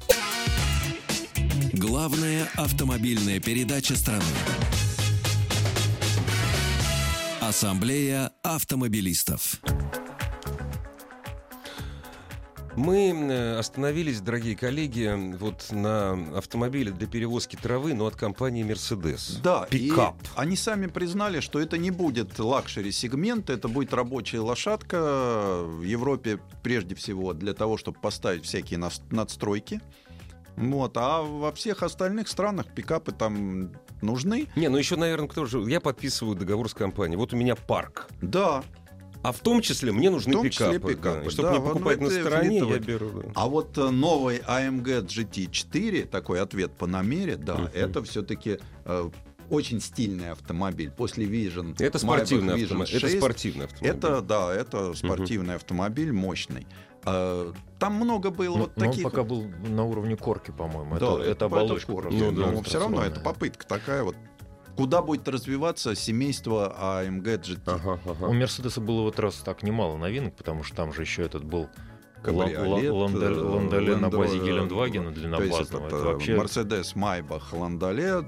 Главная 1.73 2.47
автомобильная 2.55 3.39
передача 3.39 3.95
страны. 3.95 4.23
Ассамблея 7.41 8.31
автомобилистов. 8.43 9.59
Мы 12.77 13.09
э, 13.09 13.57
остановились, 13.57 14.21
дорогие 14.21 14.55
коллеги, 14.55 15.11
вот 15.37 15.71
на 15.71 16.11
автомобиле 16.37 16.91
для 16.91 17.07
перевозки 17.07 17.55
травы, 17.55 17.95
но 17.95 18.05
от 18.05 18.15
компании 18.15 18.63
Mercedes. 18.63 19.41
Да, 19.41 19.65
Пикап. 19.67 20.21
и 20.21 20.27
они 20.35 20.55
сами 20.55 20.85
признали, 20.85 21.39
что 21.39 21.59
это 21.59 21.79
не 21.79 21.89
будет 21.89 22.37
luxury 22.37 22.82
-сегмент, 22.82 23.49
это 23.49 23.67
будет 23.67 23.95
рабочая 23.95 24.41
лошадка 24.41 25.63
в 25.63 25.81
Европе 25.81 26.39
прежде 26.61 26.93
всего 26.93 27.33
для 27.33 27.55
того, 27.55 27.77
чтобы 27.77 27.99
поставить 27.99 28.45
всякие 28.45 28.79
надстройки. 29.09 29.81
Вот, 30.57 30.97
а 30.97 31.21
во 31.21 31.51
всех 31.53 31.83
остальных 31.83 32.27
странах 32.27 32.65
пикапы 32.73 33.11
там 33.11 33.71
нужны. 34.01 34.47
Не, 34.55 34.67
ну 34.69 34.77
еще, 34.77 34.95
наверное, 34.95 35.27
кто 35.27 35.45
же... 35.45 35.59
Я 35.69 35.79
подписываю 35.79 36.35
договор 36.35 36.67
с 36.69 36.73
компанией. 36.73 37.15
Вот 37.17 37.31
у 37.33 37.37
меня 37.37 37.55
парк. 37.55 38.07
Да, 38.21 38.63
А 39.23 39.31
в 39.31 39.39
том 39.39 39.61
числе 39.61 39.91
мне 39.91 40.09
нужны 40.09 40.33
В 40.33 40.37
том 40.37 40.49
числе 40.49 40.73
пикапы. 40.79 40.95
пикапы, 40.95 41.23
да. 41.25 41.29
Чтобы 41.29 41.47
да, 41.49 41.53
не 41.53 41.59
вот 41.59 41.73
покупать 41.73 42.01
на 42.01 42.09
стороне, 42.09 42.57
я 42.59 42.79
беру. 42.79 43.09
да. 43.21 43.29
А 43.35 43.47
вот 43.47 43.77
э, 43.77 43.89
новый 43.89 44.39
AMG 44.39 45.05
GT4, 45.05 46.07
такой 46.07 46.41
ответ 46.41 46.71
по 46.71 46.87
намере, 46.87 47.37
да, 47.37 47.55
Мгм. 47.55 47.69
это 47.73 48.03
все-таки 48.03 48.59
очень 49.49 49.81
стильный 49.81 50.31
автомобиль. 50.31 50.91
После 50.91 51.25
Vision, 51.25 51.75
Это 51.79 51.97
Maybach 51.97 51.99
спортивный 51.99 52.55
Vision 52.55 52.63
автомобиль. 52.63 52.95
Это 52.97 53.07
6, 53.07 53.17
спортивный 53.17 53.65
автомобиль. 53.65 53.97
Это, 53.97 54.21
да, 54.21 54.53
это 54.53 54.93
спортивный 54.93 55.55
автомобиль 55.55 56.11
мощный. 56.11 56.67
А, 57.05 57.53
Там 57.79 57.93
много 57.93 58.31
было 58.31 58.57
Ну, 58.57 58.59
вот 58.63 58.71
но 58.75 58.85
он 58.85 58.91
таких... 58.91 59.03
пока 59.03 59.23
был 59.23 59.45
на 59.67 59.85
уровне 59.85 60.17
корки, 60.17 60.51
по-моему. 60.51 60.97
Да, 60.99 61.13
это, 61.13 61.23
это 61.23 61.45
оболочка. 61.45 61.91
корпус. 61.91 62.13
просто 62.13 62.31
Ну 62.31 62.31
да. 62.31 62.51
Но 62.51 62.61
все 62.63 62.79
равно 62.79 63.03
это 63.03 63.19
попытка 63.21 63.65
такая 63.65 64.03
вот. 64.03 64.15
Куда 64.75 65.01
будет 65.01 65.27
развиваться 65.27 65.95
семейство 65.95 66.75
AMG 66.79 67.41
GT? 67.41 67.61
Ага, 67.65 67.99
ага. 68.05 68.25
У 68.27 68.33
Мерседеса 68.33 68.79
было 68.79 69.01
вот 69.01 69.19
раз 69.19 69.35
так 69.37 69.63
немало 69.63 69.97
новинок, 69.97 70.35
потому 70.35 70.63
что 70.63 70.75
там 70.75 70.93
же 70.93 71.01
еще 71.01 71.23
этот 71.23 71.43
был 71.43 71.67
э, 72.23 72.29
Ландоле 72.31 73.95
на 73.95 74.09
базе 74.09 74.37
Гелендвагена 74.37 75.11
длинноблазного. 75.11 75.87
это, 75.87 75.95
Это 75.95 76.05
вообще 76.05 76.35
Mercedes 76.35 76.93
Maybach 76.95 77.57
Ландоле 77.57 78.23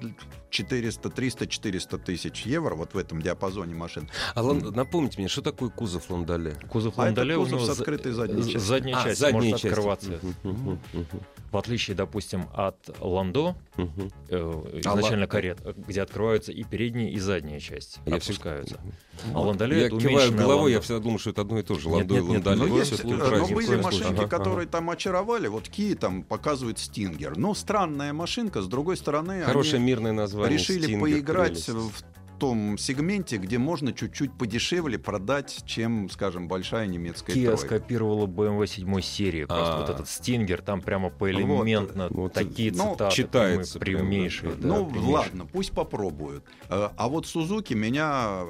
400, 0.50 1.10
300, 1.10 1.48
400 1.48 1.98
тысяч 1.98 2.46
евро 2.46 2.76
вот 2.76 2.94
в 2.94 2.98
этом 2.98 3.22
диапазоне 3.22 3.76
машин. 3.76 4.10
А 4.36 4.42
лан- 4.42 4.72
напомните 4.76 5.20
мне, 5.20 5.28
что 5.28 5.42
такое 5.42 5.70
кузов 5.70 6.10
Ландоле? 6.10 6.56
кузов 6.70 6.94
А 6.98 7.04
это 7.04 7.22
Ландоле 7.22 7.38
у 7.38 7.44
кузов 7.44 7.62
него 7.62 7.74
с 7.74 7.80
открытой 7.80 8.12
задней 8.14 8.42
частью. 8.44 8.60
задняя 8.60 8.98
А, 8.98 9.04
часть 9.04 9.20
задняя 9.20 9.42
может 9.44 9.62
часть. 9.62 9.66
открываться. 9.74 10.20
Мгм, 10.44 10.80
мгм, 10.94 11.08
В 11.52 11.58
отличие, 11.58 11.96
допустим, 11.98 12.46
от 12.54 12.78
Ландо, 13.00 13.56
мгм. 13.76 14.12
э, 14.30 14.38
А 14.76 14.80
изначально 14.80 15.24
Лан- 15.24 15.30
карет, 15.30 15.60
где 15.88 16.02
открываются 16.02 16.52
и 16.52 16.64
передняя, 16.64 17.10
и 17.10 17.18
задняя 17.20 17.60
часть. 17.60 18.00
Я 18.06 18.16
опускаются. 18.18 18.76
всегда- 18.78 19.38
А 19.38 19.42
Ландоле 19.42 19.80
Я 19.82 19.88
это 19.88 19.98
киваю 19.98 20.32
головой, 20.32 20.72
я 20.72 20.78
Ландо. 20.78 20.82
всегда 20.82 21.00
думал, 21.02 21.20
что 21.20 21.32
это 21.32 21.42
одно 21.42 21.60
и 21.60 21.64
то 21.64 21.74
же. 21.78 21.90
Нет, 21.90 21.98
Ландо 21.98 22.14
и 22.14 22.18
нет, 22.22 22.30
нет, 22.30 22.46
Ландоле. 22.46 22.58
Но, 22.58 22.66
Ну, 22.76 22.78
есть, 22.80 22.92
всё-таки 22.94 23.14
э, 23.14 23.18
но 23.18 23.30
разница. 23.30 23.54
были 23.56 23.76
машинки, 23.82 24.14
Ага, 24.20 24.28
которые 24.28 24.64
ага. 24.64 24.72
там 24.72 24.90
очаровали. 24.92 25.48
Вот 25.48 25.68
Ки 25.68 25.96
там 25.96 26.24
показывает 26.24 26.80
Стингер. 26.80 27.36
Ну, 27.38 27.54
странная 27.56 28.14
машинка. 28.14 28.62
С 28.62 28.68
другой 28.68 28.96
стороны, 28.96 29.42
Хорошее 29.42 29.76
они 29.78 29.86
мирное 29.88 30.14
название. 30.14 30.39
Решили 30.48 30.84
Стингер, 30.84 31.02
поиграть 31.02 31.66
прелесть. 31.66 31.70
в 31.70 32.04
том 32.40 32.78
сегменте, 32.78 33.36
где 33.36 33.58
можно 33.58 33.92
чуть-чуть 33.92 34.32
подешевле 34.38 34.98
продать, 34.98 35.58
чем, 35.66 36.10
скажем, 36.10 36.48
большая 36.48 36.88
немецкая 36.88 37.34
Kia 37.36 37.48
тройка. 37.48 37.58
скопировала 37.66 38.28
BMW 38.28 38.66
7 38.66 39.02
серии. 39.02 39.44
Просто 39.44 39.74
А. 39.76 39.80
вот 39.82 39.90
этот 39.90 40.08
стингер, 40.08 40.62
там 40.62 40.80
прямо 40.82 41.10
поэлементно 41.10 42.08
Вот, 42.10 42.32
такие 42.32 42.72
ну, 42.72 42.94
цитаты 42.94 43.14
читается 43.14 43.78
прямейшие. 43.80 44.54
да, 44.54 44.68
ну, 44.70 44.86
прямейшие. 44.86 45.14
ладно, 45.14 45.46
пусть 45.48 45.72
попробуют. 45.74 46.46
Э, 46.70 46.88
А 46.96 47.10
вот 47.10 47.28
Сузуки 47.28 47.74
меня 47.74 48.46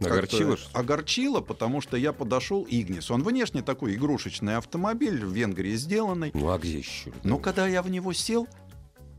Огорчило, 0.00 0.56
огорчило, 0.72 1.40
потому 1.40 1.80
что 1.80 1.96
я 1.96 2.12
подошел 2.12 2.66
Игнис. 2.68 3.10
Он 3.10 3.22
внешне 3.22 3.62
такой 3.62 3.94
игрушечный 3.94 4.56
автомобиль, 4.56 5.22
в 5.24 5.32
Венгрии 5.32 5.74
сделанный. 5.76 6.30
Ну 6.34 6.50
а 6.50 6.58
где 6.58 6.78
еще? 6.78 7.12
Но 7.22 7.38
когда 7.38 7.66
я 7.66 7.82
в 7.82 7.90
него 7.90 8.12
сел, 8.12 8.46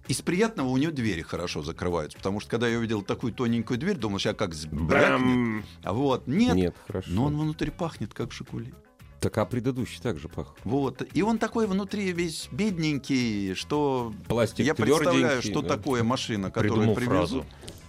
из 0.08 0.22
приятного 0.22 0.68
у 0.70 0.78
него 0.78 0.92
двери 0.92 1.22
хорошо 1.22 1.64
закрываются. 1.64 2.18
Потому 2.18 2.40
что 2.40 2.50
когда 2.52 2.68
я 2.68 2.78
увидел 2.78 3.02
такую 3.02 3.34
тоненькую 3.34 3.80
дверь, 3.80 3.98
думал, 3.98 4.20
сейчас 4.20 4.36
как 4.36 4.54
сбрякнет. 4.54 5.66
А 5.84 5.94
вот, 5.94 6.28
нет. 6.28 6.56
Нет, 6.56 6.76
хорошо. 6.86 7.10
Но 7.12 7.26
он 7.26 7.38
внутри 7.38 7.72
пахнет, 7.72 8.14
как 8.14 8.32
Жигули. 8.32 8.74
Так, 9.20 9.38
а 9.40 9.46
предыдущий 9.46 10.00
также 10.02 10.30
пах. 10.30 10.56
Вот. 10.64 11.02
И 11.14 11.24
он 11.24 11.40
такой 11.40 11.66
внутри 11.66 12.12
весь 12.12 12.48
бедненький, 12.52 13.56
что 13.56 14.14
Пластик 14.28 14.66
я 14.66 14.76
представляю, 14.76 15.42
что 15.42 15.62
да. 15.62 15.70
такое 15.70 16.04
машина, 16.04 16.52
которую 16.52 16.74
Придумал 16.74 16.96
привезут. 16.96 17.46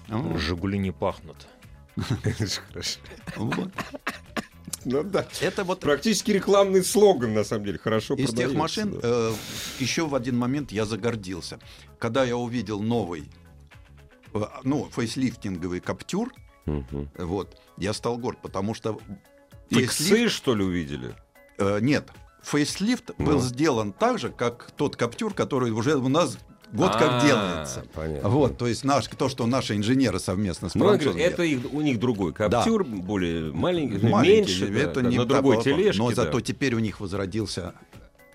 фразу. 0.09 0.35
А, 0.35 0.39
Жигули 0.39 0.79
не 0.79 0.93
пахнут. 0.93 1.47
Хорошо. 2.23 3.01
вот. 3.37 3.71
Ну 4.89 5.03
да. 5.03 5.27
Это 5.41 5.65
вот 5.65 5.81
Практически 5.81 6.31
рекламный 6.31 6.85
слоган, 6.85 7.35
на 7.35 7.43
самом 7.43 7.65
деле. 7.65 7.79
Хорошо 7.79 8.15
из 8.15 8.31
тех 8.33 8.55
машин 8.55 8.93
да. 8.93 8.99
э, 9.03 9.33
еще 9.81 10.07
в 10.07 10.15
один 10.15 10.39
момент 10.39 10.71
я 10.71 10.85
загордился. 10.87 11.59
Когда 11.99 12.23
я 12.25 12.37
увидел 12.37 12.81
новый, 12.81 13.29
э, 14.33 14.41
ну, 14.63 14.89
фейслифтинговый 14.95 15.81
Каптюр, 15.81 16.33
Мгм. 16.67 17.11
вот, 17.19 17.61
я 17.79 17.93
стал 17.93 18.17
горд, 18.19 18.39
потому 18.43 18.75
что 18.75 18.99
фейслифт- 19.71 19.83
Иксы, 19.85 20.29
что 20.29 20.55
ли, 20.55 20.63
увидели? 20.65 21.17
э, 21.59 21.79
нет, 21.81 22.09
фейслифт 22.45 23.11
был 23.19 23.35
Ну. 23.35 23.41
сделан 23.41 23.93
так 23.93 24.19
же, 24.21 24.31
как 24.31 24.71
тот 24.77 24.95
Каптюр, 24.95 25.35
который 25.35 25.73
уже 25.73 25.97
у 25.97 26.09
нас 26.09 26.39
год 26.73 26.93
как 26.97 27.23
А, 27.23 27.27
делается. 27.27 27.85
понятно. 27.95 28.29
Вот, 28.29 28.59
то 28.59 28.67
есть 28.67 28.85
наш, 28.85 29.07
то, 29.07 29.29
что 29.29 29.47
наши 29.47 29.77
инженеры 29.77 30.19
совместно 30.19 30.69
с 30.69 30.75
Ну, 30.75 30.87
французами 30.87 31.21
это 31.21 31.43
их, 31.43 31.61
у 31.73 31.81
них 31.81 31.99
другой 31.99 32.33
каптюр, 32.33 32.85
более 32.85 33.53
маленький, 33.53 33.99
ну, 34.03 34.11
Маленький, 34.11 34.61
меньше, 34.61 34.69
да, 34.69 34.79
это 34.81 35.01
да, 35.03 35.09
не 35.09 35.19
на 35.19 35.25
другой 35.25 35.63
тележке. 35.63 36.01
Но 36.03 36.09
да. 36.11 36.15
зато 36.17 36.41
теперь 36.41 36.75
у 36.75 36.79
них 36.79 37.01
возродился 37.01 37.75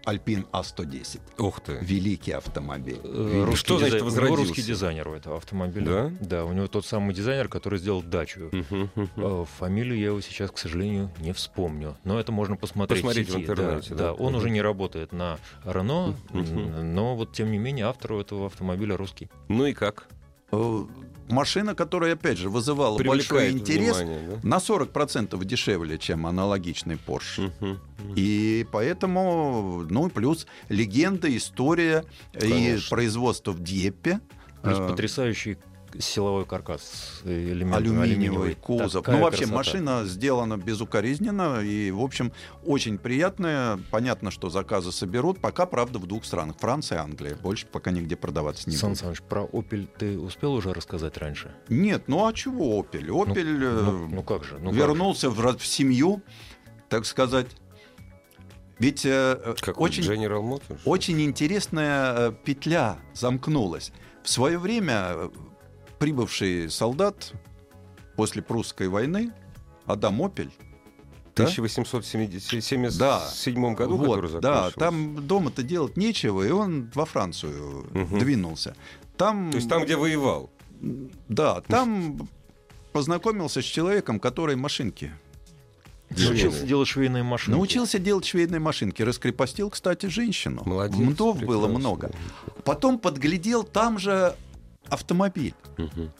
Альпин 0.06 0.46
А110. 0.52 1.20
Ух 1.38 1.60
ты. 1.62 1.78
Великий 1.82 2.32
автомобиль. 2.32 3.00
Э, 3.04 3.30
Великий. 3.34 3.56
Что 3.56 3.78
значит 3.78 3.96
дизай- 3.96 4.02
у 4.02 4.06
него 4.06 4.10
возродился? 4.10 4.44
русский 4.48 4.62
дизайнер 4.64 5.08
у 5.08 5.14
этого 5.14 5.38
автомобиля. 5.38 6.12
Да? 6.20 6.46
у 6.46 6.54
него 6.54 6.68
тот 6.68 6.86
самый 6.86 7.14
дизайнер, 7.14 7.48
который 7.50 7.80
сделал 7.80 8.02
дачу. 8.02 8.50
Мгм. 8.52 8.90
Э, 9.18 9.46
Фамилию 9.60 9.98
я 10.00 10.08
его 10.08 10.22
сейчас, 10.22 10.52
к 10.52 10.58
сожалению, 10.58 11.12
не 11.20 11.34
вспомню. 11.34 11.96
Но 12.04 12.20
это 12.20 12.32
можно 12.32 12.56
посмотреть 12.56 13.02
Посмотреть 13.02 13.28
в 13.28 13.32
в 13.32 13.34
сети. 13.36 13.46
да, 13.46 13.54
интернете, 13.54 13.90
да. 13.92 13.98
да. 13.98 14.14
он 14.14 14.28
Мгм. 14.32 14.36
уже 14.38 14.50
не 14.50 14.62
работает 14.62 15.12
на 15.12 15.38
Рено, 15.66 16.16
Мгм. 16.32 16.94
но 16.96 17.16
вот 17.16 17.34
тем 17.34 17.52
не 17.52 17.58
менее 17.58 17.86
автор 17.86 18.14
у 18.14 18.20
этого 18.22 18.48
автомобиля 18.48 18.98
русский. 18.98 19.30
Ну 19.50 19.66
и 19.66 19.74
как? 19.74 20.08
Машина, 21.32 21.76
которая, 21.76 22.14
опять 22.14 22.38
же, 22.38 22.50
вызывала 22.50 22.98
большой 22.98 23.40
Привлекает 23.40 23.54
интерес, 23.54 23.98
внимание, 23.98 24.40
на 24.44 24.58
40% 24.58 25.44
дешевле, 25.46 25.98
чем 25.98 26.28
аналогичный 26.28 26.96
Porsche. 26.96 27.52
да? 27.60 27.66
Мгм. 27.66 27.80
И 28.16 28.66
поэтому, 28.72 29.86
ну 29.90 30.08
и 30.08 30.10
плюс 30.10 30.48
легенда, 30.70 31.36
история 31.36 32.06
и 32.34 32.40
Конечно. 32.40 32.90
производство 32.90 33.52
в 33.52 33.62
Дьеппе. 33.64 34.20
Плюс 34.62 34.78
Э, 34.78 34.88
потрясающий 34.90 35.58
силовой 36.00 36.46
каркас 36.46 36.82
с 36.82 37.26
элементами 37.26 37.76
алюминиевый 37.76 38.10
алюминиевый. 38.12 38.56
кузов. 38.56 39.04
Такая 39.04 39.18
ну, 39.18 39.24
вообще, 39.24 39.40
красота. 39.40 39.58
машина 39.58 40.06
сделана 40.06 40.58
безукоризненно 40.58 41.62
и, 41.62 41.92
в 41.92 42.02
общем, 42.02 42.32
очень 42.66 42.98
приятная. 42.98 43.80
Понятно, 43.92 44.32
что 44.32 44.50
заказы 44.50 44.92
соберут. 44.92 45.40
Пока, 45.40 45.66
правда, 45.66 46.00
в 46.00 46.08
двух 46.08 46.26
странах. 46.26 46.58
Франция 46.60 47.00
и 47.00 47.02
Англия. 47.02 47.36
Больше 47.36 47.66
пока 47.66 47.92
нигде 47.92 48.16
продаваться 48.16 48.70
не 48.70 48.76
Сан 48.76 48.92
будет. 48.92 49.00
Саныч, 49.00 49.22
про 49.22 49.44
Opel 49.44 49.88
ты 49.98 50.18
успел 50.20 50.54
уже 50.54 50.74
рассказать 50.74 51.18
раньше? 51.18 51.52
Нет, 51.70 52.04
ну 52.08 52.26
а 52.26 52.34
чего 52.34 52.80
Opel? 52.82 53.08
Opel 53.08 53.62
э, 53.62 53.82
Ну, 53.82 54.08
ну 54.08 54.24
как 54.24 54.44
же? 54.44 54.58
Ну 54.60 54.66
как 54.66 54.74
же? 54.74 54.80
вернулся 54.80 55.30
в, 55.30 55.58
в 55.58 55.66
семью, 55.66 56.22
так 56.90 57.06
сказать. 57.06 57.48
Ведь 58.82 59.06
э, 59.06 59.40
э, 59.46 59.72
очень, 59.76 60.04
General 60.04 60.42
Motors? 60.42 60.80
очень 60.86 61.22
интересная 61.22 62.14
э, 62.16 62.34
петля 62.44 62.98
замкнулась. 63.14 63.92
В 64.24 64.30
свое 64.30 64.58
время 64.58 65.12
э, 65.14 65.30
прибывший 66.02 66.68
солдат 66.72 67.32
после 68.16 68.42
прусской 68.42 68.88
войны 68.88 69.32
Адам 69.86 70.20
Опель 70.24 70.50
В 71.30 71.34
1877 71.34 72.90
Да. 72.98 73.22
году, 73.76 73.98
который 74.00 74.30
вот, 74.32 74.42
да, 74.42 74.56
закончился. 74.56 74.80
там 74.80 75.28
дома-то 75.28 75.62
делать 75.64 75.96
нечего, 75.98 76.42
и 76.42 76.50
он 76.50 76.90
во 76.96 77.06
Францию 77.06 77.86
Мгм. 77.94 78.18
двинулся. 78.20 78.76
Там, 79.16 79.52
То 79.52 79.58
есть 79.58 79.70
там, 79.70 79.84
где 79.86 79.96
воевал. 79.96 80.50
да, 81.30 81.62
там 81.62 82.28
познакомился 82.94 83.62
с 83.62 83.66
человеком, 83.66 84.20
который 84.20 84.56
машинки 84.56 85.12
Научился 86.10 86.66
делать 86.66 86.90
швейные 86.90 87.24
машины. 87.24 87.56
Научился 87.56 87.98
делать 87.98 88.26
швейные 88.26 88.60
машинки. 88.60 89.02
Раскрепостил, 89.02 89.70
кстати, 89.70 90.08
женщину. 90.08 90.62
Молодец. 90.66 90.98
Мдов 90.98 91.40
было 91.42 91.68
много. 91.70 92.12
Потом 92.66 93.00
подглядел 93.00 93.64
там 93.64 93.98
же 93.98 94.36
автомобиль. 94.92 95.56
Мгм. 95.78 96.12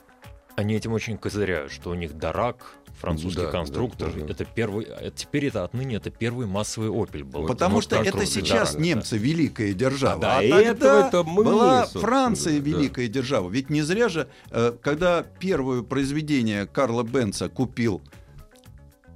Они 0.58 0.74
этим 0.76 0.92
очень 0.94 1.18
козыряют, 1.18 1.72
что 1.72 1.92
у 1.92 1.94
них 1.94 2.18
Дарак, 2.18 2.74
французский 3.00 3.44
Да, 3.44 3.52
конструктор, 3.52 4.12
да, 4.14 4.26
да. 4.26 4.32
это 4.34 4.46
первый, 4.46 4.86
а 4.86 5.10
теперь 5.10 5.46
это 5.46 5.64
отныне 5.64 5.96
это 5.96 6.12
первый 6.12 6.46
массовый 6.46 6.90
Opel 6.90 7.24
был. 7.24 7.48
Потому 7.48 7.76
Вот 7.76 7.86
что 7.86 7.96
это 7.96 8.26
сейчас 8.26 8.72
Дарак, 8.74 8.86
немцы 8.86 9.18
великая 9.18 9.74
держава. 9.74 10.22
А 10.24 10.40
А, 10.40 10.42
до 10.42 10.50
тогда 10.50 10.62
этого-то 10.62 11.24
мы, 11.24 11.44
была 11.44 11.86
Франция 11.86 12.60
да. 12.60 12.66
великая 12.70 13.08
держава. 13.08 13.50
Ведь 13.50 13.70
не 13.70 13.82
зря 13.82 14.10
же, 14.10 14.28
э, 14.52 14.74
когда 14.82 15.24
первое 15.24 15.84
произведение 15.84 16.68
Карла 16.68 17.04
Бенца 17.04 17.48
купил 17.48 18.02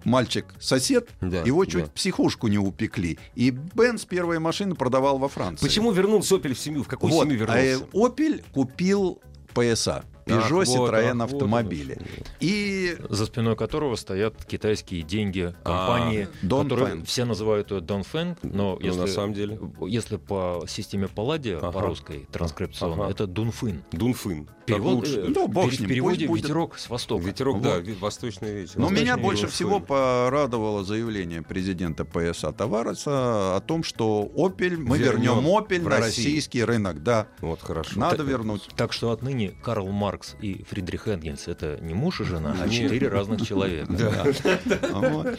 мальчик-сосед, 0.06 1.10
Да, 1.22 1.42
его 1.42 1.66
чуть 1.66 1.84
да. 1.84 1.90
в 1.90 1.92
психушку 1.92 2.48
не 2.48 2.58
упекли. 2.58 3.18
И 3.36 3.52
Бенц 3.52 4.06
первые 4.06 4.40
машины 4.40 4.76
продавал 4.76 5.18
во 5.18 5.28
Франции. 5.28 5.66
Почему 5.66 5.92
вернулся 5.92 6.36
Opel 6.36 6.54
в 6.54 6.60
семью? 6.60 6.84
В 6.84 6.88
какую 6.88 7.12
Вот, 7.12 7.24
семью 7.28 7.46
а, 7.50 7.58
э, 7.58 7.72
вернулся? 7.74 7.92
Opel 7.94 8.44
купил 8.54 9.22
PSA. 9.56 10.04
Peugeot, 10.26 10.64
Ах, 10.64 10.94
ах, 10.94 11.16
вот 11.20 11.34
автомобили. 11.34 11.98
И 12.40 12.98
За 13.10 13.26
спиной 13.28 13.56
которого 13.56 13.96
стоят 13.96 14.44
китайские 14.46 15.04
деньги 15.04 15.54
компании, 15.64 16.28
А, 16.44 16.64
которые 16.64 17.04
все 17.06 17.26
называют 17.26 17.70
ее 17.72 17.80
Dongfeng, 17.80 18.38
но 18.42 18.76
Ну, 18.76 18.80
если, 18.82 19.00
на 19.02 19.08
самом 19.08 19.34
деле. 19.34 19.60
если 19.88 20.18
по 20.18 20.64
системе 20.68 21.08
Палладия, 21.08 21.58
Ага. 21.58 21.72
по 21.72 21.82
русской 21.82 22.28
транскрипционно, 22.32 23.04
Ага. 23.04 23.12
это 23.12 23.28
Дунфын. 23.28 23.84
Дунфын. 23.92 24.48
Перевод, 24.66 24.96
лучше. 24.96 25.20
э, 25.20 25.26
Ну, 25.28 25.48
бог 25.48 25.72
в 25.72 25.88
переводе 25.88 26.28
будет. 26.28 26.44
ветерок 26.46 26.80
с 26.80 26.90
востока. 26.90 27.24
Ветерок, 27.24 27.58
Вот. 27.58 27.64
да, 27.64 27.84
восточный 28.00 28.52
ветер. 28.62 28.74
Но 28.78 28.86
Восточный 28.86 29.04
меня 29.04 29.18
больше 29.18 29.44
Дунфын. 29.44 29.54
всего 29.56 29.80
порадовало 29.80 30.84
заявление 30.84 31.44
президента 31.44 32.04
ПСА 32.04 32.52
Тавареса 32.52 33.56
о 33.58 33.62
том, 33.62 33.84
что 33.84 34.24
Opel, 34.36 34.78
мы 34.78 34.98
Вернем 34.98 35.22
вернем 35.36 35.48
Opel 35.48 35.84
на 35.84 35.90
российский 35.98 36.64
рынок. 36.64 37.04
Да, 37.04 37.28
Вот 37.42 37.62
хорошо. 37.62 38.00
надо 38.00 38.18
Так- 38.18 38.26
вернуть. 38.28 38.68
Так 38.76 38.92
что 38.92 39.12
отныне 39.12 39.52
Карл 39.64 39.88
Маркс 39.92 40.15
и 40.42 40.64
Фридрих 40.64 41.08
Энгельс 41.08 41.48
это 41.48 41.78
не 41.82 41.94
муж 41.94 42.22
и 42.22 42.24
жена, 42.24 42.56
а 42.62 42.70
четыре 42.70 43.08
разных 43.08 43.42
человека. 43.48 43.92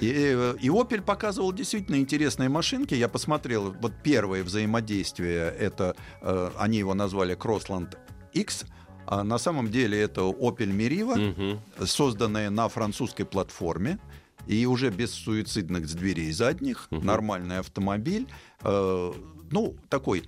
И, 0.00 0.10
э, 0.12 0.54
Opel 0.68 1.02
показывал 1.02 1.52
действительно 1.52 1.96
интересные 1.96 2.48
машинки. 2.48 2.94
Я 2.94 3.08
посмотрел, 3.08 3.72
вот 3.80 3.92
первое 4.02 4.42
взаимодействие, 4.42 5.54
это, 5.58 5.94
э, 6.20 6.50
они 6.58 6.78
его 6.78 6.94
назвали 6.94 7.36
Crossland 7.36 7.96
X, 8.32 8.64
а 9.06 9.22
на 9.24 9.38
самом 9.38 9.70
деле 9.70 10.00
это 10.00 10.22
Opel 10.22 10.70
Meriva, 10.72 11.58
созданная 11.84 12.50
на 12.50 12.68
французской 12.68 13.24
платформе 13.24 13.98
и 14.46 14.66
уже 14.66 14.90
без 14.90 15.12
суицидных 15.12 15.86
дверей 15.94 16.32
задних, 16.32 16.88
Мгм. 16.90 17.06
нормальный 17.06 17.58
автомобиль, 17.58 18.26
э, 18.64 19.12
ну 19.50 19.76
такой 19.88 20.24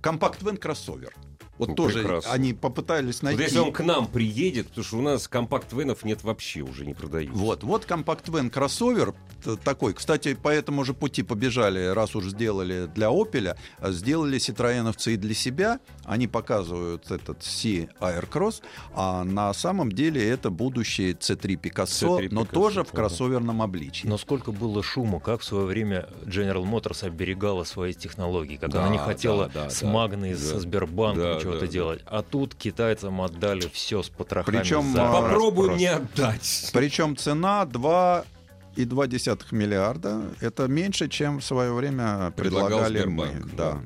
компакт-вен 0.00 0.56
кроссовер. 0.56 1.14
Вот 1.58 1.68
Ну, 1.70 1.74
тоже 1.76 2.00
прекрасно. 2.00 2.32
они 2.32 2.52
попытались 2.52 3.16
Вот 3.16 3.22
найти. 3.22 3.42
если 3.44 3.58
он 3.58 3.72
к 3.72 3.80
нам 3.84 4.06
приедет, 4.08 4.68
потому 4.68 4.84
что 4.84 4.96
у 4.98 5.02
нас 5.02 5.28
компакт-венов 5.28 6.04
нет 6.04 6.24
вообще, 6.24 6.62
уже 6.62 6.84
не 6.84 6.94
продают. 6.94 7.32
Вот, 7.32 7.62
вот 7.62 7.84
компакт-вен 7.84 8.50
кроссовер 8.50 9.14
такой. 9.62 9.92
Кстати, 9.94 10.34
по 10.34 10.48
этому 10.48 10.84
же 10.84 10.94
пути 10.94 11.22
побежали, 11.22 11.86
раз 11.86 12.16
уж 12.16 12.24
сделали 12.26 12.86
для 12.94 13.08
Opel, 13.08 13.56
а 13.78 13.90
сделали 13.92 14.38
ситроеновцы 14.38 15.14
и 15.14 15.16
для 15.16 15.34
себя. 15.34 15.78
Они 16.04 16.26
показывают 16.26 17.10
этот 17.10 17.42
C 17.44 17.88
Aircross, 18.00 18.62
а 18.94 19.22
на 19.24 19.52
самом 19.54 19.92
деле 19.92 20.26
это 20.28 20.50
будущее 20.50 21.12
C3 21.12 21.60
Picasso, 21.60 22.18
C3 22.18 22.28
но 22.30 22.42
Picasso, 22.42 22.46
тоже 22.52 22.84
в 22.84 22.90
кроссоверном 22.90 23.62
обличии. 23.62 24.06
Но 24.06 24.18
сколько 24.18 24.50
было 24.50 24.82
шума, 24.82 25.20
как 25.20 25.40
в 25.42 25.44
свое 25.44 25.66
время 25.66 26.08
General 26.24 26.64
Motors 26.64 27.04
оберегала 27.06 27.64
свои 27.64 27.92
технологии, 27.94 28.56
как 28.56 28.70
Да, 28.70 28.82
она 28.82 28.90
не 28.92 28.98
хотела 28.98 29.48
да, 29.52 29.64
да, 29.64 29.70
с. 29.70 29.82
Магной, 29.82 30.32
Да. 30.32 30.38
со 30.40 30.58
Сбербанком 30.60 31.22
Да, 31.22 31.43
чего-то 31.44 31.60
да, 31.60 31.66
делать. 31.66 32.02
А 32.06 32.22
тут 32.22 32.54
китайцам 32.54 33.20
отдали 33.20 33.68
все 33.72 34.02
с 34.02 34.08
потрохами. 34.08 34.58
Причем, 34.58 34.92
за 34.92 35.08
а, 35.08 35.22
Попробуй 35.22 35.66
просто. 35.66 35.74
мне 35.76 35.90
отдать. 35.90 36.70
Причем 36.72 37.16
цена 37.16 37.64
2,2 37.64 39.46
миллиарда. 39.52 40.22
Это 40.40 40.66
меньше, 40.66 41.08
чем 41.08 41.40
в 41.40 41.44
свое 41.44 41.72
время 41.72 42.32
Предлагал 42.36 42.80
предлагали 42.80 43.04
мы. 43.04 43.26
Сбербанк, 43.28 43.54
Да. 43.56 43.82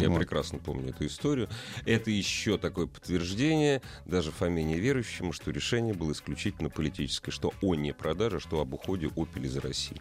Я 0.00 0.08
Вот. 0.08 0.18
прекрасно 0.18 0.58
помню 0.58 0.90
эту 0.90 1.06
историю. 1.06 1.48
Это 1.84 2.10
еще 2.10 2.58
такое 2.58 2.86
подтверждение, 2.86 3.80
даже 4.06 4.32
Фоме 4.32 4.64
верующему, 4.78 5.32
что 5.32 5.50
решение 5.50 5.94
было 5.94 6.12
исключительно 6.12 6.68
политическое, 6.68 7.30
что 7.30 7.52
о 7.62 7.74
не 7.74 7.92
продаже, 7.92 8.40
что 8.40 8.60
об 8.60 8.74
уходе 8.74 9.06
Opel 9.06 9.44
из 9.44 9.56
России. 9.56 10.00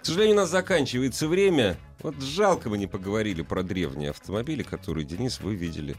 К 0.00 0.06
сожалению, 0.06 0.36
у 0.36 0.40
нас 0.40 0.50
заканчивается 0.50 1.26
время. 1.26 1.76
Вот 2.02 2.20
жалко 2.20 2.68
мы 2.68 2.78
не 2.78 2.86
поговорили 2.86 3.42
про 3.42 3.62
древние 3.62 4.10
автомобили, 4.10 4.62
которые, 4.62 5.04
Денис, 5.04 5.40
вы 5.40 5.54
видели 5.54 5.96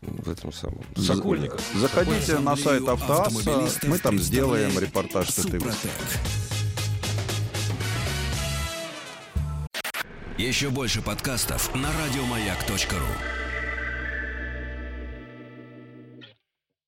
в 0.00 0.30
этом 0.30 0.52
самом 0.52 0.84
Сокольниках. 0.96 1.60
Заходите 1.74 2.38
на 2.38 2.56
сайт 2.56 2.86
автомобилистов 2.88 3.84
мы 3.84 3.98
там 3.98 4.18
сделаем 4.18 4.78
репортаж 4.78 5.28
с 5.28 5.38
этой 5.38 5.60
Супротек. 5.60 5.90
Еще 10.36 10.68
больше 10.70 11.00
подкастов 11.00 11.74
на 11.74 11.88
радиомаяк.ру. 11.92 13.43